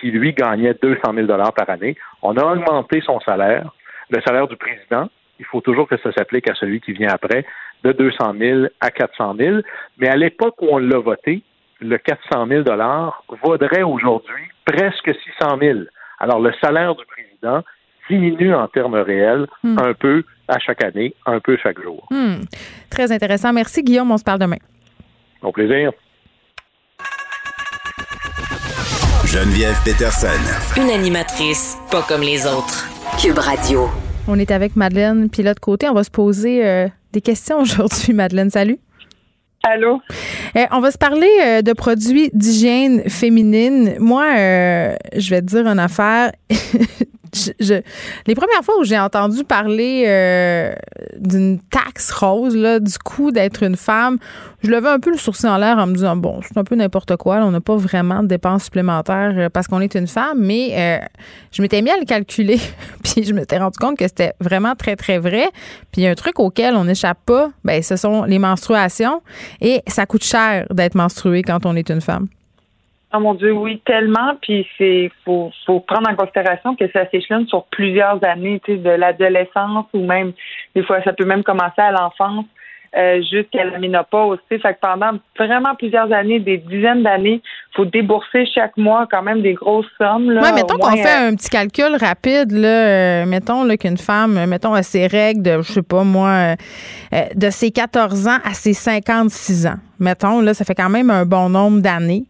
[0.00, 1.96] qui lui gagnait 200 000 par année.
[2.22, 3.70] On a augmenté son salaire,
[4.10, 5.08] le salaire du président.
[5.40, 7.44] Il faut toujours que ça s'applique à celui qui vient après,
[7.84, 9.58] de 200 000 à 400 000.
[9.98, 11.42] Mais à l'époque où on l'a voté,
[11.80, 12.64] le 400 000
[13.42, 15.78] vaudrait aujourd'hui presque 600 000.
[16.18, 17.62] Alors le salaire du président
[18.08, 19.78] diminue en termes réels mm.
[19.78, 22.06] un peu à chaque année, un peu chaque jour.
[22.10, 22.44] Mm.
[22.90, 23.52] Très intéressant.
[23.52, 24.10] Merci Guillaume.
[24.10, 24.58] On se parle demain.
[25.42, 25.92] Au plaisir.
[29.26, 30.80] Geneviève Peterson.
[30.80, 32.86] Une animatrice pas comme les autres.
[33.20, 33.88] Cube Radio.
[34.28, 38.12] On est avec Madeleine, puis de côté, on va se poser euh, des questions aujourd'hui.
[38.12, 38.78] Madeleine, salut.
[39.62, 40.00] Allô?
[40.54, 43.94] Eh, on va se parler euh, de produits d'hygiène féminine.
[43.98, 46.32] Moi, euh, je vais te dire une affaire.
[47.34, 47.80] je,
[48.26, 50.74] les premières fois où j'ai entendu parler euh,
[51.18, 54.18] d'une taxe rose, là, du coup d'être une femme,
[54.62, 56.74] je levais un peu le sourcil en l'air en me disant bon, c'est un peu
[56.74, 57.36] n'importe quoi.
[57.38, 61.04] on n'a pas vraiment de dépenses supplémentaires euh, parce qu'on est une femme, mais euh,
[61.52, 62.60] je m'étais mis à le calculer,
[63.02, 65.48] puis je m'étais rendu compte que c'était vraiment très très vrai.
[65.92, 69.22] Puis un truc auquel on n'échappe pas, ben ce sont les menstruations
[69.60, 72.28] et ça coûte cher d'être menstruée quand on est une femme.
[73.16, 74.34] Oh mon Dieu, oui, tellement.
[74.42, 78.78] Puis c'est faut, faut prendre en considération que ça s'échelonne sur plusieurs années, tu sais,
[78.78, 80.32] de l'adolescence ou même
[80.74, 82.46] des fois ça peut même commencer à l'enfance.
[82.96, 84.38] Euh, jusqu'à la ménopause.
[84.48, 87.42] Fait que pendant vraiment plusieurs années, des dizaines d'années,
[87.74, 90.30] faut débourser chaque mois quand même des grosses sommes.
[90.30, 92.52] Là, ouais, mettons qu'on fait euh, un petit calcul rapide.
[92.52, 96.54] Là, euh, mettons là, qu'une femme, mettons, a ses règles de, je sais pas moi,
[97.34, 99.78] de ses 14 ans à ses 56 ans.
[99.98, 102.26] Mettons, là, ça fait quand même un bon nombre d'années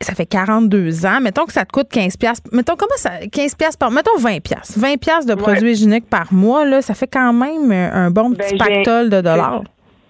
[0.00, 1.20] ça fait 42 ans.
[1.20, 2.42] Mettons que ça te coûte 15 pièces.
[2.52, 4.78] Mettons comment ça 15 pièces par mettons 20 pièces.
[4.78, 8.36] 20 pièces de produits hygiéniques par mois là, ça fait quand même un bon ben,
[8.36, 9.62] petit pactole de dollars.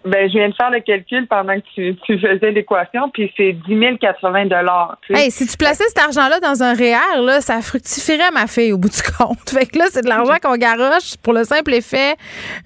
[0.05, 3.99] Ben, je viens de faire le calcul pendant que tu, faisais l'équation, puis c'est 10
[3.99, 4.99] 080 dollars.
[5.09, 8.78] Hey, si tu plaçais cet argent-là dans un REER, là, ça fructifierait ma fille au
[8.78, 9.49] bout du compte.
[9.49, 12.16] Fait que là, c'est de l'argent qu'on garoche pour le simple effet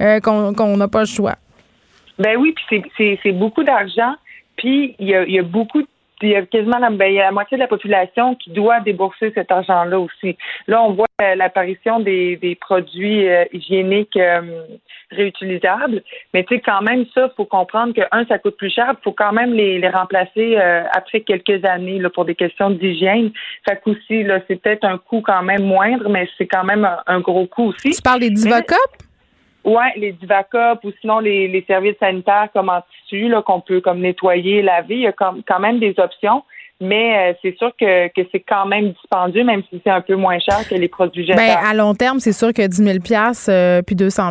[0.00, 1.36] euh, qu'on n'a pas le choix.
[2.18, 2.82] Ben oui, puis
[3.22, 4.14] c'est beaucoup d'argent.
[4.56, 5.88] Puis il y a, y a beaucoup de
[6.22, 9.50] il y a quasiment la, ben, la moitié de la population qui doit débourser cet
[9.50, 10.36] argent-là aussi.
[10.66, 14.40] Là, on voit euh, l'apparition des, des produits euh, hygiéniques euh,
[15.10, 16.02] réutilisables,
[16.32, 19.02] mais tu sais, quand même, ça, faut comprendre que, un, ça coûte plus cher, il
[19.02, 20.56] faut quand même les, les remplacer
[20.92, 23.30] après quelques années là, pour des questions d'hygiène.
[23.66, 26.88] Ça coûte aussi, là, c'est peut-être un coût quand même moindre, mais c'est quand même
[27.06, 27.90] un, gros coût aussi.
[27.90, 29.07] Tu parles des Divacop?
[29.68, 34.00] Oui, les Divacop ou sinon les, les services sanitaires comme en tissu qu'on peut comme
[34.00, 34.94] nettoyer, laver.
[34.94, 36.42] Il y a quand même des options
[36.80, 40.14] mais euh, c'est sûr que, que c'est quand même dispendieux, même si c'est un peu
[40.14, 41.42] moins cher que les produits jetables.
[41.42, 42.98] Bien, à long terme, c'est sûr que 10 000
[43.48, 44.30] euh, puis 200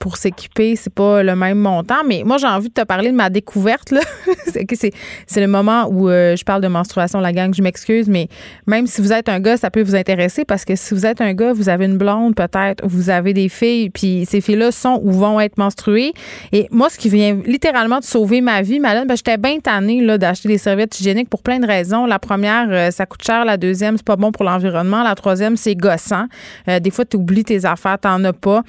[0.00, 2.02] pour s'équiper, c'est pas le même montant.
[2.06, 3.90] Mais moi, j'ai envie de te parler de ma découverte.
[3.90, 4.00] Là.
[4.46, 7.52] c'est le moment où euh, je parle de menstruation, la gang.
[7.54, 8.28] Je m'excuse, mais
[8.66, 11.20] même si vous êtes un gars, ça peut vous intéresser parce que si vous êtes
[11.20, 15.00] un gars, vous avez une blonde peut-être, vous avez des filles, puis ces filles-là sont
[15.02, 16.14] ou vont être menstruées.
[16.52, 20.04] Et moi, ce qui vient littéralement de sauver ma vie, Malone, ben, j'étais bien tannée
[20.16, 21.73] d'acheter des serviettes hygiéniques pour plein de raisons
[22.06, 23.44] la première, euh, ça coûte cher.
[23.44, 25.02] La deuxième, c'est pas bon pour l'environnement.
[25.02, 26.26] La troisième, c'est gossant.
[26.68, 28.62] Euh, des fois, tu oublies tes affaires, t'en as pas.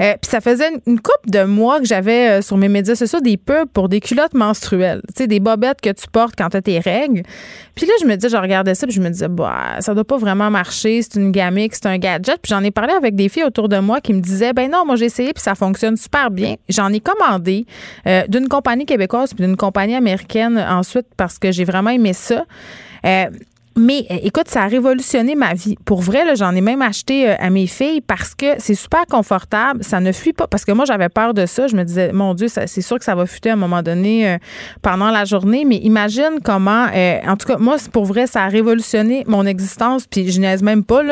[0.00, 3.36] Euh, puis ça faisait une couple de mois que j'avais sur mes médias sociaux des
[3.36, 5.02] pubs pour des culottes menstruelles.
[5.08, 7.22] Tu sais, des bobettes que tu portes quand t'as tes règles.
[7.74, 10.04] Puis là, je me dis, je regardais ça, puis je me disais, bah, ça doit
[10.04, 11.02] pas vraiment marcher.
[11.02, 12.38] C'est une gamique, c'est un gadget.
[12.42, 14.84] Puis j'en ai parlé avec des filles autour de moi qui me disaient, ben non,
[14.86, 16.56] moi j'ai essayé, puis ça fonctionne super bien.
[16.68, 17.66] J'en ai commandé
[18.28, 22.44] d'une compagnie québécoise puis d'une compagnie américaine ensuite parce que j'ai vraiment aimé ça.
[23.04, 23.26] Euh,
[23.74, 25.76] Mais euh, écoute, ça a révolutionné ma vie.
[25.86, 29.82] Pour vrai, j'en ai même acheté euh, à mes filles parce que c'est super confortable.
[29.82, 30.46] Ça ne fuit pas.
[30.46, 31.68] Parce que moi, j'avais peur de ça.
[31.68, 34.36] Je me disais, mon Dieu, c'est sûr que ça va fuiter à un moment donné
[34.82, 35.64] pendant la journée.
[35.64, 36.88] Mais imagine comment,
[37.26, 40.06] en tout cas, moi, pour vrai, ça a révolutionné mon existence.
[40.06, 41.02] Puis je niaise même pas.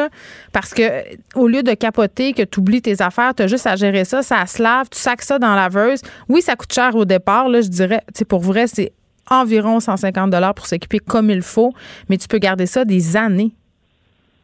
[0.52, 0.82] Parce que
[1.34, 4.22] au lieu de capoter, que tu oublies tes affaires, tu as juste à gérer ça,
[4.22, 6.02] ça se lave, tu sacs ça dans la laveuse.
[6.28, 8.02] Oui, ça coûte cher au départ, je dirais.
[8.28, 8.92] Pour vrai, c'est
[9.28, 11.72] environ 150 dollars pour s'équiper comme il faut,
[12.08, 13.52] mais tu peux garder ça des années.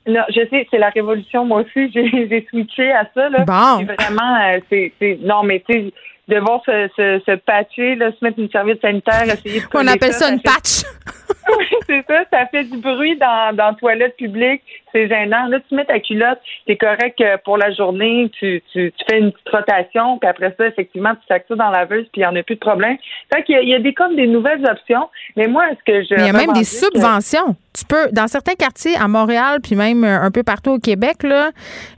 [0.06, 1.44] Non, je sais, c'est la révolution.
[1.44, 3.28] Moi aussi, j'ai switché à ça.
[3.28, 3.44] Là.
[3.44, 3.84] Bon.
[3.84, 5.92] Vraiment, euh, c'est, non, mais tu sais,
[6.28, 10.12] devoir se, se, se patcher, là, se mettre une serviette sanitaire, essayer de On appelle
[10.12, 10.84] ça, une patch.
[11.58, 12.24] oui, c'est ça.
[12.32, 14.62] Ça fait du bruit dans, dans la toilette publique.
[14.96, 15.46] C'est gênant.
[15.48, 18.30] Là, tu mets ta culotte, c'est correct euh, pour la journée.
[18.38, 21.70] Tu, tu, tu, fais une petite rotation, puis après ça, effectivement, tu sacs ça dans
[21.70, 22.96] la veuse, puis il n'y en a plus de problème.
[23.32, 25.10] Fait qu'il y a, il y a des comme des nouvelles options.
[25.36, 26.18] Mais moi, est-ce que je.
[26.18, 27.56] il y a même des subventions.
[27.76, 31.22] Tu peux, dans certains quartiers à Montréal, puis même euh, un peu partout au Québec,
[31.22, 31.50] là,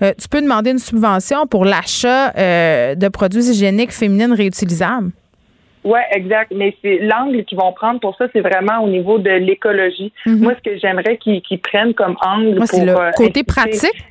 [0.03, 5.13] euh, tu peux demander une subvention pour l'achat de produits hygiéniques féminines réutilisables.
[5.85, 6.53] Oui, exact.
[6.55, 10.13] Mais c'est l'angle qu'ils vont prendre pour ça, c'est vraiment au niveau de l'écologie.
[10.27, 10.41] Mhm.
[10.41, 14.05] Moi, ce que j'aimerais qu'ils prennent comme angle Moi, pour le euh, côté pratique.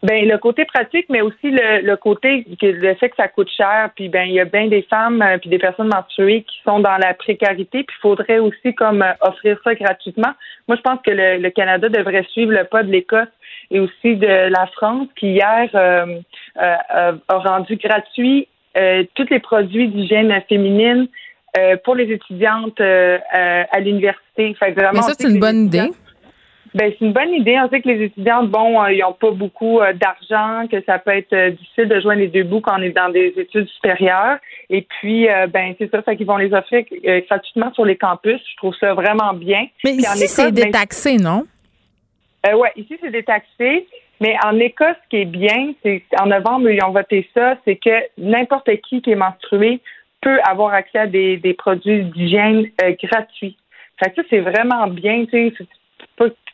[0.00, 3.50] Ben le côté pratique, mais aussi le, le côté que le fait que ça coûte
[3.50, 3.90] cher.
[3.96, 6.78] Puis ben il y a bien des femmes euh, puis des personnes menstruées qui sont
[6.78, 7.82] dans la précarité.
[7.82, 10.34] Puis il faudrait aussi comme euh, offrir ça gratuitement.
[10.68, 13.26] Moi, je pense que le, le Canada devrait suivre le pas de l'Écosse
[13.72, 18.46] et aussi de la France qui hier a rendu gratuit
[18.78, 21.08] euh, tous les produits d'hygiène féminine
[21.56, 24.54] euh, pour les étudiantes euh, à l'université.
[24.68, 25.90] Mais ça, c'est une bonne idée.
[26.74, 27.58] Ben, c'est une bonne idée.
[27.58, 31.50] On sait que les étudiantes, bon, ils n'ont pas beaucoup d'argent, que ça peut être
[31.56, 34.36] difficile de joindre les deux bouts quand on est dans des études supérieures.
[34.68, 36.84] Et puis, ben, c'est ça, fait qu'ils vont les offrir
[37.26, 38.38] gratuitement sur les campus.
[38.52, 39.66] Je trouve ça vraiment bien.
[39.82, 41.46] Mais ici, c'est ben, détaxé, non?
[42.44, 43.86] oui, ici, c'est détaxé.
[44.20, 47.76] Mais en Écosse, ce qui est bien, c'est en novembre, ils ont voté ça, c'est
[47.76, 49.80] que n'importe qui qui est menstrué
[50.20, 53.56] peut avoir accès à des, des produits d'hygiène euh, gratuits.
[54.02, 55.66] Fait que ça, c'est vraiment bien, tu sais.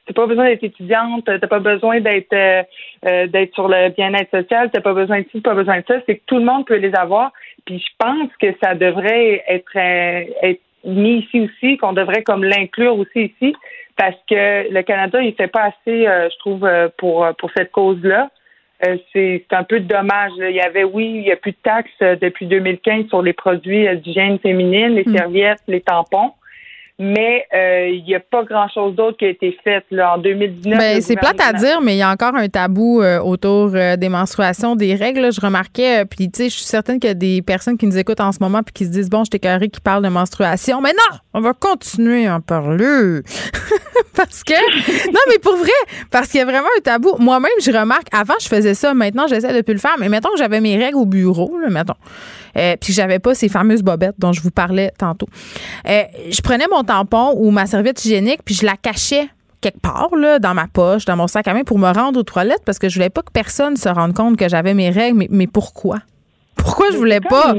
[0.06, 2.62] T'as pas besoin d'être étudiante, t'as pas besoin d'être euh,
[3.06, 5.94] euh, d'être sur le bien-être social, t'as pas besoin de ci, pas besoin de ça.
[6.04, 7.32] C'est que tout le monde peut les avoir.
[7.64, 12.98] Puis je pense que ça devrait être, être mis ici aussi, qu'on devrait comme l'inclure
[12.98, 13.54] aussi ici
[13.96, 17.70] parce que le Canada, il fait pas assez, euh, je trouve, euh, pour, pour cette
[17.70, 18.30] cause-là.
[18.84, 20.32] Euh, c'est un peu dommage.
[20.38, 23.86] Il y avait, oui, il n'y a plus de taxes depuis 2015 sur les produits
[23.98, 25.16] d'hygiène féminine, les mm.
[25.16, 26.32] serviettes, les tampons
[26.98, 30.78] mais euh, il n'y a pas grand-chose d'autre qui a été fait là, en 2019.
[30.78, 33.96] Ben, c'est plate à dire, mais il y a encore un tabou euh, autour euh,
[33.96, 35.32] des menstruations, des règles.
[35.32, 37.98] je remarquais, puis tu sais, je suis certaine qu'il y a des personnes qui nous
[37.98, 40.80] écoutent en ce moment puis qui se disent, bon, je carré qui parle de menstruation.
[40.80, 43.20] Mais non, on va continuer à en parler.
[44.16, 44.54] parce que,
[45.10, 45.70] non, mais pour vrai,
[46.12, 47.16] parce qu'il y a vraiment un tabou.
[47.18, 48.94] Moi-même, je remarque, avant, je faisais ça.
[48.94, 49.96] Maintenant, j'essaie de plus le faire.
[49.98, 51.94] Mais mettons que j'avais mes règles au bureau, là, mettons.
[52.56, 55.28] Euh, puis j'avais pas ces fameuses bobettes dont je vous parlais tantôt.
[55.88, 59.28] Euh, je prenais mon tampon ou ma serviette hygiénique puis je la cachais
[59.64, 62.22] quelque part là, dans ma poche, dans mon sac à main pour me rendre aux
[62.22, 65.26] toilettes parce que je voulais pas que personne se rende compte que j'avais mes règles.
[65.30, 65.98] Mais, pourquoi?
[66.56, 67.54] Pourquoi je voulais pas?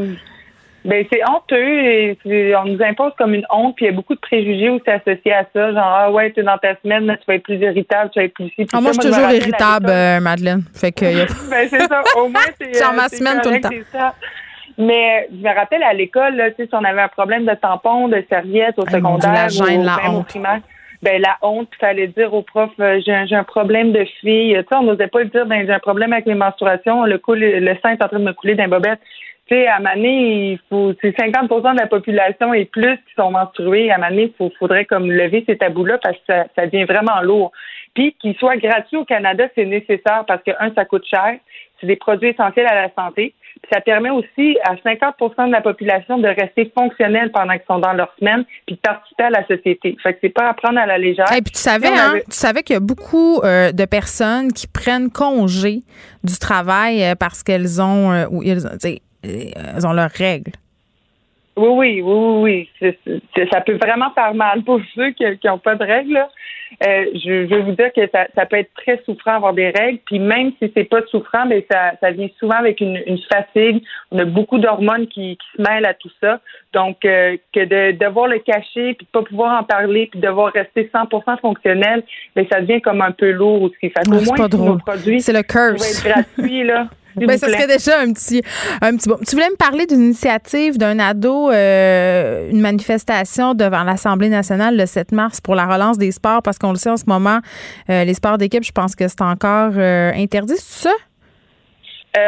[0.85, 4.13] Ben c'est honteux et on nous impose comme une honte puis il y a beaucoup
[4.13, 7.25] de préjugés aussi associés à ça genre ah ouais tu es dans ta semaine tu
[7.27, 8.67] vas être plus irritable tu vas être plus ici.
[8.71, 11.05] Ah, moi je suis toujours irritable euh, Madeleine fait que
[11.49, 13.69] ben c'est ça au moins c'est genre ma semaine tout le temps.
[14.77, 18.23] Mais je me rappelle à l'école, là, si on avait un problème de tampon, de
[18.29, 20.61] serviette au secondaire ou même au primaire,
[21.01, 24.53] ben la honte, il fallait dire au prof euh, j'ai un, un, problème de fille.
[24.53, 27.19] Tu sais, on n'osait pas le dire ben, j'ai un problème avec les menstruations, le,
[27.27, 28.99] le sein est en train de me couler d'un bobette.
[29.47, 33.29] Tu sais, à Mané, il faut c'est 50% de la population et plus qui sont
[33.29, 33.91] menstrués.
[33.91, 37.51] À Mané, il faudrait comme lever ces tabous-là parce que ça, ça devient vraiment lourd.
[37.93, 41.37] Puis qu'il soit gratuit au Canada, c'est nécessaire parce que un, ça coûte cher.
[41.79, 43.35] C'est des produits essentiels à la santé
[43.71, 47.93] ça permet aussi à 50% de la population de rester fonctionnelle pendant qu'ils sont dans
[47.93, 49.95] leur semaine puis de participer à la société.
[50.01, 51.31] Fait que c'est pas à prendre à la légère.
[51.31, 54.67] Et puis tu savais, hein, tu savais qu'il y a beaucoup euh, de personnes qui
[54.67, 55.79] prennent congé
[56.23, 58.59] du travail euh, parce qu'elles ont euh, ou ils,
[59.23, 60.51] elles ont leurs règles.
[61.57, 62.95] Oui, oui, oui, oui.
[63.51, 66.19] ça peut vraiment faire mal pour ceux qui n'ont pas de règles.
[66.83, 69.69] Euh, je, je, veux vous dire que ça, ça, peut être très souffrant avoir des
[69.69, 69.99] règles.
[70.05, 73.83] Puis même si c'est pas souffrant, mais ça, ça vient souvent avec une, une fatigue.
[74.11, 76.39] On a beaucoup d'hormones qui, qui, se mêlent à tout ça.
[76.73, 80.51] Donc euh, que de devoir le cacher, puis de pas pouvoir en parler, puis devoir
[80.51, 82.03] rester 100% fonctionnel,
[82.35, 83.75] mais ça devient comme un peu lourd aussi.
[83.81, 84.79] Fait au moins, pas drôle.
[85.19, 86.05] C'est le curse.
[86.05, 86.87] être gratuit là.
[87.15, 88.41] Ben, ça serait déjà un petit,
[88.81, 89.17] un petit bon.
[89.27, 94.85] Tu voulais me parler d'une initiative d'un ado, euh, une manifestation devant l'Assemblée nationale le
[94.85, 97.39] 7 mars pour la relance des sports, parce qu'on le sait en ce moment,
[97.89, 100.95] euh, les sports d'équipe, je pense que c'est encore euh, interdit, c'est ça?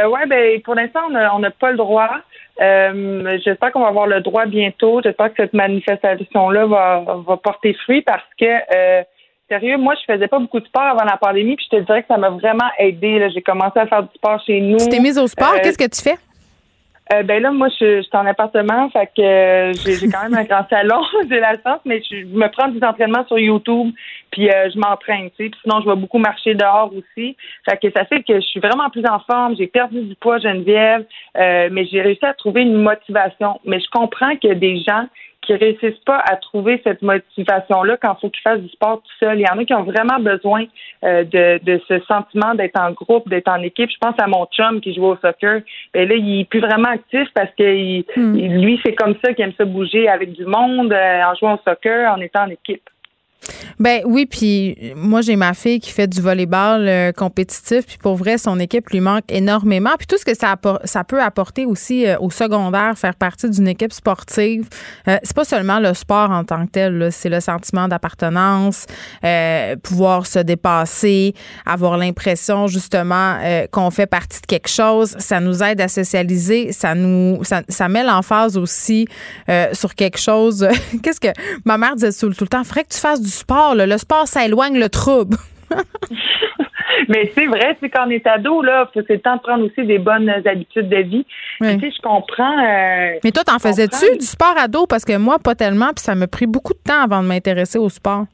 [0.10, 1.00] oui, ben, pour l'instant,
[1.34, 2.10] on n'a pas le droit.
[2.60, 5.00] J'espère qu'on va avoir le droit bientôt.
[5.02, 9.06] J'espère que cette manifestation-là va, va porter fruit parce que
[9.50, 12.02] Sérieux, moi, je faisais pas beaucoup de sport avant la pandémie, puis je te dirais
[12.02, 13.30] que ça m'a vraiment aidé.
[13.34, 14.78] J'ai commencé à faire du sport chez nous.
[14.78, 16.18] Tu t'es mise au sport, euh, qu'est-ce que tu fais?
[17.14, 20.44] Euh, ben là, moi, je, suis en appartement, fait que euh, j'ai quand même un
[20.44, 23.94] grand salon, j'ai la chance, mais je, me prends des entraînements sur YouTube,
[24.32, 25.52] puis je m'entraîne, tu sais.
[25.64, 27.38] sinon, je vais beaucoup marcher dehors aussi.
[27.64, 29.56] Fait que ça fait que je suis vraiment plus en forme.
[29.56, 31.06] J'ai perdu du poids, Geneviève,
[31.36, 33.62] mais j'ai réussi à trouver une motivation.
[33.64, 35.06] Mais je comprends a des gens
[35.48, 39.26] qui réussissent pas à trouver cette motivation-là quand il faut qu'ils fassent du sport tout
[39.26, 39.40] seul.
[39.40, 40.66] Il y en a qui ont vraiment besoin
[41.06, 43.90] euh, de, de, ce sentiment d'être en groupe, d'être en équipe.
[43.90, 45.62] Je pense à mon chum qui joue au soccer.
[45.94, 48.36] Ben là, il est plus vraiment actif parce que hmm.
[48.62, 51.70] lui, c'est comme ça qu'il aime se bouger avec du monde, euh, en jouant au
[51.70, 52.84] soccer, en étant en équipe.
[53.80, 58.16] Ben oui, puis moi j'ai ma fille qui fait du volleyball euh, compétitif, puis pour
[58.16, 59.92] vrai son équipe lui manque énormément.
[59.98, 63.68] Puis tout ce que ça, ça peut apporter aussi euh, au secondaire, faire partie d'une
[63.68, 64.68] équipe sportive,
[65.08, 68.86] euh, c'est pas seulement le sport en tant que tel, c'est le sentiment d'appartenance,
[69.84, 71.34] pouvoir se dépasser,
[71.66, 73.38] avoir l'impression justement
[73.72, 75.16] qu'on fait partie de quelque chose.
[75.20, 79.08] Ça nous aide à socialiser, ça nous, ça, met l'emphase aussi
[79.74, 80.68] sur quelque chose.
[81.04, 81.28] Qu'est-ce que
[81.66, 83.76] ma mère disait tout, le temps, que tu fasses sport.
[83.76, 85.38] Le sport, ça éloigne le trouble.
[87.10, 89.86] Mais c'est vrai, c'est quand on est ado, là, c'est le temps de prendre aussi
[89.86, 91.26] des bonnes habitudes de vie.
[91.60, 92.58] Tu sais, je comprends.
[92.60, 94.88] Euh, Mais toi, t'en faisais-tu du sport ado?
[94.88, 97.78] Parce que moi, pas tellement, puis ça m'a pris beaucoup de temps avant de m'intéresser
[97.78, 98.26] au sport.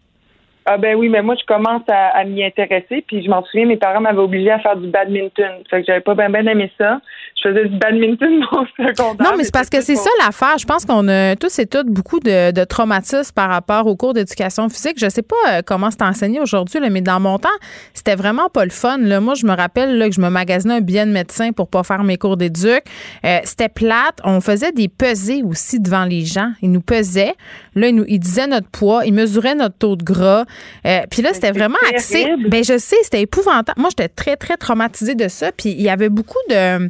[0.65, 3.75] Ah ben oui, mais moi je commence à, m'y intéresser, puis je m'en souviens, mes
[3.75, 5.51] parents m'avaient obligé à faire du badminton.
[5.69, 7.01] Fait que j'avais pas bien ben aimé ça.
[7.43, 8.41] Je faisais du badminton
[8.77, 9.31] secondaire.
[9.31, 10.57] Non, mais c'est parce que c'est ça l'affaire.
[10.57, 14.13] Je pense qu'on a tous et toutes beaucoup de, de traumatismes par rapport aux cours
[14.13, 14.95] d'éducation physique.
[14.97, 17.49] Je sais pas euh, comment c'est enseigné aujourd'hui, mais dans mon temps,
[17.93, 18.97] c'était vraiment pas le fun.
[18.97, 19.19] Là.
[19.19, 21.83] Moi, je me rappelle là, que je me magasinais un billet de médecin pour pas
[21.83, 22.83] faire mes cours d'éduc.
[23.25, 24.19] Euh, c'était plate.
[24.23, 26.51] On faisait des pesées aussi devant les gens.
[26.61, 27.35] Ils nous pesaient.
[27.75, 30.45] Là, ils, nous, ils disaient notre poids, ils mesuraient notre taux de gras.
[30.85, 32.25] Euh, puis là, c'était vraiment axé.
[32.47, 33.79] Ben je sais, c'était épouvantable.
[33.79, 35.51] Moi, j'étais très très traumatisée de ça.
[35.51, 36.89] Puis il y avait beaucoup de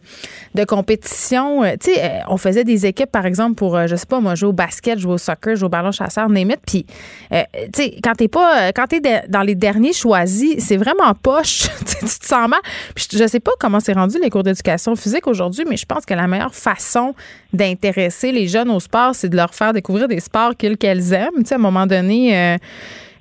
[0.55, 1.63] de compétitions.
[1.63, 4.35] Euh, tu sais, euh, on faisait des équipes, par exemple, pour je sais pas, moi,
[4.35, 6.85] jouer au basket, jouer au soccer, jouer au ballon chasseur, name Puis
[7.31, 7.37] tu
[7.75, 11.67] sais, quand t'es pas, quand t'es dans les derniers choisis, c'est vraiment poche.
[11.85, 12.59] tu te sens mal.
[12.95, 16.05] Puis je sais pas comment c'est rendu les cours d'éducation physique aujourd'hui, mais je pense
[16.05, 17.15] que la meilleure façon
[17.51, 21.39] d'intéresser les jeunes au sport, c'est de leur faire découvrir des sports qu'ils qu'elles aiment.
[21.39, 22.37] Tu sais, à un moment donné.
[22.37, 22.57] Euh,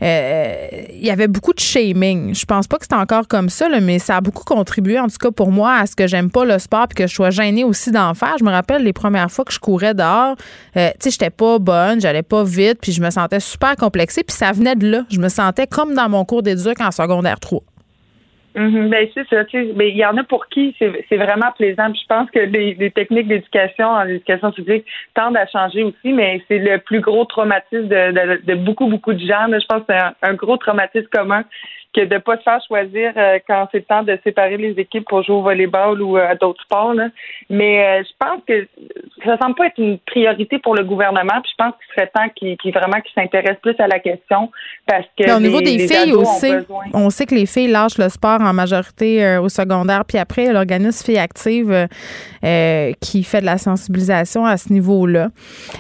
[0.03, 2.35] il y avait beaucoup de shaming.
[2.35, 5.19] Je pense pas que c'est encore comme ça, mais ça a beaucoup contribué, en tout
[5.21, 7.65] cas pour moi, à ce que j'aime pas le sport et que je sois gênée
[7.65, 8.37] aussi d'en faire.
[8.39, 10.37] Je me rappelle les premières fois que je courais dehors,
[10.77, 14.23] euh, tu sais, j'étais pas bonne, j'allais pas vite, puis je me sentais super complexée,
[14.25, 15.05] puis ça venait de là.
[15.11, 17.63] Je me sentais comme dans mon cours d'éduc en secondaire 3.
[18.55, 18.89] Mm-hmm.
[18.91, 19.45] ben, c'est ça.
[19.53, 21.93] Ben, il y en a pour qui c'est vraiment plaisant.
[21.95, 24.85] je pense que les, techniques d'éducation en éducation physique
[25.15, 29.21] tendent à changer aussi, mais c'est le plus gros traumatisme de, de, beaucoup, beaucoup de
[29.21, 29.47] gens.
[29.49, 31.45] Je pense que c'est un, gros traumatisme commun
[31.95, 34.71] que de ne pas se faire choisir euh, quand c'est le temps de séparer les
[34.79, 36.95] équipes pour jouer au volleyball ou euh, à d'autres sports.
[37.51, 38.67] Mais euh, je pense que
[39.25, 41.41] ça semble pas être une priorité pour le gouvernement.
[41.43, 44.51] Puis je pense qu'il serait temps qu'il vraiment qu'il s'intéresse plus à la question
[44.87, 46.53] parce que au niveau des filles aussi,
[46.95, 50.05] on sait que les filles lâchent le sport en majorité au secondaire.
[50.07, 51.89] Puis après, l'organisme Filles Actives
[53.01, 55.29] qui fait de la sensibilisation à ce niveau-là.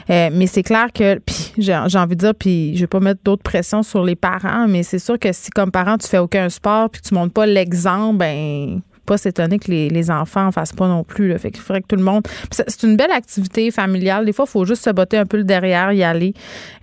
[0.08, 3.42] mais c'est clair que, puis j'ai envie de dire, puis je vais pas mettre d'autres
[3.42, 6.90] pressions sur les parents, mais c'est sûr que si comme parent tu fais aucun sport
[6.90, 10.88] puis que tu montres pas l'exemple, ben pas s'étonner que les, enfants en fassent pas
[10.88, 11.28] non plus.
[11.28, 11.38] Là.
[11.38, 12.26] Fait qu'il faudrait que tout le monde.
[12.50, 14.24] C'est une belle activité familiale.
[14.24, 16.34] Des fois, il faut juste se botter un peu le derrière, y aller.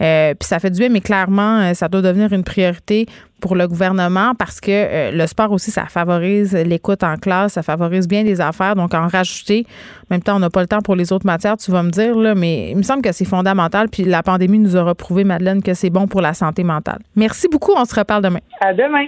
[0.01, 3.07] Euh, puis ça fait du bien, mais clairement, euh, ça doit devenir une priorité
[3.39, 7.63] pour le gouvernement parce que euh, le sport aussi, ça favorise l'écoute en classe, ça
[7.63, 8.75] favorise bien des affaires.
[8.75, 9.65] Donc, en rajouter,
[10.03, 11.91] en même temps, on n'a pas le temps pour les autres matières, tu vas me
[11.91, 13.89] dire, là, mais il me semble que c'est fondamental.
[13.89, 16.99] Puis la pandémie nous aura prouvé, Madeleine, que c'est bon pour la santé mentale.
[17.15, 17.73] Merci beaucoup.
[17.75, 18.39] On se reparle demain.
[18.61, 19.07] À demain.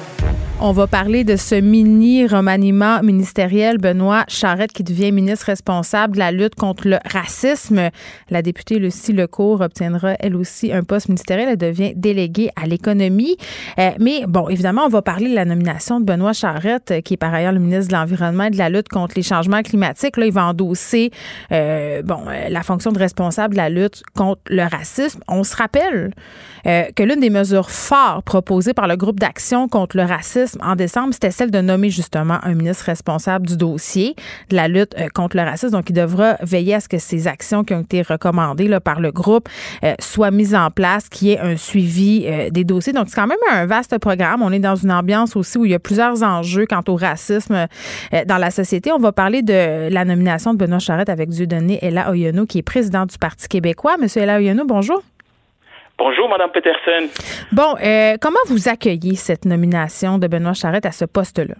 [0.63, 3.79] On va parler de ce mini remaniement ministériel.
[3.79, 7.89] Benoît Charette qui devient ministre responsable de la lutte contre le racisme.
[8.29, 11.49] La députée Lucie Lecourt obtiendra elle aussi un poste ministériel.
[11.49, 13.37] Elle devient déléguée à l'économie.
[13.79, 17.17] Euh, mais bon, évidemment, on va parler de la nomination de Benoît Charette, qui est
[17.17, 20.15] par ailleurs le ministre de l'Environnement et de la lutte contre les changements climatiques.
[20.15, 21.09] Là, il va endosser
[21.51, 25.21] euh, bon, euh, la fonction de responsable de la lutte contre le racisme.
[25.27, 26.13] On se rappelle
[26.63, 31.13] que l'une des mesures fortes proposées par le groupe d'action contre le racisme en décembre,
[31.13, 34.15] c'était celle de nommer justement un ministre responsable du dossier
[34.49, 35.71] de la lutte euh, contre le racisme.
[35.71, 39.11] Donc, il devra veiller à ce que ces actions qui ont été recommandées par le
[39.11, 39.49] groupe
[39.83, 42.93] euh, soient mises en place, qu'il y ait un suivi euh, des dossiers.
[42.93, 44.41] Donc, c'est quand même un vaste programme.
[44.41, 47.67] On est dans une ambiance aussi où il y a plusieurs enjeux quant au racisme
[48.27, 48.91] dans la société.
[48.91, 52.63] On va parler de la nomination de Benoît Charette avec Dieudonné Ella Oyono, qui est
[52.63, 53.97] président du Parti québécois.
[53.99, 55.01] Monsieur Ella Oyono, bonjour.
[56.03, 57.09] Bonjour, Madame Peterson.
[57.51, 61.53] Bon, euh, comment vous accueillez cette nomination de Benoît Charette à ce poste-là?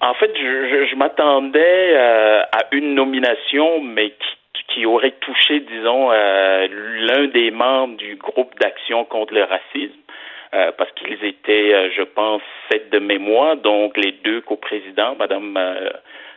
[0.00, 4.12] En fait, je, m'attendais euh, à une nomination, mais
[4.74, 6.66] qui, aurait touché, disons, euh,
[7.06, 10.00] l'un des membres du groupe d'action contre le racisme.
[10.76, 12.42] parce qu'ils étaient, je pense,
[12.72, 15.56] sept de mémoire, donc les deux coprésidents, Madame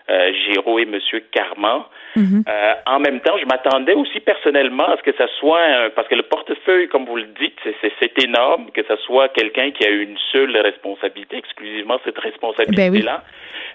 [0.07, 1.81] Giraud et Monsieur Carman.
[2.15, 2.43] Mhm.
[2.47, 6.15] Euh, en même temps, je m'attendais aussi personnellement à ce que ça soit parce que
[6.15, 7.57] le portefeuille, comme vous le dites,
[7.99, 13.23] c'est énorme que ça soit quelqu'un qui a une seule responsabilité, exclusivement cette responsabilité-là.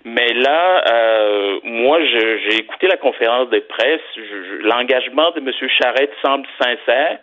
[0.04, 4.00] Ben Mais là, euh, moi, j'ai écouté la conférence de presse.
[4.62, 7.18] L'engagement de Monsieur Charette semble sincère,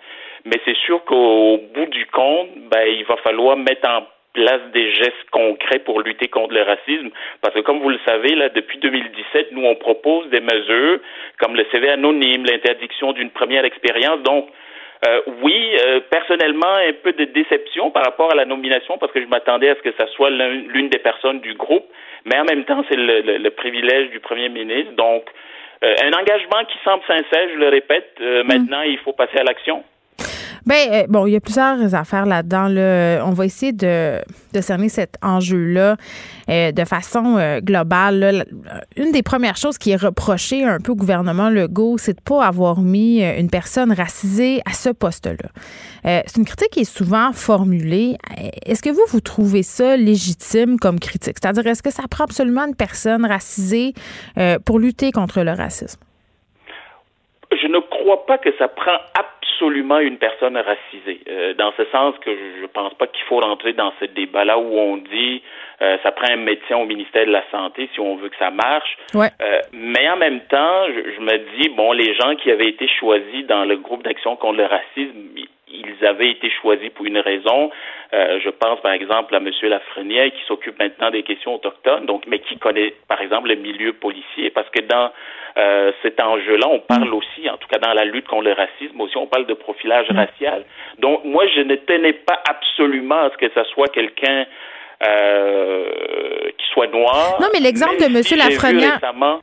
[0.45, 4.03] mais c'est sûr qu'au bout du compte, ben, il va falloir mettre en
[4.35, 7.09] place des gestes concrets pour lutter contre le racisme.
[7.41, 10.99] Parce que comme vous le savez, là, depuis 2017, nous, on propose des mesures
[11.39, 14.21] comme le CV anonyme, l'interdiction d'une première expérience.
[14.21, 14.49] Donc,
[15.07, 19.21] euh, oui, euh, personnellement, un peu de déception par rapport à la nomination parce que
[19.21, 21.85] je m'attendais à ce que ça soit l'une des personnes du groupe,
[22.25, 24.91] mais en même temps, c'est le, privilège du premier ministre.
[24.93, 25.25] Donc,
[25.83, 28.13] euh, un engagement qui semble sincère, je le répète.
[28.19, 28.47] Mm.
[28.47, 29.83] Maintenant, il faut passer à l'action.
[30.65, 32.67] Ben euh, bon, il y a plusieurs affaires là-dedans.
[32.67, 33.23] Là.
[33.25, 34.19] On va essayer de,
[34.61, 35.95] cerner cet enjeu-là
[36.49, 38.45] euh, de façon euh, globale.
[38.95, 42.43] Une des premières choses qui est reprochée un peu au gouvernement Legault, c'est de pas
[42.43, 45.49] avoir mis une personne racisée à ce poste-là.
[46.03, 48.17] c'est une critique qui est souvent formulée.
[48.65, 51.35] Est-ce que vous, vous trouvez ça légitime comme critique?
[51.41, 53.93] C'est-à-dire, est-ce que ça prend absolument une personne racisée
[54.65, 55.99] pour lutter contre le racisme?
[57.51, 61.21] Je ne crois pas que ça prend absolument une personne racisée.
[61.27, 64.57] Euh, dans ce sens que je ne pense pas qu'il faut rentrer dans ce débat-là
[64.57, 65.41] où on dit
[65.81, 68.51] euh, ça prend un médecin au ministère de la Santé si on veut que ça
[68.51, 68.97] marche.
[69.13, 69.29] Ouais.
[69.41, 72.87] Euh, mais en même temps, je, je, me dis, bon, les gens qui avaient été
[72.87, 75.19] choisis dans le groupe d'action contre le racisme,
[75.67, 77.71] ils avaient été choisis pour une raison.
[78.13, 79.49] Euh, je pense par exemple à M.
[79.63, 83.93] Lafrenière qui s'occupe maintenant des questions autochtones, donc mais qui connaît par exemple le milieu
[83.93, 85.11] policier, parce que dans
[85.57, 88.99] euh, cet enjeu-là, on parle aussi, en tout cas dans la lutte contre le racisme
[89.01, 90.15] aussi, on parle de profilage mm.
[90.17, 90.65] racial.
[90.99, 94.45] Donc moi, je ne tenais pas absolument à ce que ça soit quelqu'un
[95.03, 95.85] euh,
[96.57, 97.37] qui soit noir.
[97.41, 98.21] Non, mais l'exemple de M.
[98.37, 98.99] Lafrenière.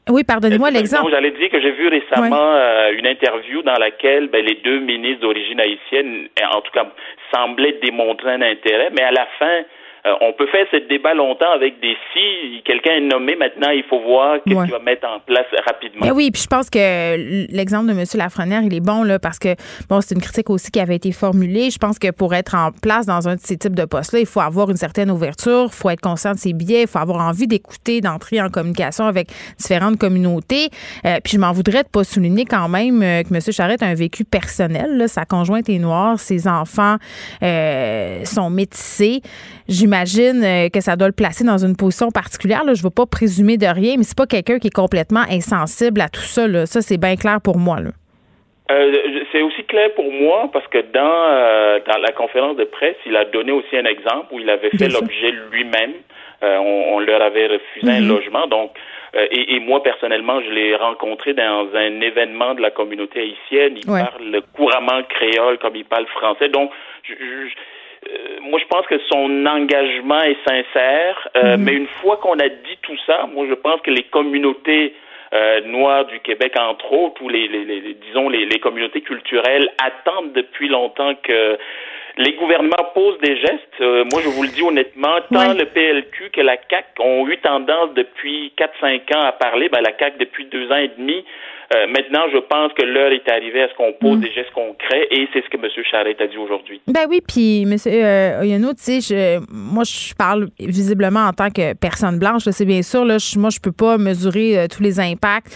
[0.09, 1.11] Oui, pardonnez-moi l'exemple.
[1.11, 5.21] J'allais dire que j'ai vu récemment euh, une interview dans laquelle ben, les deux ministres
[5.21, 6.87] d'origine haïtienne, en tout cas,
[7.35, 9.63] semblaient démontrer un intérêt, mais à la fin,
[10.05, 12.61] euh, on peut faire ce débat longtemps avec des si.
[12.65, 16.01] Quelqu'un est nommé maintenant, il faut voir qu'est-ce qu'il va mettre en place rapidement.
[16.05, 18.05] Mais oui, puis je pense que l'exemple de M.
[18.15, 19.55] Lafrenière, il est bon là parce que
[19.89, 21.71] bon, c'est une critique aussi qui avait été formulée.
[21.71, 24.27] Je pense que pour être en place dans un de ces types de postes-là, il
[24.27, 27.21] faut avoir une certaine ouverture, il faut être conscient de ses biais, il faut avoir
[27.25, 30.71] envie d'écouter, d'entrer en communication avec différentes communautés.
[31.07, 33.41] Euh, puis je m'en voudrais de pas souligner quand même euh, que M.
[33.41, 34.97] Charette a un vécu personnel.
[34.97, 35.07] Là.
[35.07, 36.97] Sa conjointe est noire, ses enfants
[38.25, 39.23] sont métissés.
[39.69, 42.63] J'imagine euh, que ça doit le placer dans une position particulière.
[42.67, 46.01] Je ne veux pas présumer de rien, mais c'est pas quelqu'un qui est complètement insensible
[46.01, 46.67] à tout ça.
[46.67, 47.79] Ça, c'est bien clair pour moi.
[48.71, 48.93] Euh,
[49.33, 53.17] c'est aussi clair pour moi parce que dans, euh, dans la conférence de presse, il
[53.17, 55.93] a donné aussi un exemple où il avait fait l'objet lui-même.
[56.43, 58.09] on, leur avait refusé un mm-hmm.
[58.09, 58.47] logement.
[58.47, 58.73] Donc,
[59.15, 63.75] et, moi personnellement, je l'ai rencontré dans un événement de la communauté haïtienne.
[63.77, 66.49] Il parle couramment créole comme il parle français.
[66.49, 66.71] Donc,
[67.05, 67.15] je,
[68.09, 71.65] euh, moi, je pense que son engagement est sincère, euh, mhm.
[71.65, 74.95] mais une fois qu'on a dit tout ça, moi, je pense que les communautés
[75.33, 79.69] euh, noires du Québec, entre autres, ou les, les, les disons les, les, communautés culturelles
[79.83, 81.57] attendent depuis longtemps que
[82.19, 83.81] les gouvernements posent des gestes.
[83.81, 87.95] moi, je vous le dis honnêtement, tant le PLQ que la CAC ont eu tendance
[87.95, 89.71] depuis 4-5 ans à parler.
[89.71, 91.25] Ben, la CAC depuis deux ans et demi
[91.73, 94.21] Euh, maintenant, je pense que l'heure est arrivée à ce qu'on pose mm.
[94.21, 95.71] des gestes concrets et c'est ce que M.
[95.91, 96.81] Charette a dit aujourd'hui.
[96.87, 97.77] Ben oui, puis M.
[97.87, 102.43] Euh, Oyano, tu sais, moi, je parle visiblement en tant que personne blanche.
[102.51, 105.49] C'est bien sûr, là, moi, je peux pas mesurer euh, tous les impacts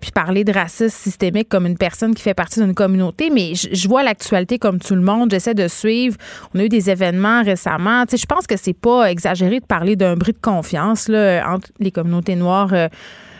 [0.00, 3.88] puis parler de racisme systémique comme une personne qui fait partie d'une communauté, mais je,
[3.88, 5.30] vois l'actualité comme tout le monde.
[5.30, 6.16] J'essaie de suivre.
[6.54, 8.04] On a eu des événements récemment.
[8.06, 11.44] Tu sais, je pense que c'est pas exagéré de parler d'un bris de confiance là,
[11.48, 12.72] entre les communautés noires.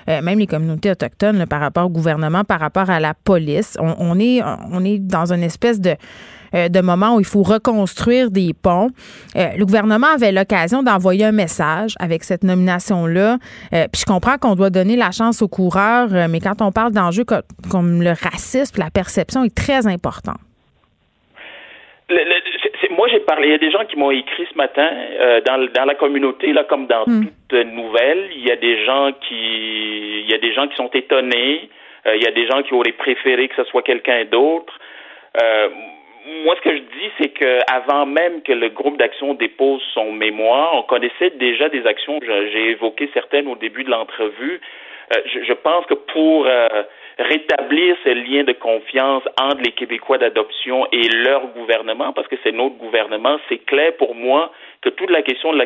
[0.09, 3.77] Euh, même les communautés autochtones par rapport au gouvernement, par rapport à la police.
[3.81, 5.95] On, est, on est dans une espèce de
[6.55, 8.91] euh, de moment où il faut reconstruire des ponts.
[9.37, 13.39] Euh, le gouvernement avait l'occasion d'envoyer un message avec cette nomination-là.
[13.71, 17.25] puis je comprends qu'on doit donner la chance aux coureurs, mais quand on parle d'enjeux
[17.71, 20.37] comme le racisme, la perception est très importante
[23.03, 23.49] moi, j'ai parlé.
[23.49, 26.53] Il y a des gens qui m'ont écrit ce matin euh, dans, dans la communauté,
[26.53, 27.25] là, comme dans hmm.
[27.49, 28.31] toute nouvelle.
[28.37, 31.69] Il y a des gens qui, il y a des gens qui sont étonnés.
[32.07, 34.73] Euh, il y a des gens qui auraient préféré que ce soit quelqu'un d'autre.
[35.43, 35.69] Euh,
[36.45, 40.13] moi, ce que je dis, c'est que avant même que le groupe d'action dépose son
[40.13, 42.21] mémoire, on connaissait déjà des actions.
[42.25, 44.61] J'ai évoqué certaines au début de l'entrevue.
[45.27, 46.47] Je, je, pense que pour
[47.19, 52.53] rétablir ce lien de confiance entre les Québécois d'adoption et leur gouvernement, parce que c'est
[52.53, 55.59] notre gouvernement, c'est clair pour moi que toute la question de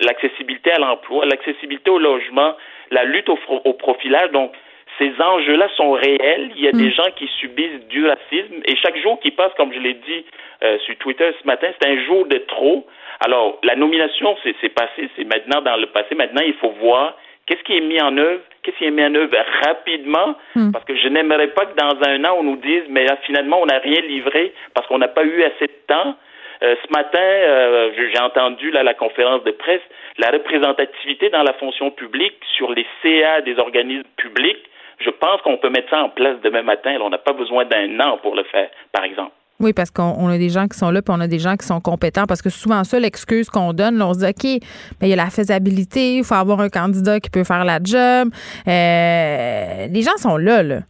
[0.00, 2.54] l'accessibilité à l'emploi, l'accessibilité au logement,
[2.90, 4.52] la lutte au, au profilage, donc
[4.98, 6.50] ces enjeux-là sont réels.
[6.56, 6.92] Il y a des mm.
[6.92, 10.24] gens qui subissent du racisme et chaque jour qui passe, comme je l'ai dit
[10.62, 12.86] euh, sur Twitter ce matin, c'est un jour de trop.
[13.24, 16.14] Alors, la nomination, c'est passé, c'est maintenant dans le passé.
[16.14, 17.16] Maintenant, il faut voir
[17.46, 18.40] qu'est-ce qui est mis en œuvre?
[18.62, 20.72] Qu'est-ce qui est mis en œuvre rapidement, hmm.
[20.72, 23.66] parce que je n'aimerais pas que dans un an, on nous dise, mais finalement, on
[23.66, 26.16] n'a rien livré parce qu'on n'a pas eu assez de temps.
[26.62, 29.82] Euh, ce matin, euh, j'ai entendu là, la conférence de presse,
[30.18, 34.64] la représentativité dans la fonction publique sur les CA des organismes publics.
[35.00, 36.96] Je pense qu'on peut mettre ça en place demain matin.
[37.00, 39.32] on n'a pas besoin d'un an pour le faire, par exemple.
[39.62, 41.64] Oui, parce qu'on a des gens qui sont là, puis on a des gens qui
[41.64, 42.24] sont compétents.
[42.26, 44.62] Parce que souvent, ça, l'excuse qu'on donne, là, on se dit, OK,
[45.00, 47.78] mais il y a la faisabilité, il faut avoir un candidat qui peut faire la
[47.82, 48.28] job.
[48.66, 50.80] Euh, les gens sont là, là.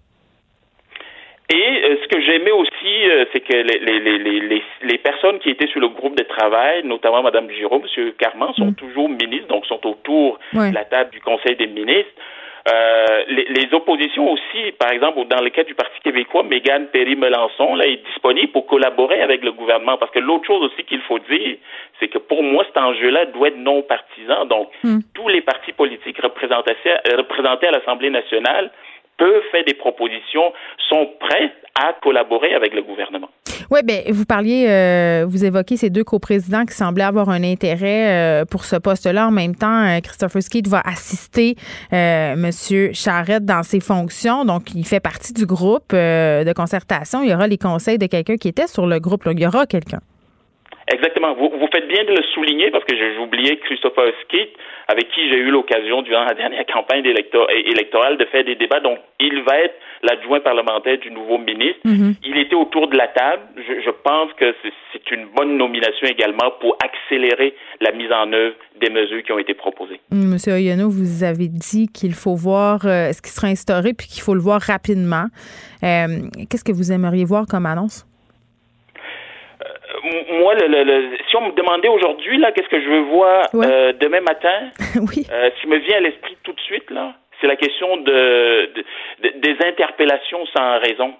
[1.50, 5.50] Et euh, ce que j'aimais aussi, euh, c'est que les, les, les, les, personnes qui
[5.50, 8.12] étaient sur le groupe de travail, notamment Mme Giraud, M.
[8.18, 8.74] Carman, sont mm.
[8.76, 12.12] toujours ministres, donc sont autour de la table du Conseil des ministres.
[12.68, 17.74] Euh, les, les, oppositions aussi, par exemple, dans le cas du Parti québécois, Mégane Perry-Melançon
[17.74, 19.98] là, est disponible pour collaborer avec le gouvernement.
[19.98, 21.56] Parce que l'autre chose aussi qu'il faut dire,
[21.98, 24.44] c'est que pour moi, cet enjeu-là doit être non partisan.
[24.44, 25.00] Donc, hmm.
[25.12, 26.76] tous les partis politiques représentés,
[27.16, 28.70] représentés à l'Assemblée nationale
[29.18, 30.52] peuvent faire des propositions,
[30.88, 33.28] sont prêts à collaborer avec le gouvernement.
[33.70, 38.42] Oui, bien, vous parliez, euh, vous évoquez ces deux coprésidents qui semblaient avoir un intérêt
[38.42, 39.28] euh, pour ce poste-là.
[39.28, 41.56] En même temps, euh, Christopher Skeet va assister
[41.90, 42.50] M.
[42.92, 44.44] Charrette dans ses fonctions.
[44.44, 47.22] Donc, il fait partie du groupe de concertation.
[47.22, 49.22] Il y aura les conseils de quelqu'un qui était sur le groupe.
[49.30, 50.00] il y aura quelqu'un.
[50.92, 51.34] Exactement.
[51.34, 52.92] Vous, vous, faites bien de le souligner parce que
[53.22, 54.50] oublié Christopher Skeet,
[54.88, 58.80] avec qui j'ai eu l'occasion durant la dernière campagne électorale de faire des débats.
[58.80, 61.80] Donc, il va être l'adjoint parlementaire du nouveau ministre.
[61.84, 62.14] Mm-hmm.
[62.24, 63.42] Il était autour de la table.
[63.56, 64.54] Je, je pense que
[64.92, 69.38] c'est une bonne nomination également pour accélérer la mise en œuvre des mesures qui ont
[69.38, 70.00] été proposées.
[70.10, 74.06] Mm, Monsieur Oyano, vous avez dit qu'il faut voir euh, ce qui sera instauré puis
[74.08, 75.26] qu'il faut le voir rapidement.
[75.84, 76.06] Euh,
[76.50, 78.06] Qu'est-ce que vous aimeriez voir comme annonce?
[80.40, 84.20] moi, le, si on me demandait aujourd'hui, là, qu'est-ce que je veux voir euh, demain
[84.20, 85.26] matin, oui.
[85.30, 88.72] euh, ce qui me vient à l'esprit tout de suite, là, c'est la question de,
[89.36, 91.14] des interpellations sans raison.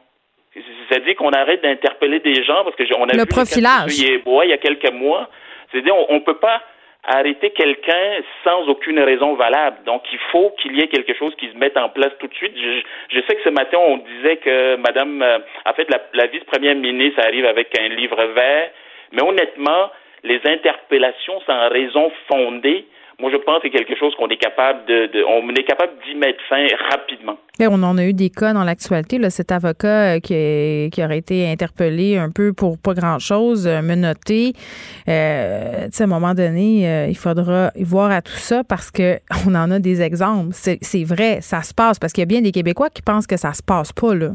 [0.89, 3.99] C'est-à-dire qu'on arrête d'interpeller des gens parce que on a le vu profilage.
[3.99, 5.29] il y a quelques mois.
[5.71, 6.63] C'est-à-dire on, on peut pas
[7.05, 9.79] arrêter quelqu'un sans aucune raison valable.
[9.85, 12.35] Donc, il faut qu'il y ait quelque chose qui se mette en place tout de
[12.35, 12.55] suite.
[12.57, 16.77] Je, sais que ce matin, on disait que Madame, euh, en fait, la, la vice-première
[16.77, 18.71] ministre arrive avec un livre vert,
[19.11, 19.91] mais honnêtement,
[20.23, 22.87] les interpellations sans raison fondée,
[23.19, 26.15] moi, je pense que c'est quelque chose qu'on est capable de, on est capable d'y
[26.15, 27.37] mettre fin rapidement.
[27.61, 29.19] on en a eu des cas dans l'actualité.
[29.31, 34.53] Cet avocat euh, qui, qui, aurait été interpellé un peu pour pas grand-chose, euh, menotté.
[35.09, 39.55] Euh, à un moment donné, euh, il faudra voir à tout ça parce que on
[39.55, 40.51] en a des exemples.
[40.53, 43.37] C'est vrai, ça se passe parce qu'il y a bien des Québécois qui pensent que
[43.37, 44.31] ça se passe pas là.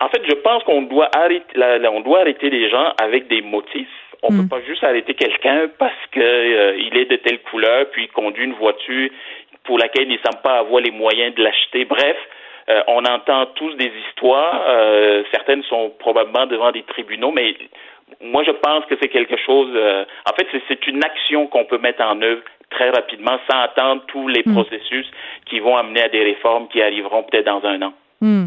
[0.00, 1.60] En fait, je pense qu'on doit arrêter,
[1.92, 4.48] on doit arrêter les gens avec des motifs on ne peut hmm.
[4.48, 9.10] pas juste arrêter quelqu'un parce qu'il euh, est de telle couleur, puis conduit une voiture
[9.64, 11.84] pour laquelle il ne semble pas avoir les moyens de l'acheter.
[11.84, 12.16] Bref,
[12.68, 14.64] euh, on entend tous des histoires.
[14.68, 17.56] Euh, certaines sont probablement devant des tribunaux, mais
[18.20, 19.70] moi, je pense que c'est quelque chose.
[19.70, 24.28] en fait, c'est une action qu'on peut mettre en œuvre très rapidement sans attendre tous
[24.28, 24.54] les hmm.
[24.54, 25.06] processus
[25.46, 27.92] qui vont amener à des réformes qui arriveront peut-être dans un an.
[28.20, 28.44] Hmm.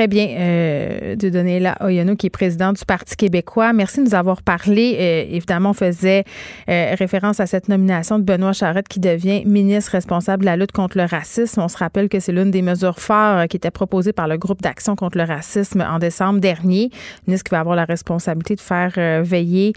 [0.00, 3.74] Très bien, euh, de donner là Oyano, qui est président du Parti québécois.
[3.74, 4.96] Merci de nous avoir parlé.
[4.98, 6.24] Euh, évidemment, on faisait
[6.70, 10.72] euh, référence à cette nomination de Benoît Charette qui devient ministre responsable de la lutte
[10.72, 11.60] contre le racisme.
[11.60, 14.62] On se rappelle que c'est l'une des mesures phares qui était proposée par le groupe
[14.62, 16.88] d'action contre le racisme en décembre dernier.
[17.26, 19.74] ministre qui va avoir la responsabilité de faire veiller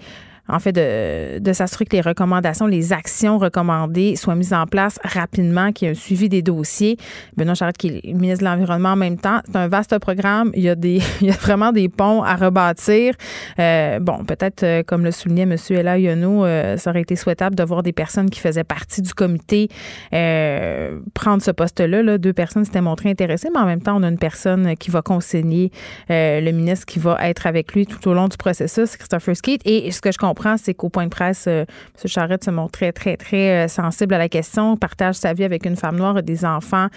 [0.50, 5.00] en fait, de, de s'assurer que les recommandations, les actions recommandées soient mises en place
[5.04, 6.98] rapidement, qu'il y ait un suivi des dossiers.
[7.38, 10.52] Benoît Charette, qui est ministre de l'Environnement en même temps, c'est un vaste programme.
[10.54, 13.14] Il y a, des, il y a vraiment des ponts à rebâtir.
[13.60, 15.56] Euh, bon, peut-être, euh, comme le soulignait M.
[15.70, 19.14] Ella Yono, euh, ça aurait été souhaitable de voir des personnes qui faisaient partie du
[19.14, 19.70] comité
[20.14, 22.04] euh, prendre ce poste-là.
[22.04, 22.18] Là.
[22.18, 25.02] Deux personnes s'étaient montrées intéressées, mais en même temps, on a une personne qui va
[25.02, 25.72] consigner
[26.10, 29.62] le ministre qui va être avec lui tout au long du processus, Christopher Skeet.
[29.66, 31.66] Et ce que je comprends, comprend, c'est qu'au point de presse, euh,
[32.04, 32.08] M.
[32.08, 35.66] Charette se montre très, très, très euh, sensible à la question, partage sa vie avec
[35.66, 36.88] une femme noire et des enfants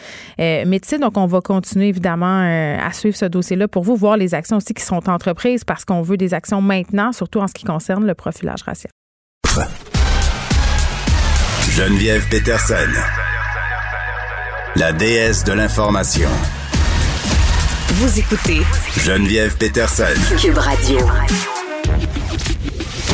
[0.41, 0.99] euh, médecins.
[0.99, 2.41] Donc, on va continuer évidemment
[2.81, 6.03] à suivre ce dossier-là pour vous, voir les actions aussi qui sont entreprises parce qu'on
[6.03, 8.91] veut des actions maintenant, surtout en ce qui concerne le profilage racial.
[11.71, 12.75] Geneviève Peterson,
[14.77, 16.29] la déesse de l'information.
[17.89, 18.63] Vous écoutez
[18.99, 20.05] Geneviève Peterson,
[20.41, 20.99] Cube Radio.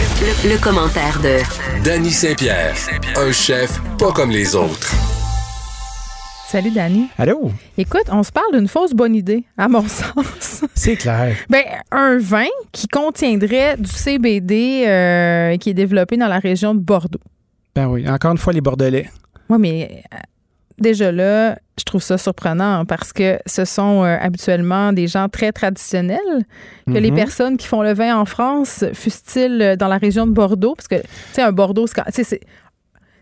[0.03, 1.39] Le, commentaire de
[1.85, 2.75] Danny Saint-Pierre,
[3.17, 4.93] un chef pas comme les autres.
[6.49, 7.07] Salut Danny.
[7.17, 7.53] Allô?
[7.79, 10.65] Écoute, on se parle d'une fausse bonne idée, à mon sens.
[10.75, 11.37] C'est clair.
[11.49, 11.63] Ben,
[11.93, 17.21] un vin qui contiendrait du CBD euh, qui est développé dans la région de Bordeaux.
[17.77, 19.09] Ben oui, encore une fois les Bordelais.
[19.49, 20.17] Oui, mais euh,
[20.79, 25.51] déjà là, je trouve ça surprenant parce que ce sont euh, habituellement des gens très
[25.51, 26.47] traditionnels.
[26.87, 27.17] Que les mhm.
[27.17, 30.97] personnes qui font le vin en France, fussent-ils dans la région de Bordeaux, parce que,
[30.97, 32.41] tu sais, un Bordeaux, c'est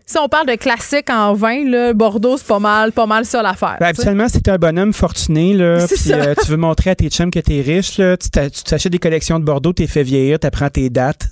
[0.05, 3.41] si on parle de classique en vin, là, Bordeaux, c'est pas mal, pas mal ça
[3.41, 3.77] l'affaire.
[3.79, 7.31] Ben, habituellement, c'est un bonhomme fortuné, là, puis euh, tu veux montrer à tes chums
[7.31, 10.89] que t'es riche, là, tu t'achètes des collections de Bordeaux, t'es fait vieillir, t'apprends tes
[10.89, 11.29] dates,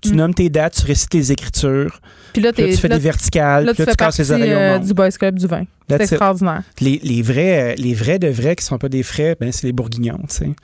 [0.00, 0.14] tu mm.
[0.16, 2.00] nommes tes dates, tu récites les écritures.
[2.32, 3.64] Puis là, tu fais des verticales.
[3.64, 5.64] Là, tu, fais casses les oreilles euh, du Boys Club du vin.
[5.88, 6.62] C'est extraordinaire.
[6.80, 9.66] Les, les, vrais, euh, les vrais de vrais qui sont pas des frais, ben, c'est
[9.66, 10.20] les bourguignons.
[10.28, 10.44] Tu sais.
[10.44, 10.54] Ben,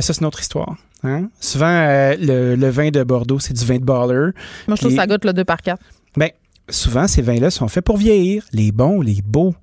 [0.00, 0.76] ça, c'est une autre histoire.
[1.02, 1.28] Hein?
[1.40, 4.32] Souvent, euh, le, le, vin de Bordeaux, c'est du vin de baller.
[4.66, 5.80] Moi, je trouve que ça goûte le 2 par 4.
[6.16, 6.30] Ben,
[6.68, 8.44] souvent, ces vins-là sont faits pour vieillir.
[8.52, 9.54] Les bons, les beaux.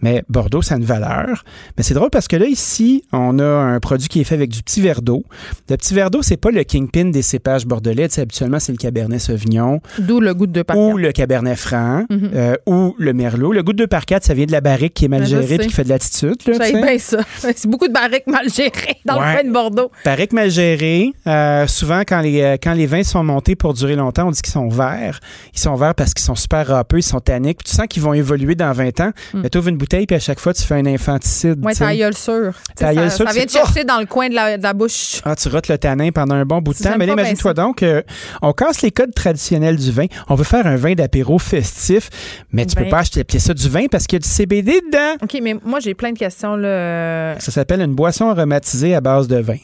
[0.00, 1.44] Mais Bordeaux, ça a une valeur.
[1.76, 4.50] Mais c'est drôle parce que là, ici, on a un produit qui est fait avec
[4.50, 5.24] du petit verre d'eau.
[5.68, 8.08] Le petit verre d'eau, c'est pas le kingpin des cépages bordelais.
[8.18, 9.80] habituellement, c'est le Cabernet Sauvignon.
[9.98, 10.86] D'où le goût de 2 par 4.
[10.86, 12.04] Ou le Cabernet Franc.
[12.10, 12.30] Mhm.
[12.34, 13.52] Euh, ou le Merlot.
[13.52, 15.26] Le goût de 2 par 4, ça vient de la barrique qui est mal ben,
[15.26, 16.36] gérée et qui fait de l'attitude.
[16.44, 17.18] J'aime bien ça.
[17.38, 19.90] C'est beaucoup de barriques mal gérées dans le vin de Bordeaux.
[20.04, 21.12] Barriques mal gérées.
[21.26, 24.42] Euh, souvent, quand les, euh, quand les vins sont montés pour durer longtemps, on dit
[24.42, 25.20] qu'ils sont verts.
[25.54, 27.58] Ils sont verts parce qu'ils sont super râpeux, ils sont tanniques.
[27.58, 29.12] Puis tu sens qu'ils vont évoluer dans 20 ans.
[29.34, 29.40] Mm.
[29.42, 31.60] Mais tu ouvres une bouteille, puis à chaque fois, tu fais un infanticide.
[31.62, 32.54] Oui, t'as gueule sûre.
[32.74, 35.20] Ça, ça vient te chercher dans le coin de la, bouche.
[35.24, 36.96] Ah, tu rotes le tanin pendant un bon bout de temps.
[36.98, 38.02] Mais imagine-toi donc, euh,
[38.40, 40.06] on casse les codes traditionnels du vin.
[40.28, 42.08] On veut faire un vin d'apéro festif,
[42.50, 42.90] mais tu peux ben.
[42.90, 45.22] pas acheter ça du vin parce qu'il y a du CBD dedans.
[45.22, 46.56] OK, mais moi, j'ai plein de questions.
[46.56, 47.38] Là.
[47.38, 49.58] Ça s'appelle une boisson aromatisée à base de vin.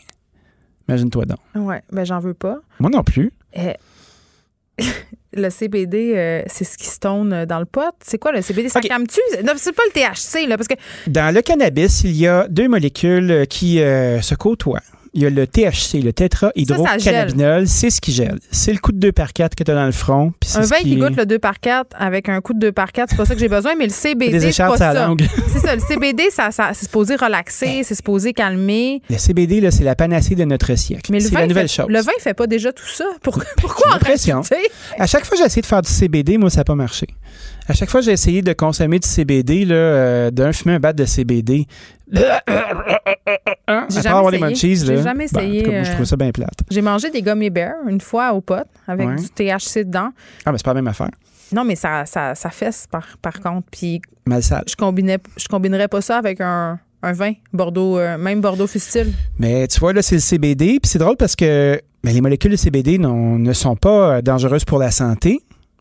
[0.88, 1.38] Imagine-toi donc.
[1.54, 2.58] Ouais, ben j'en veux pas.
[2.80, 3.32] Moi non plus.
[3.54, 3.74] Eh,
[5.32, 7.94] le CBD, euh, c'est ce qui se tourne dans le pot.
[8.04, 8.68] C'est quoi le CBD?
[8.68, 9.20] Ça calme-tu?
[9.44, 10.74] Non, c'est pas le THC, là, parce que...
[11.06, 14.80] Dans le cannabis, il y a deux molécules qui euh, se côtoient
[15.14, 18.38] il y a le THC, le tétrahydrocannabinol, c'est ce qui gèle.
[18.50, 20.32] C'est le coup de 2 par 4 que tu as dans le front.
[20.54, 20.96] Un vin qui...
[20.96, 23.34] goûte le 2 par 4 avec un coup de 2 par 4, c'est pas ça
[23.34, 25.14] que j'ai besoin, mais le CBD, c'est pas ça.
[25.52, 29.02] c'est ça, le CBD, ça, ça c'est supposé relaxer, c'est supposé calmer.
[29.10, 31.12] Le CBD, là, c'est la panacée de notre siècle.
[31.20, 31.86] C'est la nouvelle chose.
[31.88, 33.04] Le vin fait pas déjà tout ça.
[33.22, 34.42] Pourquoi, pourquoi en
[34.98, 37.06] À chaque fois que j'ai essayé de faire du CBD, moi, ça n'a pas marché.
[37.68, 40.80] À chaque fois que j'ai essayé de consommer du CBD, là, euh, d'un fumer un
[40.80, 41.66] bat de CBD,
[43.70, 43.86] Hein?
[43.90, 44.76] J'ai jamais, essayé.
[44.76, 45.84] J'ai jamais essayé.
[45.84, 46.60] je trouve ça bien plate.
[46.70, 50.10] J'ai mangé des gummy bears une fois au pot avec du THC dedans.
[50.46, 51.10] Ah, mais c'est pas la même affaire.
[51.52, 53.68] Non, mais ça, ça, ça fesse par, par contre.
[53.70, 54.00] Puis.
[54.26, 54.64] Mal sale.
[54.66, 59.12] Je, combinais, je combinerais pas ça avec un, un vin, Bordeaux, euh, même Bordeaux Fustil.
[59.38, 60.78] Mais tu vois, là, c'est le CBD.
[60.80, 64.90] Puis c'est drôle parce que les molécules de CBD ne sont pas dangereuses pour la
[64.90, 65.40] santé.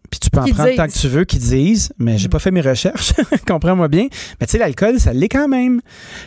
[0.09, 2.31] Puis tu peux en prendre tant que tu veux qu'ils disent, mais j'ai mm.
[2.31, 3.13] pas fait mes recherches,
[3.47, 4.07] comprends-moi bien.
[4.39, 5.81] Mais tu sais, l'alcool, ça l'est quand même.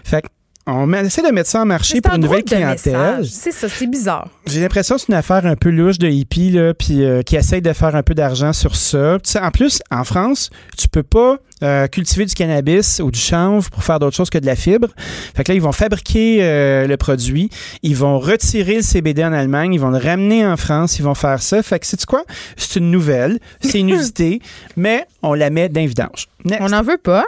[0.04, 0.24] Fait
[0.72, 3.24] on essaie de mettre ça en marché pour une nouvelle clientèle.
[3.24, 4.28] C'est ça, c'est bizarre.
[4.46, 7.36] J'ai l'impression que c'est une affaire un peu louche de hippie, là, puis euh, qui
[7.36, 9.18] essaye de faire un peu d'argent sur ça.
[9.40, 13.84] en plus, en France, tu peux pas euh, cultiver du cannabis ou du chanvre pour
[13.84, 14.88] faire d'autres choses que de la fibre.
[15.34, 17.50] Fait que là, ils vont fabriquer euh, le produit,
[17.82, 21.14] ils vont retirer le CBD en Allemagne, ils vont le ramener en France, ils vont
[21.14, 21.62] faire ça.
[21.62, 22.24] Fait que c'est quoi?
[22.56, 24.40] C'est une nouvelle, c'est inusité,
[24.76, 26.28] mais on la met d'invidence.
[26.60, 27.26] On n'en veut pas.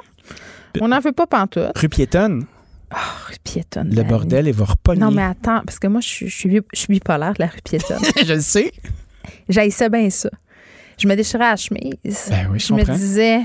[0.81, 1.73] On n'en veut pas pantoute.
[1.77, 2.47] Rue piétonne.
[2.95, 3.95] Oh, piétonne.
[3.95, 5.01] Le bordel, il va repogner.
[5.01, 7.47] Non, mais attends, parce que moi, je suis, je suis, je suis bipolaire de la
[7.47, 8.03] rue piétonne.
[8.27, 8.73] je le sais.
[9.71, 10.31] Ça bien ça.
[10.99, 12.27] Je me déchirais la chemise.
[12.31, 13.41] Ben oui, je je me disais,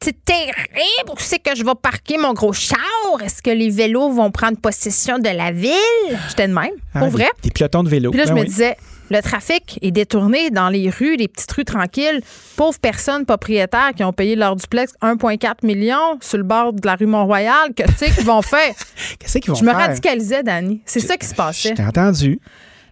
[0.00, 2.78] c'est terrible, où c'est que je vais parquer mon gros char?
[3.24, 6.18] Est-ce que les vélos vont prendre possession de la ville?
[6.28, 7.28] J'étais de même, Ah, pour des- vrai.
[7.42, 8.10] Des pelotons de vélo.
[8.10, 8.76] Puis là, je Ben me disais,
[9.10, 12.20] le trafic est détourné dans les rues, les petites rues tranquilles.
[12.56, 16.94] Pauvres personnes propriétaires qui ont payé leur duplex 1,4 million sur le bord de la
[16.96, 17.74] rue Mont-Royal.
[17.74, 18.74] Que tu sais qu'ils vont faire?
[19.18, 19.78] Qu'est-ce qu'ils vont Je me faire?
[19.88, 20.82] radicalisais, Dani.
[20.84, 21.70] C'est ça qui se passait.
[21.70, 22.40] Je t'ai entendu.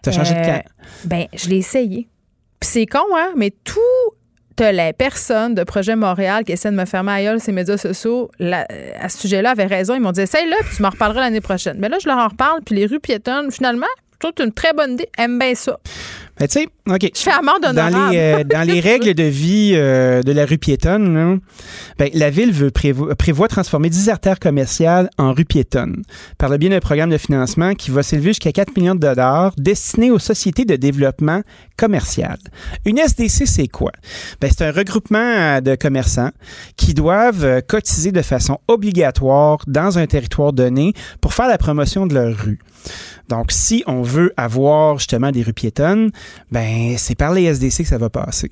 [0.03, 0.63] T'as changé de Euh, camp.
[1.05, 2.09] Ben, je l'ai essayé.
[2.61, 3.81] Puis c'est con, hein, mais toutes
[4.61, 8.31] les personnes de Projet Montréal qui essaient de me fermer à gueule ces médias sociaux
[8.39, 8.67] là,
[8.99, 9.95] à ce sujet-là avaient raison.
[9.95, 11.77] Ils m'ont dit, essaye-le, puis tu m'en reparleras l'année prochaine.
[11.79, 13.87] Mais là, je leur en reparle, puis les rues piétonnes, finalement,
[14.23, 15.09] je trouve une très bonne idée.
[15.19, 15.79] Aime bien ça.
[16.39, 17.11] Ben, tu sais, OK.
[17.15, 20.59] Je fais amende Dans les, euh, dans les règles de vie euh, de la rue
[20.59, 21.41] piétonne,
[21.99, 26.03] ben, la ville veut prévo- prévoit transformer 10 artères commerciales en rue piétonne
[26.37, 29.55] par le biais d'un programme de financement qui va s'élever jusqu'à 4 millions de dollars
[29.57, 31.41] destiné aux sociétés de développement
[31.79, 32.37] commercial.
[32.85, 33.93] Une SDC, c'est quoi?
[34.43, 36.31] Ben, c'est un regroupement euh, de commerçants
[36.77, 42.13] qui doivent cotiser de façon obligatoire dans un territoire donné pour faire la promotion de
[42.15, 42.59] leur rue.
[43.29, 46.11] Donc, si on veut avoir justement des rues piétonnes,
[46.53, 48.49] ben c'est par les SDC que ça va passer.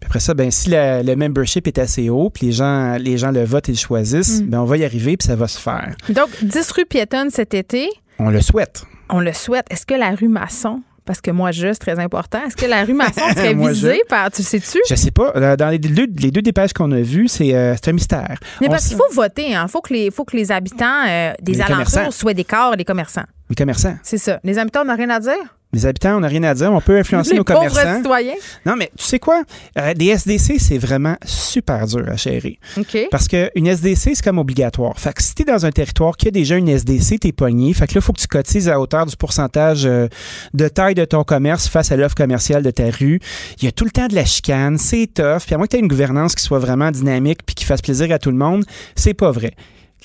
[0.00, 3.18] Puis après ça, ben si la- le membership est assez haut, puis les gens, les
[3.18, 4.46] gens le votent et le choisissent, Mm.
[4.46, 5.94] ben on va y arriver, puis ça va se faire.
[6.08, 7.88] Donc, 10 rues piétonnes cet été,
[8.18, 8.84] On le souhaite.
[9.10, 9.66] on le souhaite.
[9.70, 12.84] Est-ce que la rue Masson, parce que moi, je, c'est très important, est-ce que la
[12.84, 14.78] rue Masson serait visée par, tu sais-tu?
[14.88, 15.56] Je sais pas.
[15.56, 18.36] Dans les deux, les deux dépêches qu'on a vues, c'est euh, c'est un mystère.
[18.60, 21.32] Mais On parce qu'il faut voter, il faut, que les, faut que les habitants euh,
[21.40, 23.24] des Les alentours soient des corps des commerçants.
[23.48, 23.96] Les commerçants.
[24.02, 24.40] C'est ça.
[24.42, 25.56] Les habitants n'ont rien à dire?
[25.76, 26.72] Les habitants, on n'a rien à dire.
[26.72, 27.98] On peut influencer les nos pauvres commerçants.
[27.98, 28.34] citoyens?
[28.64, 29.42] Non, mais tu sais quoi?
[29.78, 32.58] Euh, des SDC, c'est vraiment super dur à gérer.
[32.78, 32.96] OK.
[33.10, 34.98] Parce qu'une SDC, c'est comme obligatoire.
[34.98, 37.74] Fait que si t'es dans un territoire qui a déjà une SDC, t'es pogné.
[37.74, 40.08] Fait que là, il faut que tu cotises à hauteur du pourcentage euh,
[40.54, 43.20] de taille de ton commerce face à l'offre commerciale de ta rue.
[43.58, 45.42] Il y a tout le temps de la chicane, c'est tough.
[45.44, 48.10] Puis à moins que tu une gouvernance qui soit vraiment dynamique puis qui fasse plaisir
[48.12, 49.52] à tout le monde, c'est pas vrai.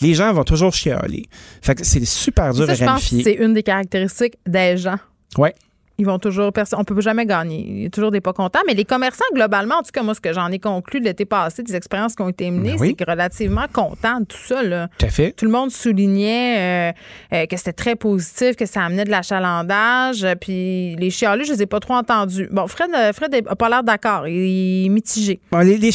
[0.02, 1.28] Les gens vont toujours chialer.
[1.62, 3.24] Fait que c'est super dur Ça, à je pense que ramifier.
[3.24, 4.98] c'est une des caractéristiques des gens.
[5.38, 5.56] Ouais.
[6.02, 6.52] Ils vont toujours.
[6.78, 7.64] On peut jamais gagner.
[7.68, 8.62] Il y a toujours des pas contents.
[8.66, 11.26] Mais les commerçants, globalement, en tout cas, moi, ce que j'en ai conclu de l'été
[11.26, 12.88] passé, des expériences qui ont été menées, Ben oui.
[12.98, 14.64] c'est que relativement contents de tout ça.
[14.64, 14.88] Là.
[14.98, 15.32] Tout à fait.
[15.34, 16.92] Tout le monde soulignait euh,
[17.36, 20.24] euh, que c'était très positif, que ça amenait de l'achalandage.
[20.24, 22.48] euh, Puis les chialus, je les ai pas trop entendus.
[22.52, 24.28] Bon, Fred, euh, Fred a pas l'air d'accord.
[24.28, 25.40] Il est mitigé.
[25.52, 25.92] Bon, les, les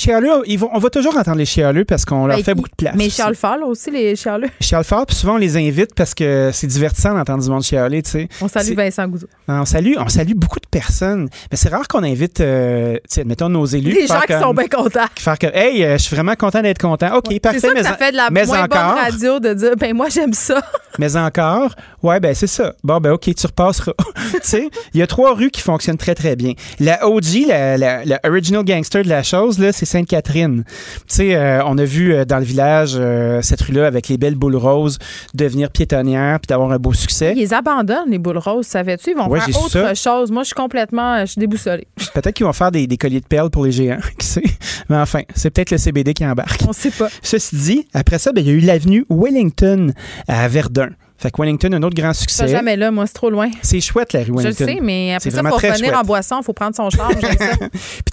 [0.47, 2.69] ils vont, on va toujours entendre les chialeux parce qu'on leur Ben, fait il- beaucoup
[2.69, 2.95] de place.
[2.97, 4.49] Mais fort, là, aussi, les chialus.
[4.61, 8.03] Chialent fort, puis souvent on les invite parce que c'est divertissant d'entendre du monde chialer,
[8.03, 8.29] tu sais.
[8.41, 9.27] On salue Vincent Gouzeau.
[9.49, 11.29] On salue, on salue beaucoup de personnes.
[11.51, 13.93] Mais c'est rare qu'on invite, euh, mettons, nos élus.
[13.93, 15.07] Les gens qui comme- sont bien contents.
[15.19, 17.15] Faire que, hey, euh, je suis vraiment content d'être content.
[17.17, 17.61] OK, parfait.
[17.61, 19.77] C'est ça que mais, ça en- fait de la moins encore, bonne radio de dire,
[19.79, 20.61] ben moi, j'aime ça.
[20.99, 22.75] mais encore, ouais, ben c'est ça.
[22.85, 23.93] Bon, ben OK, tu repasseras.
[24.33, 26.53] tu sais, il y a trois rues qui fonctionnent très, très bien.
[26.81, 30.65] La OG, la, la, la original gangster de la chose, là, c'est Sainte-Catherine.
[30.67, 30.73] Tu
[31.09, 32.99] sais, euh, on a vu euh, dans le village
[33.43, 34.99] cette rue-là avec les belles boules roses
[35.35, 37.35] devenir piétonnière puis d'avoir un beau succès.
[37.37, 39.11] Ils abandonnent, les boules roses, savais-tu?
[39.11, 39.86] Ils vont Ouais, faire autre ça.
[39.95, 40.31] Chose.
[40.31, 41.87] Moi, je suis complètement, euh, je suis déboussolée.
[42.15, 44.43] Peut-être qu'ils vont faire des, des colliers de perles pour les géants, qui sait.
[44.89, 46.61] Mais enfin, c'est peut-être le CBD qui embarque.
[46.69, 47.09] On sait pas.
[47.23, 49.93] Ceci dit, après ça, ben, il y a eu l'avenue Wellington
[50.29, 50.91] à Verdun.
[51.19, 52.47] Fait que Wellington, un autre grand succès.
[52.47, 53.49] jamais là, moi, c'est trop loin.
[53.63, 54.67] C'est chouette, la rue Je le Wellington.
[54.67, 55.95] sais, mais après ça, très revenir chouette.
[55.95, 57.09] en boisson, il faut prendre son ça.
[57.11, 57.21] Puis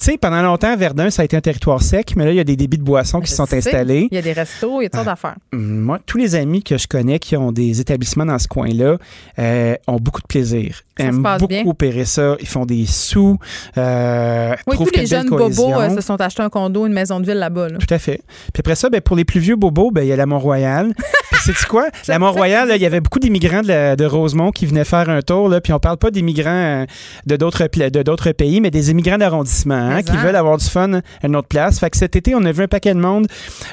[0.00, 2.40] tu sais, pendant longtemps, Verdun, ça a été un territoire sec, mais là, il y
[2.40, 3.58] a des débits de boissons qui Je sont sais.
[3.58, 4.08] installés.
[4.10, 5.36] Il y a des restos, il y a toutes sortes d'affaires.
[5.52, 8.96] Hum, Moi, tous les amis que je connais qui ont des établissements dans ce coin-là
[9.38, 10.80] euh, ont beaucoup de plaisir.
[10.98, 11.64] Aiment beaucoup bien.
[11.66, 12.36] opérer ça.
[12.40, 13.36] Ils font des sous.
[13.78, 17.26] Euh, Oui, tous les jeunes bobos euh, se sont achetés un condo, une maison de
[17.26, 17.68] ville là-bas.
[17.68, 17.78] là.
[17.78, 18.20] Tout à fait.
[18.52, 20.92] Puis après ça, ben, pour les plus vieux bobos, ben, il y a la Mont-Royal.
[21.44, 21.88] c'est quoi?
[22.08, 25.20] La Mont-Royal, il y avait beaucoup d'immigrants de, la- de Rosemont qui venaient faire un
[25.20, 25.48] tour.
[25.48, 26.86] Là, puis on parle pas d'immigrants euh,
[27.26, 30.22] de d'autres de d'autres pays, mais des immigrants d'arrondissement hein, qui hein?
[30.22, 31.80] veulent avoir du fun à une autre place.
[31.80, 33.26] Fait que cet été, on a vu un paquet de monde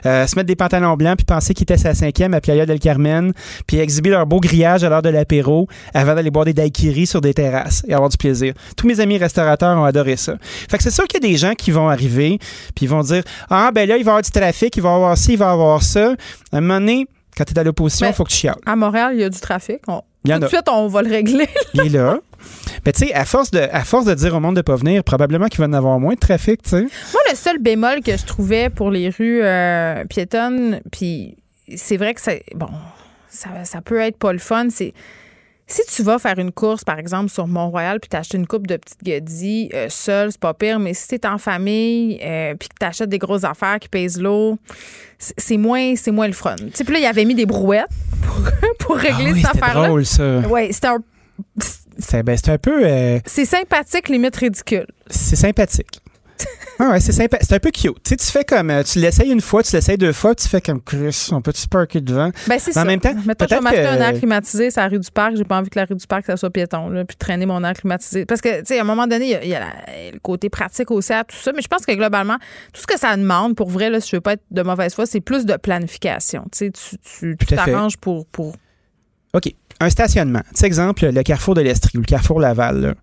[0.06, 2.80] euh, se mettre des pantalons blancs puis penser qu'ils étaient sa cinquième à Playa del
[2.80, 3.32] Carmen,
[3.68, 7.22] puis exhiber leur beau grillage à l'heure de l'apéro avant d'aller boire des daiquiris sur
[7.22, 8.54] des terrasses et avoir du plaisir.
[8.76, 10.36] Tous mes amis restaurateurs ont adoré ça.
[10.42, 12.40] Fait que c'est sûr qu'il y a des gens qui vont arriver
[12.76, 14.90] puis ils vont dire ah ben là il va y avoir du trafic, il va
[14.90, 16.16] y avoir ci, il va y avoir ça.
[16.52, 17.06] À un moment donné,
[17.38, 18.56] quand tu es à l'opposition, il Mais- faut que tu chiales.
[18.66, 19.80] À Montréal, il y a du trafic.
[19.88, 21.48] On- Tout de suite, on va le régler.
[21.74, 22.18] Il est là.
[22.86, 25.04] Mais tu sais, à force de à force de dire au monde de pas venir,
[25.04, 26.82] probablement qu'il va en avoir moins de trafic, tu sais.
[26.82, 31.38] Moi, le seul bémol que je trouvais pour les rues euh, piétonnes, puis
[31.76, 32.70] c'est vrai que c'est bon,
[33.30, 34.94] ça, ça peut être pas le fun, c'est
[35.72, 38.76] Si tu vas faire une course, par exemple, sur Mont-Royal, puis t'achètes une coupe de
[38.76, 42.76] petites godilles euh, seule, c'est pas pire, mais si t'es en famille, euh, puis que
[42.78, 44.58] t'achètes des grosses affaires qui pèsent l'eau,
[45.18, 46.56] c'est moins, c'est moins le fun.
[46.58, 47.88] Tu sais, puis là, il avait mis des brouettes
[48.22, 48.42] pour,
[48.80, 49.88] pour régler Ah oui, cette affaire-là.
[49.88, 50.40] drôle, ça.
[50.40, 51.04] Ouais, c'était un-
[51.98, 52.86] C'est ben, c'est un peu.
[52.86, 54.88] euh, c'est sympathique, limite ridicule.
[55.10, 56.02] c'est sympathique.
[56.84, 57.38] Ah ouais, c'est sympa.
[57.42, 57.94] C'est un peu cute.
[58.04, 58.72] Tu sais, tu fais comme.
[58.72, 61.68] euh, Tu l'essayes une fois, tu l'essayes deux fois, tu fais comme Chris, on peut-tu
[61.68, 62.32] parker devant?
[62.48, 62.82] Ben, c'est ça.
[62.82, 65.12] en même temps, Mettons, je vais peut-être m'acheter un air climatisé, c'est la rue du
[65.12, 65.36] Parc.
[65.36, 67.64] J'ai pas envie que la rue du Parc, ça soit piéton, là, puis traîner mon
[67.64, 68.26] air climatisé.
[68.26, 70.12] Parce que, tu sais, à un moment donné, il y a, il y a la-
[70.12, 71.52] le côté pratique aussi à tout ça.
[71.56, 72.38] Mais je pense que globalement,
[72.74, 74.96] tout ce que ça demande, pour vrai, là, si je veux pas être de mauvaise
[74.96, 76.46] foi, c'est plus de planification.
[76.52, 78.56] Tu sais, t'arranges pour, pour.
[79.34, 79.54] OK.
[79.80, 80.42] Un stationnement.
[80.54, 82.82] Tu sais, exemple, le carrefour de l'Estrie ou le carrefour Laval.
[82.82, 82.94] là.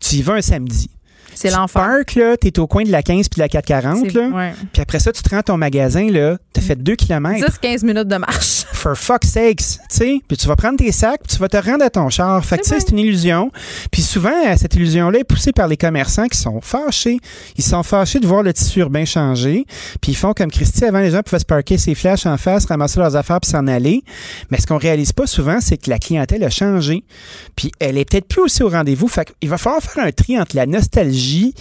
[0.00, 0.90] Tu y vas un samedi.
[1.34, 1.82] C'est Tu l'enfer.
[1.82, 4.28] parques, là, t'es au coin de la 15 puis de la 440, C'est- là.
[4.72, 6.36] Puis après ça, tu te rends à ton magasin, là.
[6.52, 7.44] T'as fait 2 km.
[7.44, 8.61] 10-15 minutes de marche.
[8.82, 10.20] For fuck's sakes, tu sais.
[10.26, 12.44] Puis tu vas prendre tes sacs, puis tu vas te rendre à ton char.
[12.44, 13.52] Fait que, tu sais, c'est une illusion.
[13.92, 17.20] Puis souvent, euh, cette illusion-là est poussée par les commerçants qui sont fâchés.
[17.56, 19.66] Ils sont fâchés de voir le tissu urbain changer.
[20.00, 22.64] Puis ils font comme Christy, avant, les gens pouvaient se parker ses flashs en face,
[22.64, 24.02] ramasser leurs affaires puis s'en aller.
[24.50, 27.04] Mais ce qu'on réalise pas souvent, c'est que la clientèle a changé.
[27.54, 29.06] Puis elle est peut-être plus aussi au rendez-vous.
[29.06, 31.54] Fait qu'il va falloir faire un tri entre la nostalgie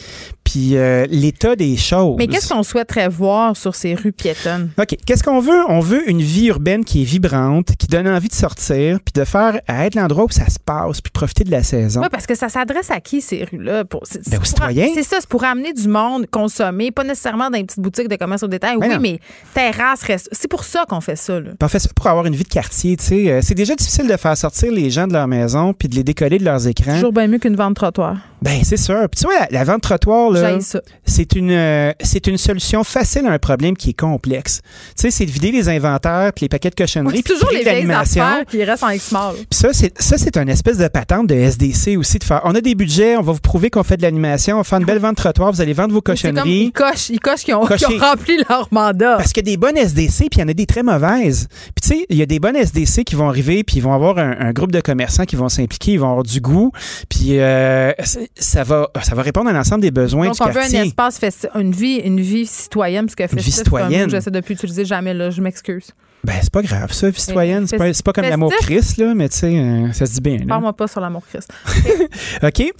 [0.43, 2.15] puis euh, l'état des choses.
[2.18, 4.72] Mais qu'est-ce qu'on souhaiterait voir sur ces rues piétonnes?
[4.80, 4.98] OK.
[5.06, 5.61] Qu'est-ce qu'on veut?
[5.69, 9.26] On veut une vie urbaine qui est vibrante, qui donne envie de sortir, puis de
[9.26, 12.02] faire à être l'endroit où ça se passe, puis profiter de la saison.
[12.02, 13.86] Oui, parce que ça s'adresse à qui, ces rues-là?
[13.86, 14.88] Pour- C'est Ben, aux citoyens.
[14.94, 18.16] C'est ça, c'est pour amener du monde consommer, pas nécessairement dans les petites boutiques de
[18.16, 18.78] commerce au détail.
[18.80, 19.00] Ben oui, non.
[19.02, 19.20] mais
[19.54, 20.30] terrasse, reste.
[20.32, 21.40] C'est pour ça qu'on fait ça.
[21.40, 21.52] Là.
[21.62, 23.30] On fait ça pour avoir une vie de quartier, tu sais.
[23.32, 26.04] Euh, C'est déjà difficile de faire sortir les gens de leur maison puis de les
[26.04, 26.94] décoller de leurs écrans.
[26.96, 28.18] Toujours bien mieux qu'une vente trottoir.
[28.41, 29.07] Ben c'est sûr.
[29.09, 30.57] Puis tu vois, la, la vente trottoir là,
[31.05, 34.61] c'est une euh, c'est une solution facile à un problème qui est complexe.
[34.95, 37.22] Tu sais, c'est de vider les inventaires puis les paquets de cochonneries.
[37.22, 39.35] Puis toujours les vieilles affaires qui restent en X-Mall.
[39.35, 42.41] Puis ça, c'est ça, c'est une espèce de patente de SDC aussi de faire.
[42.45, 44.80] On a des budgets, on va vous prouver qu'on fait de l'animation, on va faire
[44.80, 46.65] une belle vente trottoir, vous allez vendre vos comme cochonneries.
[46.65, 49.18] ils cochent, ils cochent qui ont, qui ont rempli leur mandat.
[49.18, 51.47] Parce qu'il y a des bonnes SDC, puis il y en a des très mauvaises.
[51.76, 53.93] Puis tu sais, il y a des bonnes SDC qui vont arriver, puis ils vont
[53.93, 56.72] avoir un, un groupe de commerçants qui vont s'impliquer, ils vont avoir du goût,
[57.07, 57.91] puis euh,
[58.38, 61.20] ça va ça va répondre à l'ensemble des besoins Donc, du on veut un espace,
[61.56, 64.06] une vie, une vie citoyenne, parce que Une vie citoyenne.
[64.06, 65.30] que j'essaie de plus utiliser jamais, là.
[65.30, 65.91] Je m'excuse.
[66.24, 69.16] Ben c'est pas grave ça, vie citoyenne, c'est pas, c'est pas comme l'amour Christ là,
[69.16, 70.45] mais tu sais, euh, ça se dit bien.
[70.48, 71.52] Parle-moi pas sur l'amour Christ.
[72.44, 72.72] OK?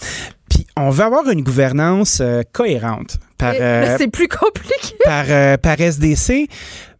[0.48, 4.96] Puis on veut avoir une gouvernance euh, cohérente par euh, c'est plus compliqué.
[5.04, 6.48] par, euh, par SDC,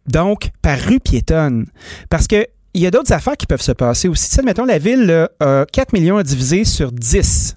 [0.08, 1.66] donc par rue piétonne.
[2.10, 4.28] Parce que il y a d'autres affaires qui peuvent se passer aussi.
[4.30, 7.54] Tu sais, mettons, la ville là, a 4 millions à diviser sur 10.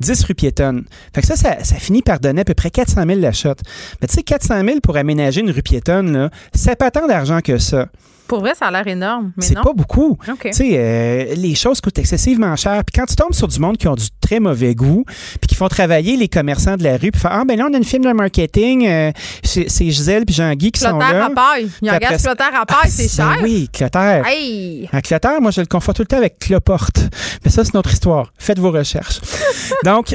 [0.00, 0.84] 10 rues piétonnes.
[1.14, 3.54] Fait que ça, ça, finit par donner à peu près 400 000 l'achat.
[4.00, 7.58] Mais tu sais, 400 000 pour aménager une rue piétonne, c'est pas tant d'argent que
[7.58, 7.88] ça.
[8.28, 9.62] Pour vrai, ça a l'air énorme, mais C'est non.
[9.62, 10.18] pas beaucoup.
[10.40, 12.82] Tu sais, euh, les choses coûtent excessivement cher.
[12.84, 15.54] Puis quand tu tombes sur du monde qui ont du très mauvais goût, puis qui
[15.54, 17.84] font travailler les commerçants de la rue, puis faire ah ben là on a une
[17.84, 19.10] film de marketing, euh,
[19.42, 21.24] c'est c'est Gisèle puis Jean-Guy qui sont Clotaire là.
[21.26, 21.70] à paille.
[21.82, 23.42] Il engage après Clotaire à paille, c'est Ben cher.
[23.42, 24.26] oui, Clotaire.
[24.26, 24.88] Hey!
[24.92, 26.98] Un Clotaire, moi je le confonds tout le temps avec Cloporte.
[27.44, 28.32] Mais ça c'est notre histoire.
[28.38, 29.20] Faites vos recherches.
[29.84, 30.14] Donc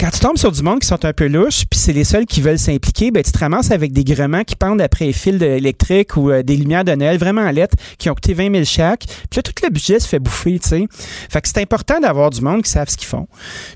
[0.00, 2.26] quand tu tombes sur du monde qui sont un peu louches, puis c'est les seuls
[2.26, 5.40] qui veulent s'impliquer, ben tu te ramasses avec des grements qui pendent après les fils
[5.42, 8.64] électriques ou euh, des lumières de Noël vraiment en lettres qui ont coûté 20 000
[8.64, 9.04] chaque.
[9.30, 10.86] Puis là, tout le budget se fait bouffer, tu sais.
[11.30, 13.26] Fait que c'est important d'avoir du monde qui savent ce qu'ils font.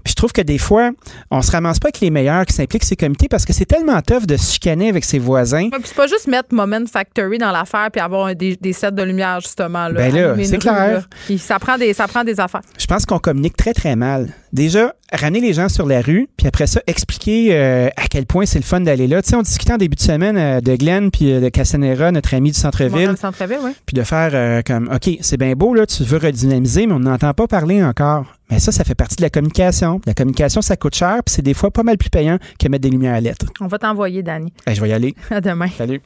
[0.05, 0.91] Puis je trouve que des fois,
[1.31, 4.01] on se ramasse pas avec les meilleurs qui s'impliquent ces comités parce que c'est tellement
[4.03, 5.65] tough de se chicaner avec ses voisins.
[5.65, 8.91] Ouais, puis c'est pas juste mettre Moment Factory dans l'affaire puis avoir des, des sets
[8.93, 9.89] de lumière, justement.
[9.89, 10.75] Là, Ben là, c'est clair.
[10.93, 11.03] là.
[11.27, 12.63] Puis Ça prend, des, ça prend des affaires.
[12.79, 14.29] Je pense qu'on communique très, très mal.
[14.57, 18.47] Déjà, ramener les gens sur la rue, puis après ça, expliquer euh, à quel point
[18.47, 19.21] c'est le fun d'aller là.
[19.21, 22.11] Tu sais, on discutait en début de semaine euh, de Glenn puis euh, de Casanera,
[22.11, 23.73] notre ami du centre-ville, le centre-ville, oui.
[23.85, 27.01] puis de faire euh, comme, OK, c'est bien beau, là, tu veux redynamiser, mais on
[27.01, 28.25] n'entend pas parler encore.
[28.51, 30.01] Mais ça, ça fait partie de la communication.
[30.07, 32.85] La communication, ça coûte cher, puis c'est des fois pas mal plus payant que mettre
[32.85, 33.45] des lumières à lettres.
[33.61, 34.55] On va t'envoyer, Danny.
[34.67, 35.15] Ben, je vais y aller.
[35.31, 35.69] À demain.
[35.77, 36.01] Salut.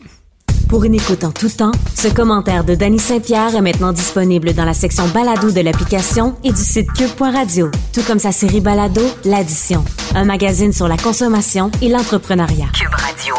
[0.70, 4.64] Pour une écoute en tout temps, ce commentaire de Danny Saint-Pierre est maintenant disponible dans
[4.64, 9.84] la section balado de l'application et du site cube.radio, tout comme sa série balado L'Addition,
[10.14, 12.68] un magazine sur la consommation et l'entrepreneuriat.
[12.72, 13.34] Cube Radio.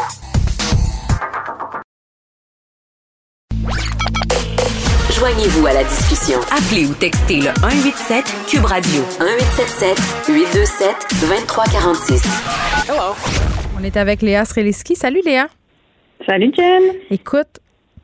[5.17, 6.37] Joignez-vous à la discussion.
[6.51, 9.97] Appelez ou textez le 187 Cube Radio 1877
[10.27, 12.23] 827 2346.
[13.79, 14.97] On est avec Léa Streliski.
[14.97, 15.47] Salut, Léa.
[16.25, 16.83] Salut, Jen.
[17.09, 17.59] Écoute,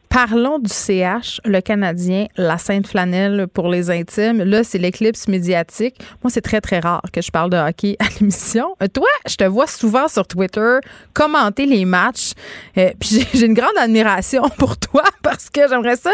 [0.10, 4.42] Parlons du CH, le Canadien, la Sainte Flanelle pour les intimes.
[4.42, 5.96] Là, c'est l'éclipse médiatique.
[6.24, 8.76] Moi, c'est très, très rare que je parle de hockey à l'émission.
[8.82, 10.78] Euh, toi, je te vois souvent sur Twitter
[11.14, 12.32] commenter les matchs.
[12.78, 16.12] Euh, puis j'ai une grande admiration pour toi parce que j'aimerais ça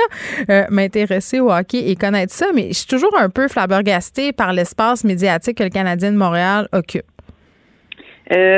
[0.49, 4.53] euh, m'intéresser au hockey et connaître ça, mais je suis toujours un peu flabbergastée par
[4.53, 7.12] l'espace médiatique que le Canadien de Montréal occupe.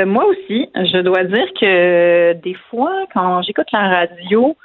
[0.06, 4.56] Moi aussi, je dois dire que des fois, quand j'écoute la radio,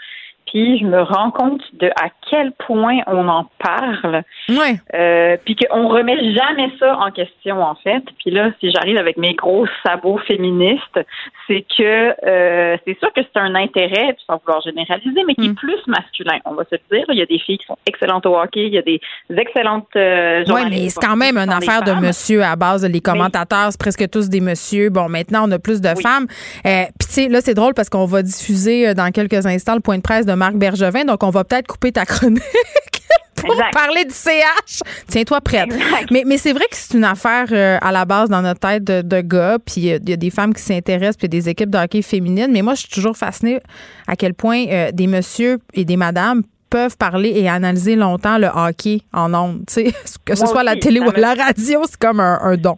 [0.51, 4.23] puis je me rends compte de à quel point on en parle.
[4.49, 4.79] Ouais.
[4.93, 8.03] Euh, puis qu'on remet jamais ça en question, en fait.
[8.19, 10.99] Puis là, si j'arrive avec mes gros sabots féministes,
[11.47, 15.49] c'est que euh, c'est sûr que c'est un intérêt, sans vouloir généraliser, mais qui est
[15.49, 15.55] mm.
[15.55, 17.05] plus masculin, on va se le dire.
[17.09, 18.99] Il y a des filles qui sont excellentes au hockey, il y a des
[19.29, 22.85] excellentes euh, Oui, mais c'est quand même une affaire de monsieur à base.
[22.85, 24.89] Les commentateurs, c'est presque tous des messieurs.
[24.89, 26.27] Bon, maintenant, on a plus de femmes.
[26.65, 29.75] Euh, puis tu sais, là, c'est drôle parce qu'on va diffuser euh, dans quelques instants
[29.75, 32.41] le point de presse de Marc Bergevin, donc on va peut-être couper ta chronique.
[33.35, 34.81] pour parler du CH.
[35.07, 35.69] Tiens-toi prête.
[36.09, 38.83] Mais, mais c'est vrai que c'est une affaire euh, à la base dans notre tête
[38.83, 42.01] de, gars, puis il y a des femmes qui s'intéressent, puis des équipes de hockey
[42.01, 42.49] féminines.
[42.51, 43.59] Mais moi, je suis toujours fascinée
[44.07, 46.41] à quel point euh, des messieurs et des madames
[46.71, 49.63] peuvent parler et analyser longtemps le hockey en ondes.
[50.25, 52.77] Que ce soit la télé ou la radio, c'est comme un don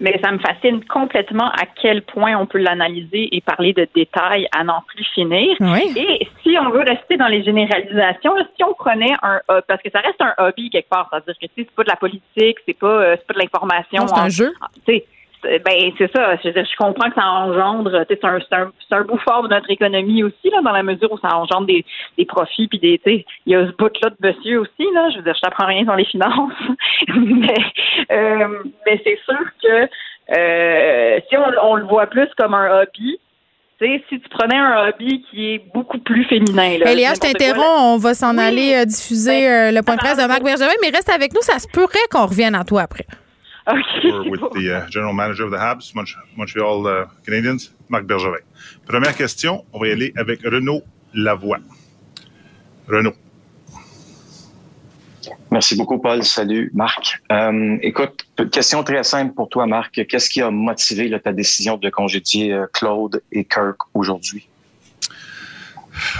[0.00, 4.48] mais ça me fascine complètement à quel point on peut l'analyser et parler de détails
[4.56, 5.56] à n'en plus finir.
[5.96, 10.00] Et si on veut rester dans les généralisations, si on prenait un parce que ça
[10.00, 13.16] reste un hobby quelque part, c'est-à-dire que c'est pas de la politique, c'est pas euh,
[13.18, 14.06] c'est pas de l'information.
[14.06, 14.52] C'est un jeu.
[15.42, 16.36] Ben c'est ça.
[16.36, 18.04] Je, je comprends que ça engendre.
[18.08, 21.10] C'est un, c'est un, un bout fort de notre économie aussi là, dans la mesure
[21.12, 21.84] où ça engendre des,
[22.18, 23.00] des profits puis des.
[23.06, 25.08] Il y a ce bout là de monsieur aussi là.
[25.10, 26.52] Je veux dire, je t'apprends rien sur les finances,
[27.08, 27.54] mais
[28.10, 29.88] euh, mais c'est sûr que
[30.36, 33.18] euh, si on, on le voit plus comme un hobby,
[33.80, 36.78] si tu prenais un hobby qui est beaucoup plus féminin.
[36.78, 37.80] Là, Léa, je t'interromps.
[37.80, 40.90] On va s'en aller euh, diffuser ben, le point de presse de Marc Bergevin, mais
[40.90, 41.40] reste avec nous.
[41.40, 43.06] Ça se pourrait qu'on revienne à toi après.
[43.70, 45.94] Okay, with the uh, general manager of the Habs,
[46.36, 48.42] Montreal uh, Canadiens, Marc Bergevin.
[48.84, 50.82] Première question, on va y aller avec Renaud
[51.14, 51.60] Lavoie.
[52.88, 53.14] Renaud.
[55.50, 56.24] Merci beaucoup, Paul.
[56.24, 57.20] Salut, Marc.
[57.30, 60.06] Euh, écoute, question très simple pour toi, Marc.
[60.06, 64.48] Qu'est-ce qui a motivé ta décision de congédier euh, Claude et Kirk aujourd'hui?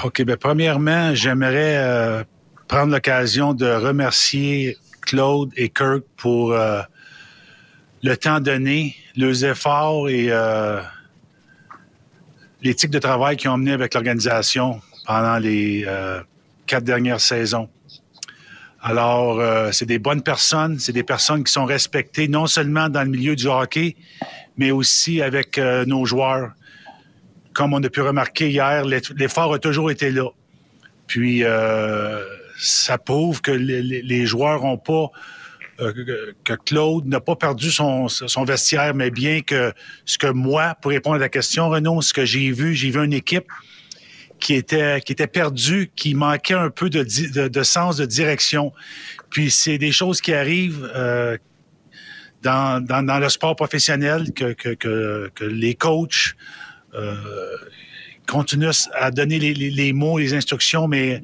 [0.05, 0.23] OK.
[0.23, 2.25] Bien, premièrement, j'aimerais euh,
[2.69, 6.55] prendre l'occasion de remercier Claude et Kirk pour
[8.03, 10.81] le temps donné, leurs efforts et euh,
[12.63, 16.21] l'éthique de travail qu'ils ont mené avec l'organisation pendant les euh,
[16.67, 17.69] quatre dernières saisons.
[18.83, 23.03] Alors, euh, c'est des bonnes personnes, c'est des personnes qui sont respectées non seulement dans
[23.03, 23.97] le milieu du hockey,
[24.57, 26.53] mais aussi avec nos joueurs.
[27.53, 30.31] Comme on a pu remarquer hier, l'effort a toujours été là.
[31.07, 31.43] Puis,
[32.57, 35.11] ça prouve que les, les joueurs n'ont pas
[35.81, 38.07] euh, que Claude n'a pas perdu son,
[38.45, 39.73] vestiaire, mais bien que
[40.05, 43.03] ce que moi, pour répondre à la question, Renaud, ce que j'ai vu, j'ai vu
[43.03, 43.47] une équipe
[44.39, 47.03] qui était qui était perdue, qui manquait un peu de,
[47.49, 48.73] de, sens de direction.
[49.31, 51.37] Puis c'est des choses qui arrivent euh,
[52.43, 56.37] dans, dans, le sport professionnel que, que, les coachs
[56.95, 57.17] euh,
[58.27, 61.21] continuent à donner les, les mots, les instructions, mais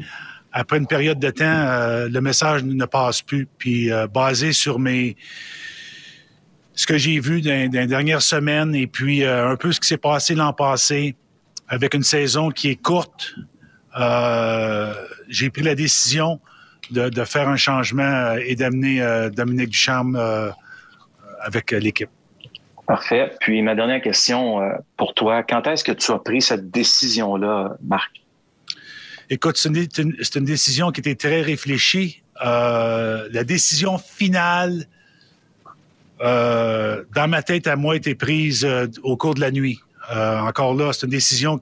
[0.58, 3.46] après une période de temps, euh, le message ne passe plus.
[3.58, 5.14] Puis euh, basé sur mes
[6.74, 9.86] ce que j'ai vu dans, les dernières semaines et puis euh, un peu ce qui
[9.86, 11.14] s'est passé l'an passé
[11.68, 13.34] avec une saison qui est courte,
[15.28, 16.40] j'ai pris la décision
[16.90, 19.02] de, faire un changement et d'amener
[19.34, 20.16] Dominique Ducharme
[21.40, 22.10] avec l'équipe.
[22.86, 23.32] Parfait.
[23.40, 24.60] Puis ma dernière question
[24.96, 28.25] pour toi, quand est-ce que tu as pris cette décision-là, Marc?
[29.28, 32.22] Écoute, c'est une, décision qui était très réfléchie.
[32.44, 34.86] Euh, la décision finale,
[36.20, 39.80] euh, dans ma tête à moi, a été prise euh, au cours de la nuit.
[40.08, 41.60] encore là, c'est une décision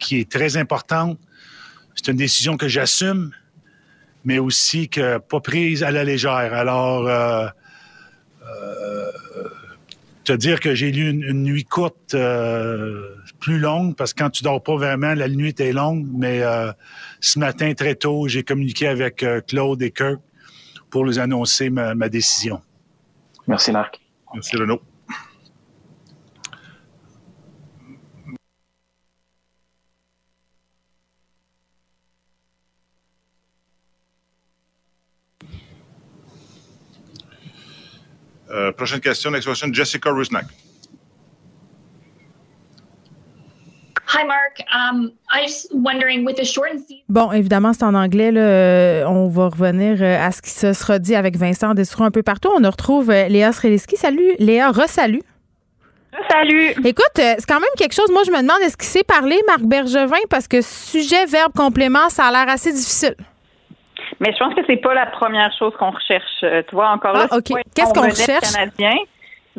[0.00, 1.18] qui est très importante.
[1.94, 3.30] C'est une décision que j'assume,
[4.24, 6.52] mais aussi que pas prise à la légère.
[6.52, 7.08] Alors,
[10.28, 14.42] te dire que j'ai lu une, nuit courte, euh, plus longue, parce que quand tu
[14.42, 16.06] dors pas vraiment, la nuit est longue.
[16.12, 16.70] Mais euh,
[17.20, 20.20] ce matin, très tôt, j'ai communiqué avec euh, Claude et Kirk
[20.90, 22.60] pour les annoncer ma, ma décision.
[23.46, 23.98] Merci, Marc.
[24.34, 24.82] Merci, Renaud.
[38.50, 40.46] Euh, prochaine question, next question, Jessica Rusnak.
[44.10, 44.62] Hi, Mark.
[44.72, 47.04] Um, I was wondering, with the shortened season.
[47.10, 48.32] Bon, évidemment, c'est en anglais.
[48.32, 48.40] Là.
[48.40, 52.10] Euh, on va revenir euh, à ce qui se sera dit avec Vincent Destro un
[52.10, 52.48] peu partout.
[52.54, 53.96] On retrouve Léa Sreliski.
[53.96, 54.70] Salut, Léa.
[54.70, 55.22] Resalut.
[56.30, 56.70] Salut.
[56.84, 58.10] Écoute, c'est quand même quelque chose.
[58.10, 62.08] Moi, je me demande est-ce qu'il s'est parlé, Marc Bergevin, parce que sujet, verbe, complément,
[62.08, 63.14] ça a l'air assez difficile.
[64.20, 66.40] Mais je pense que c'est pas la première chose qu'on recherche.
[66.40, 67.52] Tu vois, encore là, ah, OK.
[67.74, 68.52] Qu'est-ce qu'on recherche?
[68.52, 68.96] Canadien,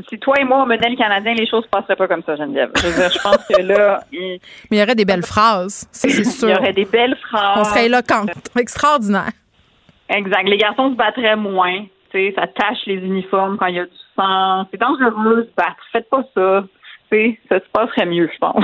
[0.08, 2.36] si toi et moi, on menait le Canadien, les choses ne passeraient pas comme ça,
[2.36, 2.72] Geneviève.
[2.76, 4.00] Je, je pense que là.
[4.12, 4.40] Mais
[4.72, 6.50] il y aurait des belles phrases, c'est sûr.
[6.50, 7.60] Il y aurait des belles phrases.
[7.60, 8.30] On serait éloquente.
[8.58, 9.32] Extraordinaire.
[10.10, 10.48] Exact.
[10.48, 11.86] Les garçons se battraient moins.
[12.12, 14.66] sais, ça tâche les uniformes quand il y a du sang.
[14.72, 15.78] C'est dangereux de se battre.
[15.92, 16.64] Faites pas ça
[17.12, 18.64] ça se passerait mieux, je pense.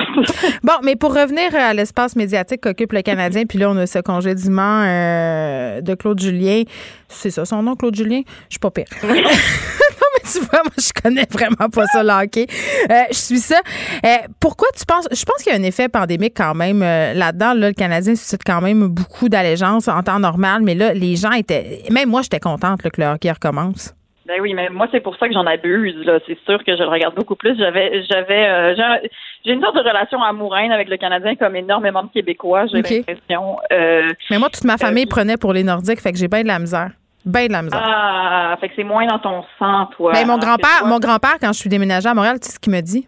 [0.64, 4.00] bon, mais pour revenir à l'espace médiatique qu'occupe le Canadien, puis là, on a ce
[4.00, 6.64] congédiement euh, de Claude Julien.
[7.08, 8.22] C'est ça son nom, Claude Julien?
[8.50, 8.86] Je suis pas pire.
[9.04, 12.46] non, mais tu vois, moi, je connais vraiment pas ça, le hockey.
[12.90, 13.60] Euh, je suis ça.
[14.06, 14.10] Euh,
[14.40, 15.08] pourquoi tu penses...
[15.12, 17.54] Je pense qu'il y a un effet pandémique quand même là-dedans.
[17.54, 21.32] Là, le Canadien suscite quand même beaucoup d'allégeance en temps normal, mais là, les gens
[21.32, 21.84] étaient...
[21.90, 23.96] Même moi, j'étais contente que le hockey recommence.
[24.28, 25.96] Ben oui, mais moi c'est pour ça que j'en abuse.
[26.04, 27.56] Là, c'est sûr que je le regarde beaucoup plus.
[27.58, 28.76] J'avais, j'avais, euh,
[29.46, 32.66] j'ai une sorte de relation amoureuse avec le Canadien comme énormément de Québécois.
[32.68, 33.58] J'ai l'impression.
[33.72, 36.42] Euh, mais moi, toute ma famille euh, prenait pour les Nordiques, fait que j'ai bien
[36.42, 36.90] de la misère.
[37.24, 37.82] Bien de la misère.
[37.84, 40.14] Ah, fait que c'est moins dans ton sang, toi.
[40.14, 42.74] Ben, mon grand-père, mon grand-père, quand je suis déménagée à Montréal, tu sais ce qu'il
[42.74, 43.08] me dit?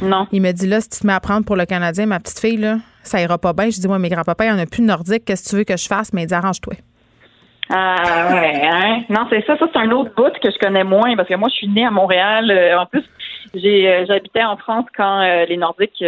[0.00, 0.28] Non.
[0.30, 2.38] Il me dit là, si tu te mets à prendre pour le Canadien, ma petite
[2.38, 3.70] fille, là, ça ira pas bien.
[3.70, 5.24] Je dis, moi, mes grands-papas, il n'y en a plus de Nordiques.
[5.24, 6.12] Qu'est-ce que tu veux que je fasse?
[6.12, 6.74] Mais il dit, arrange-toi.
[7.72, 9.02] Ah ouais, hein?
[9.08, 11.48] Non, c'est ça, ça c'est un autre bout que je connais moins parce que moi
[11.48, 12.50] je suis née à Montréal.
[12.50, 13.04] Euh, en plus,
[13.54, 16.04] j'ai euh, j'habitais en France quand euh, les Nordiques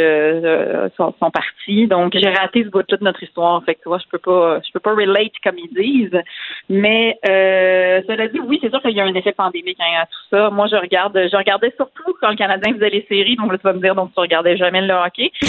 [0.97, 3.63] sont, sont, partis, donc j'ai raté ce bout de notre histoire.
[3.65, 6.21] Fait que tu vois, je peux pas je peux pas relate comme ils disent.
[6.69, 10.25] Mais cela dit, oui, c'est sûr qu'il y a un effet pandémique hein, à tout
[10.31, 10.51] ça.
[10.51, 13.65] Moi, je regarde, je regardais surtout quand le Canadien faisait les séries, donc là tu
[13.65, 15.33] vas me dire donc tu regardais jamais le hockey.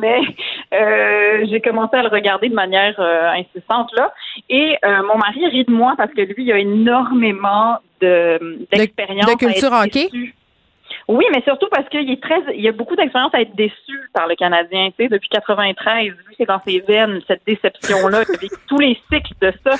[0.00, 0.20] Mais
[1.46, 3.90] j'ai commencé à le regarder de manière insistante
[4.48, 9.26] et euh, mon mari rit de moi parce que lui, il a énormément d'expérience.
[9.26, 10.08] De, de, culture hockey?
[11.08, 14.26] Oui, mais surtout parce qu'il est très, il a beaucoup d'expérience à être déçu par
[14.26, 16.06] le Canadien, tu sais, depuis 93.
[16.06, 19.76] Lui, c'est dans ses veines, cette déception-là, avec tous les cycles de ça.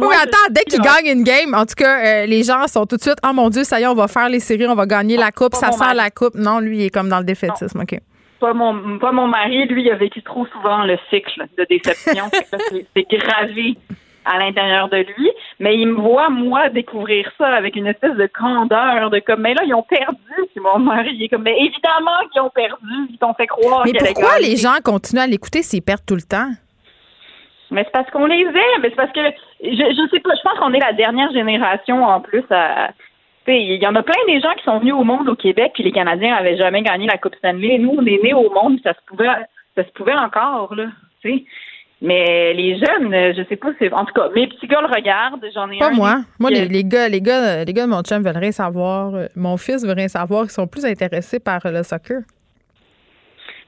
[0.00, 2.96] oui, attends, dès qu'il gagne une game, en tout cas, euh, les gens sont tout
[2.96, 4.86] de suite, oh mon Dieu, ça y est, on va faire les séries, on va
[4.86, 6.34] gagner la coupe, ça sent la coupe.
[6.34, 7.98] Non, lui, il est comme dans le défaitisme, OK
[8.40, 12.30] pas mon pas mon mari, lui, il a vécu trop souvent le cycle de déception.
[12.94, 13.76] c'est gravé
[14.28, 18.26] à l'intérieur de lui, mais il me voit, moi, découvrir ça avec une espèce de
[18.26, 20.16] candeur, de comme, mais là, ils ont perdu,
[20.54, 21.10] c'est mon mari.
[21.14, 24.56] Il est comme, mais évidemment qu'ils ont perdu, ils t'ont fait croire Mais pourquoi les
[24.56, 26.50] gens continuent à l'écouter s'ils perdent tout le temps?
[27.70, 29.20] Mais c'est parce qu'on les aime, mais c'est parce que,
[29.62, 32.90] je, je sais pas, je pense qu'on est la dernière génération, en plus, à,
[33.56, 35.82] il y en a plein des gens qui sont venus au monde au Québec, puis
[35.82, 37.78] les Canadiens n'avaient jamais gagné la Coupe Stanley.
[37.78, 39.28] Nous, on est nés au monde, ça se pouvait,
[39.76, 40.86] ça se pouvait encore, là.
[42.00, 45.44] Mais les jeunes, je sais pas, c'est en tout cas, mes petits gars le regardent,
[45.52, 46.18] j'en ai pas moi.
[46.38, 49.12] Moi, les, gars, les gars, les gars de mon chum veulent rien savoir.
[49.34, 50.44] Mon fils veut rien savoir.
[50.44, 52.20] Ils sont plus intéressés par le soccer.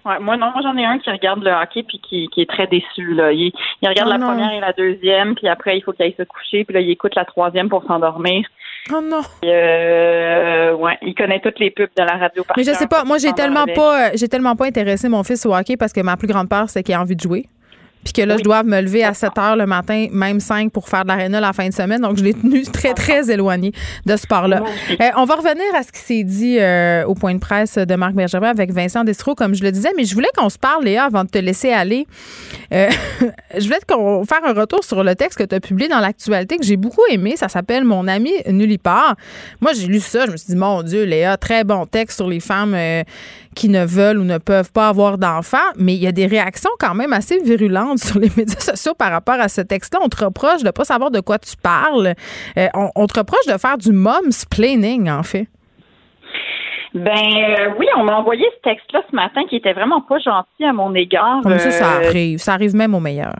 [0.05, 2.48] Ouais, moi non, moi j'en ai un qui regarde le hockey puis qui, qui est
[2.48, 3.32] très déçu là.
[3.32, 3.52] Il,
[3.82, 6.65] regarde oh la première et la deuxième, puis après il faut qu'il aille se coucher,
[6.65, 8.47] puis là il écoute la troisième pour s'endormir.
[8.90, 9.20] Oh non.
[9.44, 12.44] Euh, ouais, il connaît toutes les pubs de la radio.
[12.57, 15.55] Mais je sais pas, moi j'ai tellement pas, j'ai tellement pas intéressé mon fils au
[15.55, 17.44] hockey parce que ma plus grande peur c'est qu'il a envie de jouer
[18.05, 20.89] puis que là, je dois me lever à 7 heures le matin, même 5 pour
[20.89, 22.01] faire de l'aréna la fin de semaine.
[22.01, 23.72] Donc, je l'ai tenu très, très éloigné
[24.06, 24.62] de ce sport-là.
[24.90, 27.94] Euh, on va revenir à ce qui s'est dit euh, au point de presse de
[27.97, 30.85] Marc Bergevin avec Vincent Destro, comme je le disais, mais je voulais qu'on se parle,
[30.85, 32.06] Léa, avant de te laisser aller.
[32.72, 32.89] Euh,
[33.59, 36.56] je voulais qu'on faire un retour sur le texte que tu as publié dans l'actualité
[36.56, 37.35] que j'ai beaucoup aimé.
[37.36, 39.16] Ça s'appelle Mon ami Nullipar.
[39.60, 42.28] Moi, j'ai lu ça, je me suis dit, mon Dieu, Léa, très bon texte sur
[42.28, 42.74] les femmes
[43.55, 46.70] qui ne veulent ou ne peuvent pas avoir d'enfants, mais il y a des réactions
[46.78, 50.01] quand même assez virulentes sur les médias sociaux par rapport à ce texte-là.
[50.02, 52.14] On te reproche de ne pas savoir de quoi tu parles.
[52.56, 55.48] Euh, on, te reproche de faire du momsplaining, en fait.
[56.93, 60.64] Ben euh, oui, on m'a envoyé ce texte-là ce matin qui était vraiment pas gentil
[60.64, 61.40] à mon égard.
[61.43, 62.39] Comme ça, ça euh, arrive.
[62.39, 63.35] Ça arrive même au meilleur.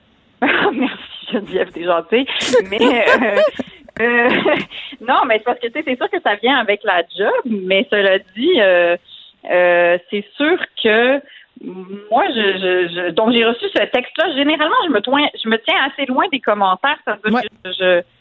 [0.42, 0.96] Merci
[1.32, 2.26] Geneviève, t'es gentille.
[2.68, 2.78] Mais
[5.00, 8.18] non, mais c'est parce que c'est sûr que ça vient avec la job, mais cela
[8.36, 8.60] dit,
[9.48, 11.20] euh, c'est sûr que
[11.62, 12.58] moi, je,
[12.88, 14.34] je, donc j'ai reçu ce texte-là.
[14.34, 15.00] Généralement, je me,
[15.42, 16.98] je me tiens assez loin des commentaires.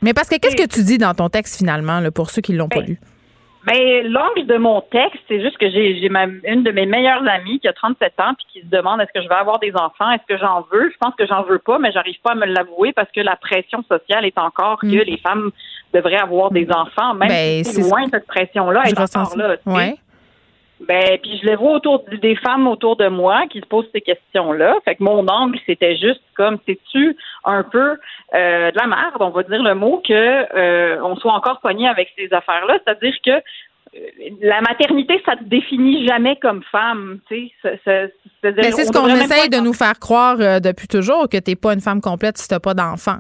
[0.02, 2.54] Mais parce que qu'est-ce que tu dis dans ton texte finalement, là, pour ceux qui
[2.54, 3.00] l'ont pas ben, lu?
[3.66, 6.10] Ben, l'angle de mon texte, c'est juste que j'ai, j'ai
[6.46, 9.22] une de mes meilleures amies qui a 37 ans puis qui se demande est-ce que
[9.22, 10.90] je vais avoir des enfants, est-ce que j'en veux?
[10.92, 13.36] Je pense que j'en veux pas, mais j'arrive pas à me l'avouer parce que la
[13.36, 15.06] pression sociale est encore que mm.
[15.06, 15.52] les femmes
[15.94, 19.56] devraient avoir des enfants, même ben, si c'est loin cette pression-là est encore là.
[20.88, 24.00] Ben, puis je les vois autour des femmes autour de moi qui se posent ces
[24.00, 24.76] questions-là.
[24.86, 27.98] Fait que mon angle, c'était juste comme, c'est-tu un peu
[28.34, 31.88] euh, de la merde, on va dire le mot, que euh, on soit encore pogné
[31.88, 32.80] avec ces affaires-là.
[32.86, 34.00] C'est-à-dire que euh,
[34.42, 37.20] la maternité, ça te définit jamais comme femme.
[37.28, 41.56] Tu sais, c'est ce qu'on essaye de nous faire croire depuis toujours, que tu n'es
[41.58, 43.18] pas une femme complète si tu n'as pas d'enfant.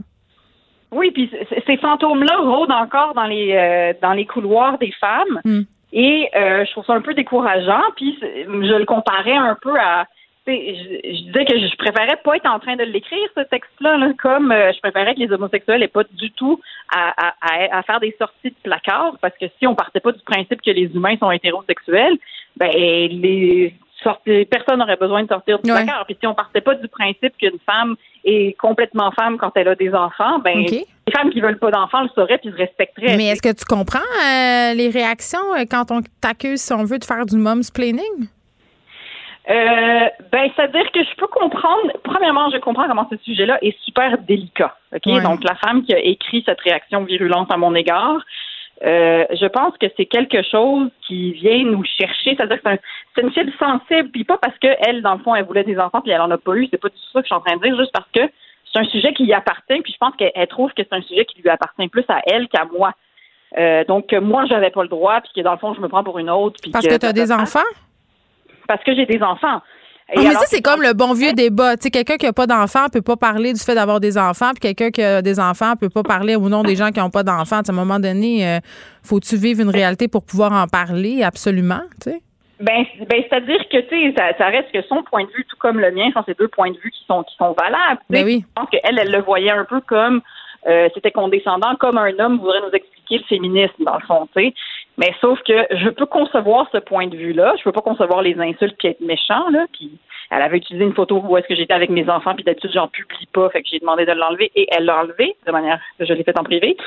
[0.91, 1.29] Oui, puis
[1.67, 5.41] ces fantômes-là rôdent encore dans les dans les couloirs des femmes.
[5.43, 5.63] Hmm.
[5.91, 7.81] Et euh, je trouve ça un peu décourageant.
[7.95, 10.05] Puis je le comparais un peu à.
[10.47, 14.51] Je, je disais que je préférais pas être en train de l'écrire, ce texte-là, comme
[14.51, 16.59] euh, je préférais que les homosexuels n'aient pas du tout
[16.91, 20.23] à, à, à, faire des sorties de placard, parce que si on partait pas du
[20.23, 22.17] principe que les humains sont hétérosexuels,
[22.57, 23.75] ben les
[24.49, 26.05] personne n'aurait besoin de sortir du placard.
[26.05, 29.75] Puis si on partait pas du principe qu'une femme est complètement femme quand elle a
[29.75, 30.85] des enfants, ben les
[31.15, 33.17] femmes qui veulent pas d'enfants le sauraient puis le respecteraient.
[33.17, 36.99] Mais est-ce que tu comprends euh, les réactions euh, quand on t'accuse, si on veut,
[36.99, 38.27] de faire du momsplaining?
[39.49, 41.91] Euh, ben, c'est-à-dire que je peux comprendre.
[42.03, 44.75] Premièrement, je comprends comment ce sujet-là est super délicat.
[44.93, 48.17] Ok, donc la femme qui a écrit cette réaction virulente à mon égard,
[48.85, 52.35] euh, je pense que c'est quelque chose qui vient nous chercher.
[52.35, 52.69] C'est-à-dire que
[53.15, 56.01] c'est une fille sensible, puis pas parce qu'elle, dans le fond, elle voulait des enfants,
[56.01, 56.67] puis elle en a pas eu.
[56.71, 58.31] C'est pas tout ça que je suis en train de dire, juste parce que
[58.71, 61.25] c'est un sujet qui lui appartient, puis je pense qu'elle trouve que c'est un sujet
[61.25, 62.93] qui lui appartient plus à elle qu'à moi.
[63.57, 66.03] Euh, donc, moi, j'avais pas le droit, puis que dans le fond, je me prends
[66.03, 66.59] pour une autre.
[66.71, 67.59] Parce que, tu as des enfants?
[68.67, 69.61] Parce que j'ai des enfants.
[70.15, 71.77] Ah, mais ça, c'est comme le bon vieux débat.
[71.77, 74.51] Tu sais, quelqu'un qui n'a pas d'enfants peut pas parler du fait d'avoir des enfants,
[74.51, 77.09] puis quelqu'un qui a des enfants peut pas parler au nom des gens qui n'ont
[77.09, 77.57] pas d'enfants.
[77.57, 78.59] À un moment donné, euh,
[79.03, 81.23] faut-tu vivre une réalité pour pouvoir en parler?
[81.23, 82.21] Absolument, tu sais.
[82.59, 85.79] Ben, ben c'est-à-dire que tu sais, ça, reste que son point de vue, tout comme
[85.79, 88.01] le mien, sont ces deux points de vue qui sont qui sont valables.
[88.09, 88.43] Ben oui.
[88.45, 90.21] Je pense qu'elle, elle le voyait un peu comme
[90.67, 94.43] euh, c'était condescendant, comme un homme voudrait nous expliquer le féminisme dans le fond, tu
[94.43, 94.53] sais.
[94.99, 97.55] Mais sauf que je peux concevoir ce point de vue-là.
[97.57, 99.65] Je peux pas concevoir les insultes puis être méchant là.
[99.71, 99.89] Puis
[100.29, 102.87] elle avait utilisé une photo où est-ce que j'étais avec mes enfants, puis d'habitude, j'en
[102.87, 106.13] publie pas, fait que j'ai demandé de l'enlever et elle l'a enlevé, de manière je
[106.13, 106.77] l'ai fait en privé.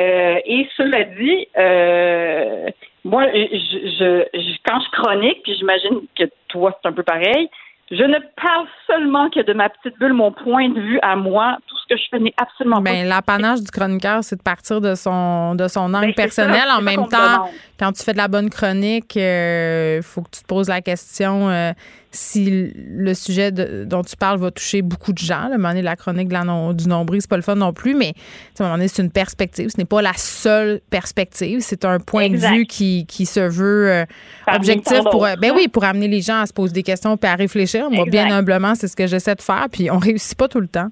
[0.00, 2.68] Euh, et cela dit, euh,
[3.04, 7.48] moi, je, je, quand je chronique, puis j'imagine que toi, c'est un peu pareil,
[7.90, 11.58] je ne parle seulement que de ma petite bulle, mon point de vue à moi.
[11.66, 14.94] Tout ce que je fais n'est absolument ben, L'apanage du chroniqueur, c'est de partir de
[14.94, 16.68] son, de son angle ben, personnel.
[16.70, 17.50] en même temps,
[17.80, 20.82] quand tu fais de la bonne chronique, il euh, faut que tu te poses la
[20.82, 21.72] question euh,
[22.10, 25.48] si le sujet dont tu parles va toucher beaucoup de gens.
[25.48, 27.94] Le moment donné, la chronique de la du nombril, c'est pas le fun non plus,
[27.94, 28.12] mais
[28.58, 29.68] à un moment donné, c'est une perspective.
[29.68, 31.60] Ce n'est pas la seule perspective.
[31.60, 34.04] C'est un point de vue qui, qui se veut euh,
[34.52, 37.34] objectif pour, ben oui, pour amener les gens à se poser des questions et à
[37.34, 37.90] réfléchir.
[37.90, 40.68] Moi, bien humblement, c'est ce que j'essaie de faire, puis on réussit pas tout le
[40.68, 40.88] temps.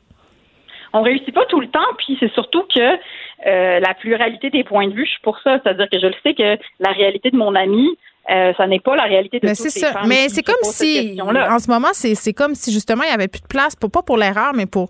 [0.93, 2.81] On réussit pas tout le temps, puis c'est surtout que
[3.47, 5.61] euh, la pluralité des points de vue, je suis pour ça.
[5.63, 7.89] C'est-à-dire que je le sais que la réalité de mon ami,
[8.31, 9.93] euh, ça n'est pas la réalité de mais toutes les ça.
[10.07, 13.41] Mais c'est comme si, en ce moment, c'est comme si justement il y avait plus
[13.41, 14.89] de place, pour, pas pour l'erreur, mais pour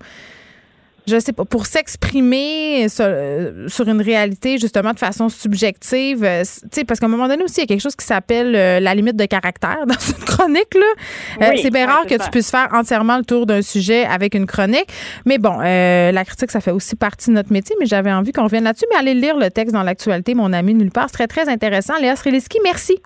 [1.09, 6.69] je sais pas, pour s'exprimer euh, sur, une réalité justement de façon subjective, euh, tu
[6.73, 8.81] sais, parce qu'à un moment donné aussi, il y a quelque chose qui s'appelle euh,
[8.81, 10.75] la limite de caractère dans une chronique.
[10.75, 11.53] Là.
[11.61, 14.89] c'est bien rare que tu puisses faire entièrement le tour d'un sujet avec une chronique.
[15.25, 18.45] Mais bon, la critique, ça fait aussi partie de notre métier, mais j'avais envie qu'on
[18.45, 18.87] revienne là-dessus.
[18.91, 21.07] Mais allez lire le texte dans l'actualité, mon ami nulle part.
[21.09, 21.95] C'est très, très intéressant.
[22.01, 23.01] Léa Sreliski, merci.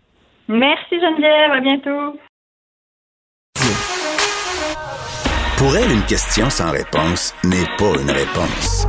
[0.48, 2.18] Merci Geneviève, à bientôt.
[5.56, 8.86] Pour elle, une question sans réponse n'est pas une réponse.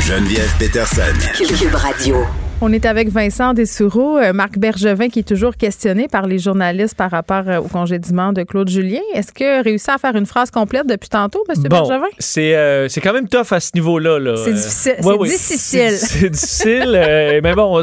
[0.00, 1.14] Geneviève Peterson.
[1.38, 2.16] Cube Radio.
[2.64, 6.94] On est avec Vincent Dessoureau, euh, Marc Bergevin qui est toujours questionné par les journalistes
[6.94, 9.00] par rapport euh, au congédiement de Claude Julien.
[9.14, 11.60] Est-ce que réussi à faire une phrase complète depuis tantôt, M.
[11.64, 12.06] Bergevin?
[12.20, 14.20] C'est euh, quand même tough à ce niveau-là.
[14.20, 14.94] -là, c'est difficile.
[15.24, 15.90] difficile.
[15.90, 17.40] C'est difficile.
[17.42, 17.82] mais bon,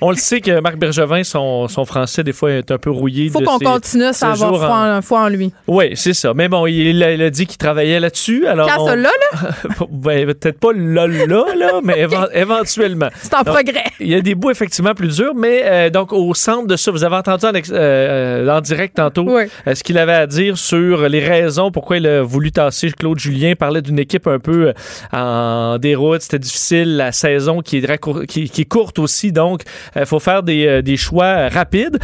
[0.00, 3.24] on, le sait que Marc Bergevin, son, son, français, des fois, est un peu rouillé.
[3.24, 5.28] Il faut qu'on continue à avoir foi en...
[5.30, 5.52] lui.
[5.66, 6.32] Oui, c'est ça.
[6.32, 8.46] Mais bon, il, a dit qu'il travaillait là-dessus.
[8.46, 9.48] Alors Quand ça, là, là?
[9.90, 13.08] ben, Peut-être pas là, là, là mais éventuellement.
[13.20, 16.34] C'est en progrès il y a des bouts effectivement plus durs, mais euh, donc au
[16.34, 19.28] centre de ça, vous avez entendu en, euh, euh, direct tantôt
[19.66, 23.54] ce qu'il avait à dire sur les raisons pourquoi il a voulu tasser Claude Julien.
[23.54, 24.72] parlait d'une équipe un peu
[25.12, 29.62] en déroute, c'était difficile, la saison qui est, qui, est courte aussi, donc
[29.96, 31.98] il faut faire des, des choix rapides.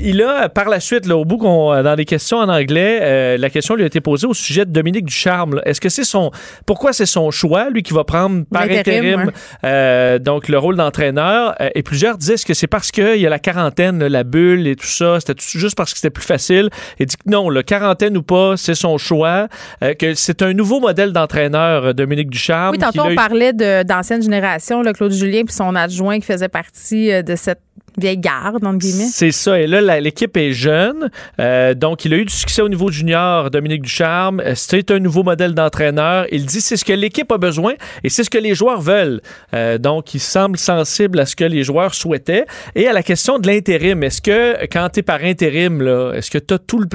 [0.00, 3.76] il a par la suite, là, au bout dans les questions en anglais, la question
[3.76, 5.60] lui a été posée au sujet de Dominique Ducharme.
[5.64, 6.30] Est-ce que c'est son
[6.66, 9.30] pourquoi c'est son choix, lui qui va prendre par intérim,
[10.20, 11.43] donc le rôle d'entraîneur?
[11.60, 14.76] Euh, et plusieurs disaient que c'est parce qu'il y a la quarantaine, la bulle et
[14.76, 16.70] tout ça, c'était juste parce que c'était plus facile.
[16.98, 19.48] Et dit que non, le quarantaine ou pas, c'est son choix,
[19.82, 22.72] euh, que c'est un nouveau modèle d'entraîneur, euh, Dominique Ducharme.
[22.72, 27.36] Oui, tantôt on parlait d'ancienne génération, Claude Julien puis son adjoint qui faisait partie de
[27.36, 27.60] cette
[27.98, 29.08] vieille garde, entre guillemets.
[29.10, 29.60] C'est ça.
[29.60, 31.10] Et là, l'équipe est jeune.
[31.40, 34.40] Euh, donc, il a eu du succès au niveau junior, Dominique Ducharme.
[34.40, 36.26] Euh, c'est un nouveau modèle d'entraîneur.
[36.32, 39.20] Il dit c'est ce que l'équipe a besoin et c'est ce que les joueurs veulent.
[39.54, 42.46] Euh, donc, il semble sensible à ce que les joueurs souhaitaient.
[42.74, 45.82] Et à la question de l'intérim, est-ce que quand tu es par intérim,
[46.14, 46.86] est-ce que tu as tout le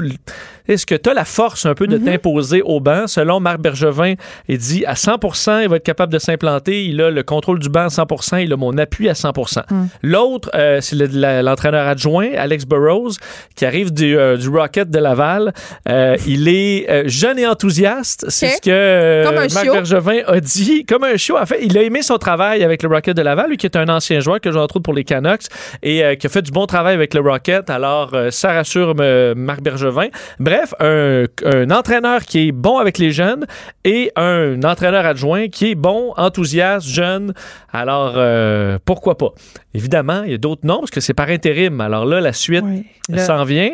[0.68, 2.04] est-ce que tu as la force un peu de mhm.
[2.04, 3.06] t'imposer au banc?
[3.06, 4.14] Selon Marc Bergevin,
[4.48, 6.84] il dit à 100% il va être capable de s'implanter.
[6.84, 9.86] Il a le contrôle du banc à 100% il a mon appui à 100 mm.
[10.02, 13.12] L'autre, euh, c'est l'entraîneur adjoint, Alex Burrows,
[13.56, 15.52] qui arrive du, euh, Rocket de Laval.
[15.88, 18.26] Euh, il est jeune et enthousiaste.
[18.28, 20.84] C'est ce que Marc Bergevin a dit.
[20.84, 21.38] Comme un show.
[21.38, 23.76] En fait, il a aimé son travail avec le Rocket de Laval, lui qui est
[23.76, 25.44] un ancien joueur que entre autres pour les Canucks
[25.82, 27.70] et qui a fait du bon travail avec le Rocket.
[27.70, 28.94] Alors, ça rassure
[29.36, 30.08] Marc Bergevin.
[30.38, 30.49] Bref,
[30.80, 33.46] un, entraîneur qui est bon avec les jeunes
[33.84, 37.34] et un entraîneur adjoint qui est bon, enthousiaste, jeune.
[37.72, 39.32] Alors, euh, pourquoi pas?
[39.72, 41.80] Évidemment, il y a d'autres noms parce que c'est par intérim.
[41.80, 42.64] Alors là, la suite
[43.16, 43.70] s'en vient.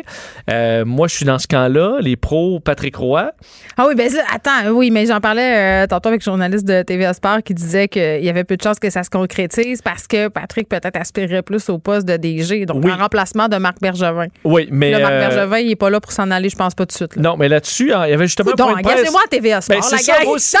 [0.49, 1.97] Euh, moi, je suis dans ce camp-là.
[2.01, 3.31] Les pros, Patrick Roy.
[3.77, 7.13] Ah oui, ben attends, oui, mais j'en parlais euh, tantôt avec un journaliste de TVA
[7.13, 10.27] Sport qui disait qu'il y avait peu de chances que ça se concrétise parce que
[10.27, 14.27] Patrick peut-être aspirerait plus au poste de DG, donc en remplacement de Marc Bergevin.
[14.43, 14.91] Oui, mais.
[14.99, 17.15] Marc Bergevin, il n'est pas là pour s'en aller, je pense pas tout de suite.
[17.17, 18.51] Non, mais là-dessus, hein, il y avait justement.
[18.51, 19.77] Donc, engagez-moi à TVA Sport.
[19.77, 19.95] Ben, ça,
[20.25, 20.57] aussi,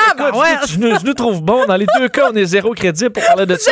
[0.69, 1.65] je, nous, trouve bon.
[1.65, 3.71] Dans les deux cas, on est zéro crédit pour parler de ça.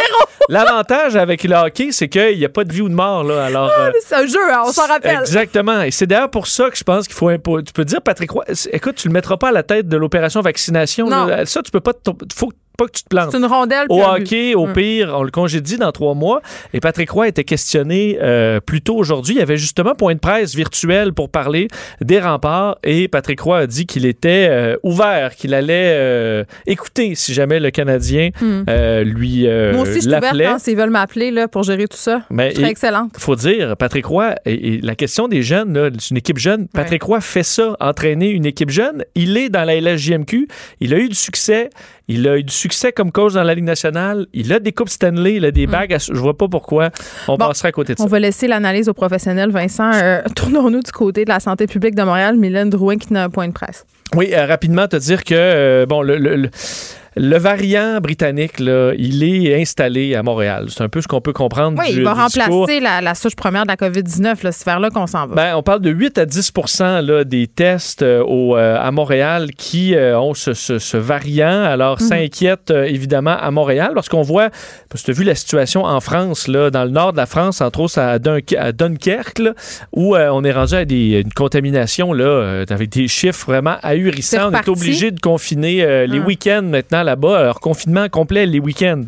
[0.49, 3.24] L'avantage avec le hockey, c'est qu'il n'y a pas de vie ou de mort.
[3.24, 3.45] Là.
[3.45, 5.20] Alors, ah, euh, c'est un jeu, hein, on s'en rappelle.
[5.20, 5.82] Exactement.
[5.82, 7.32] Et c'est d'ailleurs pour ça que je pense qu'il faut.
[7.62, 10.41] Tu peux dire, Patrick Roy, écoute, tu le mettras pas à la tête de l'opération
[10.41, 11.10] vaccination.
[11.45, 11.94] Ça, tu peux pas.
[12.36, 13.31] Faut pas que tu te plantes.
[13.31, 13.85] C'est une rondelle.
[13.89, 16.41] Au hockey, au pire, on le congédie dans trois mois.
[16.73, 19.35] Et Patrick Roy était questionné euh, plus tôt aujourd'hui.
[19.35, 21.68] Il y avait justement point de presse virtuel pour parler
[22.02, 22.77] des remparts.
[22.84, 27.60] Et Patrick Roy a dit qu'il était euh, ouvert, qu'il allait euh, écouter si jamais
[27.60, 28.64] le Canadien hmm.
[29.02, 32.22] lui Moi aussi, je suis ouverte hein, s'ils veulent m'appeler là, pour gérer tout ça.
[32.30, 33.11] Mais je serais excellente.
[33.15, 36.68] Il faut dire, Patrick Roy, et, la question des jeunes, c'est une équipe jeune.
[36.68, 39.03] Patrick Roy fait ça, entraîner une équipe jeune.
[39.15, 40.47] Il est dans la LSJMQ.
[40.80, 41.69] Il a eu du succès.
[42.07, 44.27] Il a eu du succès comme coach dans la Ligue nationale.
[44.34, 45.72] Il a des coupes Stanley, il a des mm.
[45.72, 45.98] bagues.
[45.99, 46.91] Je vois pas pourquoi
[47.27, 48.06] on passerait à côté de ça.
[48.06, 49.49] On va laisser l'analyse aux professionnels.
[49.49, 52.38] Vincent, euh, tournons-nous du côté de la santé publique de Montréal.
[52.38, 53.86] Mylène Drouin qui n'a un point de presse.
[54.15, 56.49] Oui, euh, rapidement te dire que, euh, bon, le le
[57.17, 60.67] variant britannique, là, il est installé à Montréal.
[60.69, 61.79] C'est un peu ce qu'on peut comprendre.
[61.79, 64.35] Oui, il va remplacer la, souche première de la COVID-19.
[64.51, 65.35] C'est vers là qu'on s'en va.
[65.35, 66.51] Ben, on parle de 8 à 10
[67.01, 71.63] là, des tests euh, au, euh, à Montréal qui euh, ont ce, variant.
[71.63, 72.23] Alors, ça mhm.
[72.23, 74.49] inquiète évidemment à Montréal parce qu'on voit,
[74.89, 77.25] parce que tu as vu la situation en France, là, dans le nord de la
[77.25, 79.41] France, entre autres à, Dunkerque,
[79.93, 84.51] où on est rendu à des, une contamination là, avec des chiffres vraiment ahurissants.
[84.51, 86.25] On est obligé de confiner les ah.
[86.25, 89.03] week-ends maintenant là-bas, leur confinement complet les week-ends.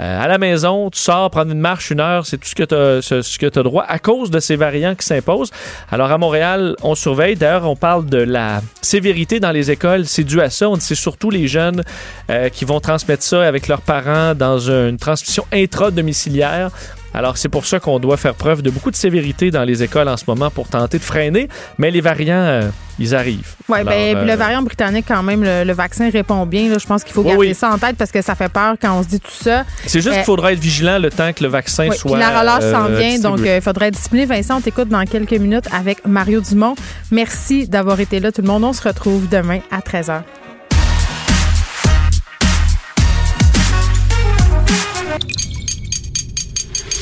[0.00, 2.62] Euh, à la maison, tu sors prendre une marche une heure, c'est tout ce que
[2.62, 5.50] tu as, ce, droit à cause de ces variants qui s'imposent.
[5.90, 7.34] Alors à Montréal, on surveille.
[7.34, 10.06] D'ailleurs, on parle de la sévérité dans les écoles.
[10.06, 10.68] C'est dû à ça.
[10.68, 11.82] On c'est surtout les jeunes
[12.30, 16.70] euh, qui vont transmettre ça avec leurs parents dans une transmission intra-domiciliaire.
[17.14, 20.08] Alors, c'est pour ça qu'on doit faire preuve de beaucoup de sévérité dans les écoles
[20.08, 21.48] en ce moment pour tenter de freiner,
[21.78, 22.68] mais les variants, euh,
[22.98, 23.54] ils arrivent.
[23.68, 26.78] Oui, bien, le euh, variant britannique, quand même, le, vaccin répond bien.
[26.78, 29.02] je pense qu'il faut garder ça en tête parce que ça fait peur quand on
[29.02, 29.64] se dit tout ça.
[29.86, 32.12] C'est juste qu'il faudra être vigilant le temps que le vaccin soit.
[32.12, 34.26] Puis la relâche s'en euh, vient, donc il faudra être discipliné.
[34.26, 36.74] Vincent, on t'écoute dans quelques minutes avec Mario Dumont.
[37.10, 38.64] Merci d'avoir été là, tout le monde.
[38.64, 40.22] On se retrouve demain à 13h.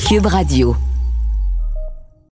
[0.07, 0.77] Cube Radio.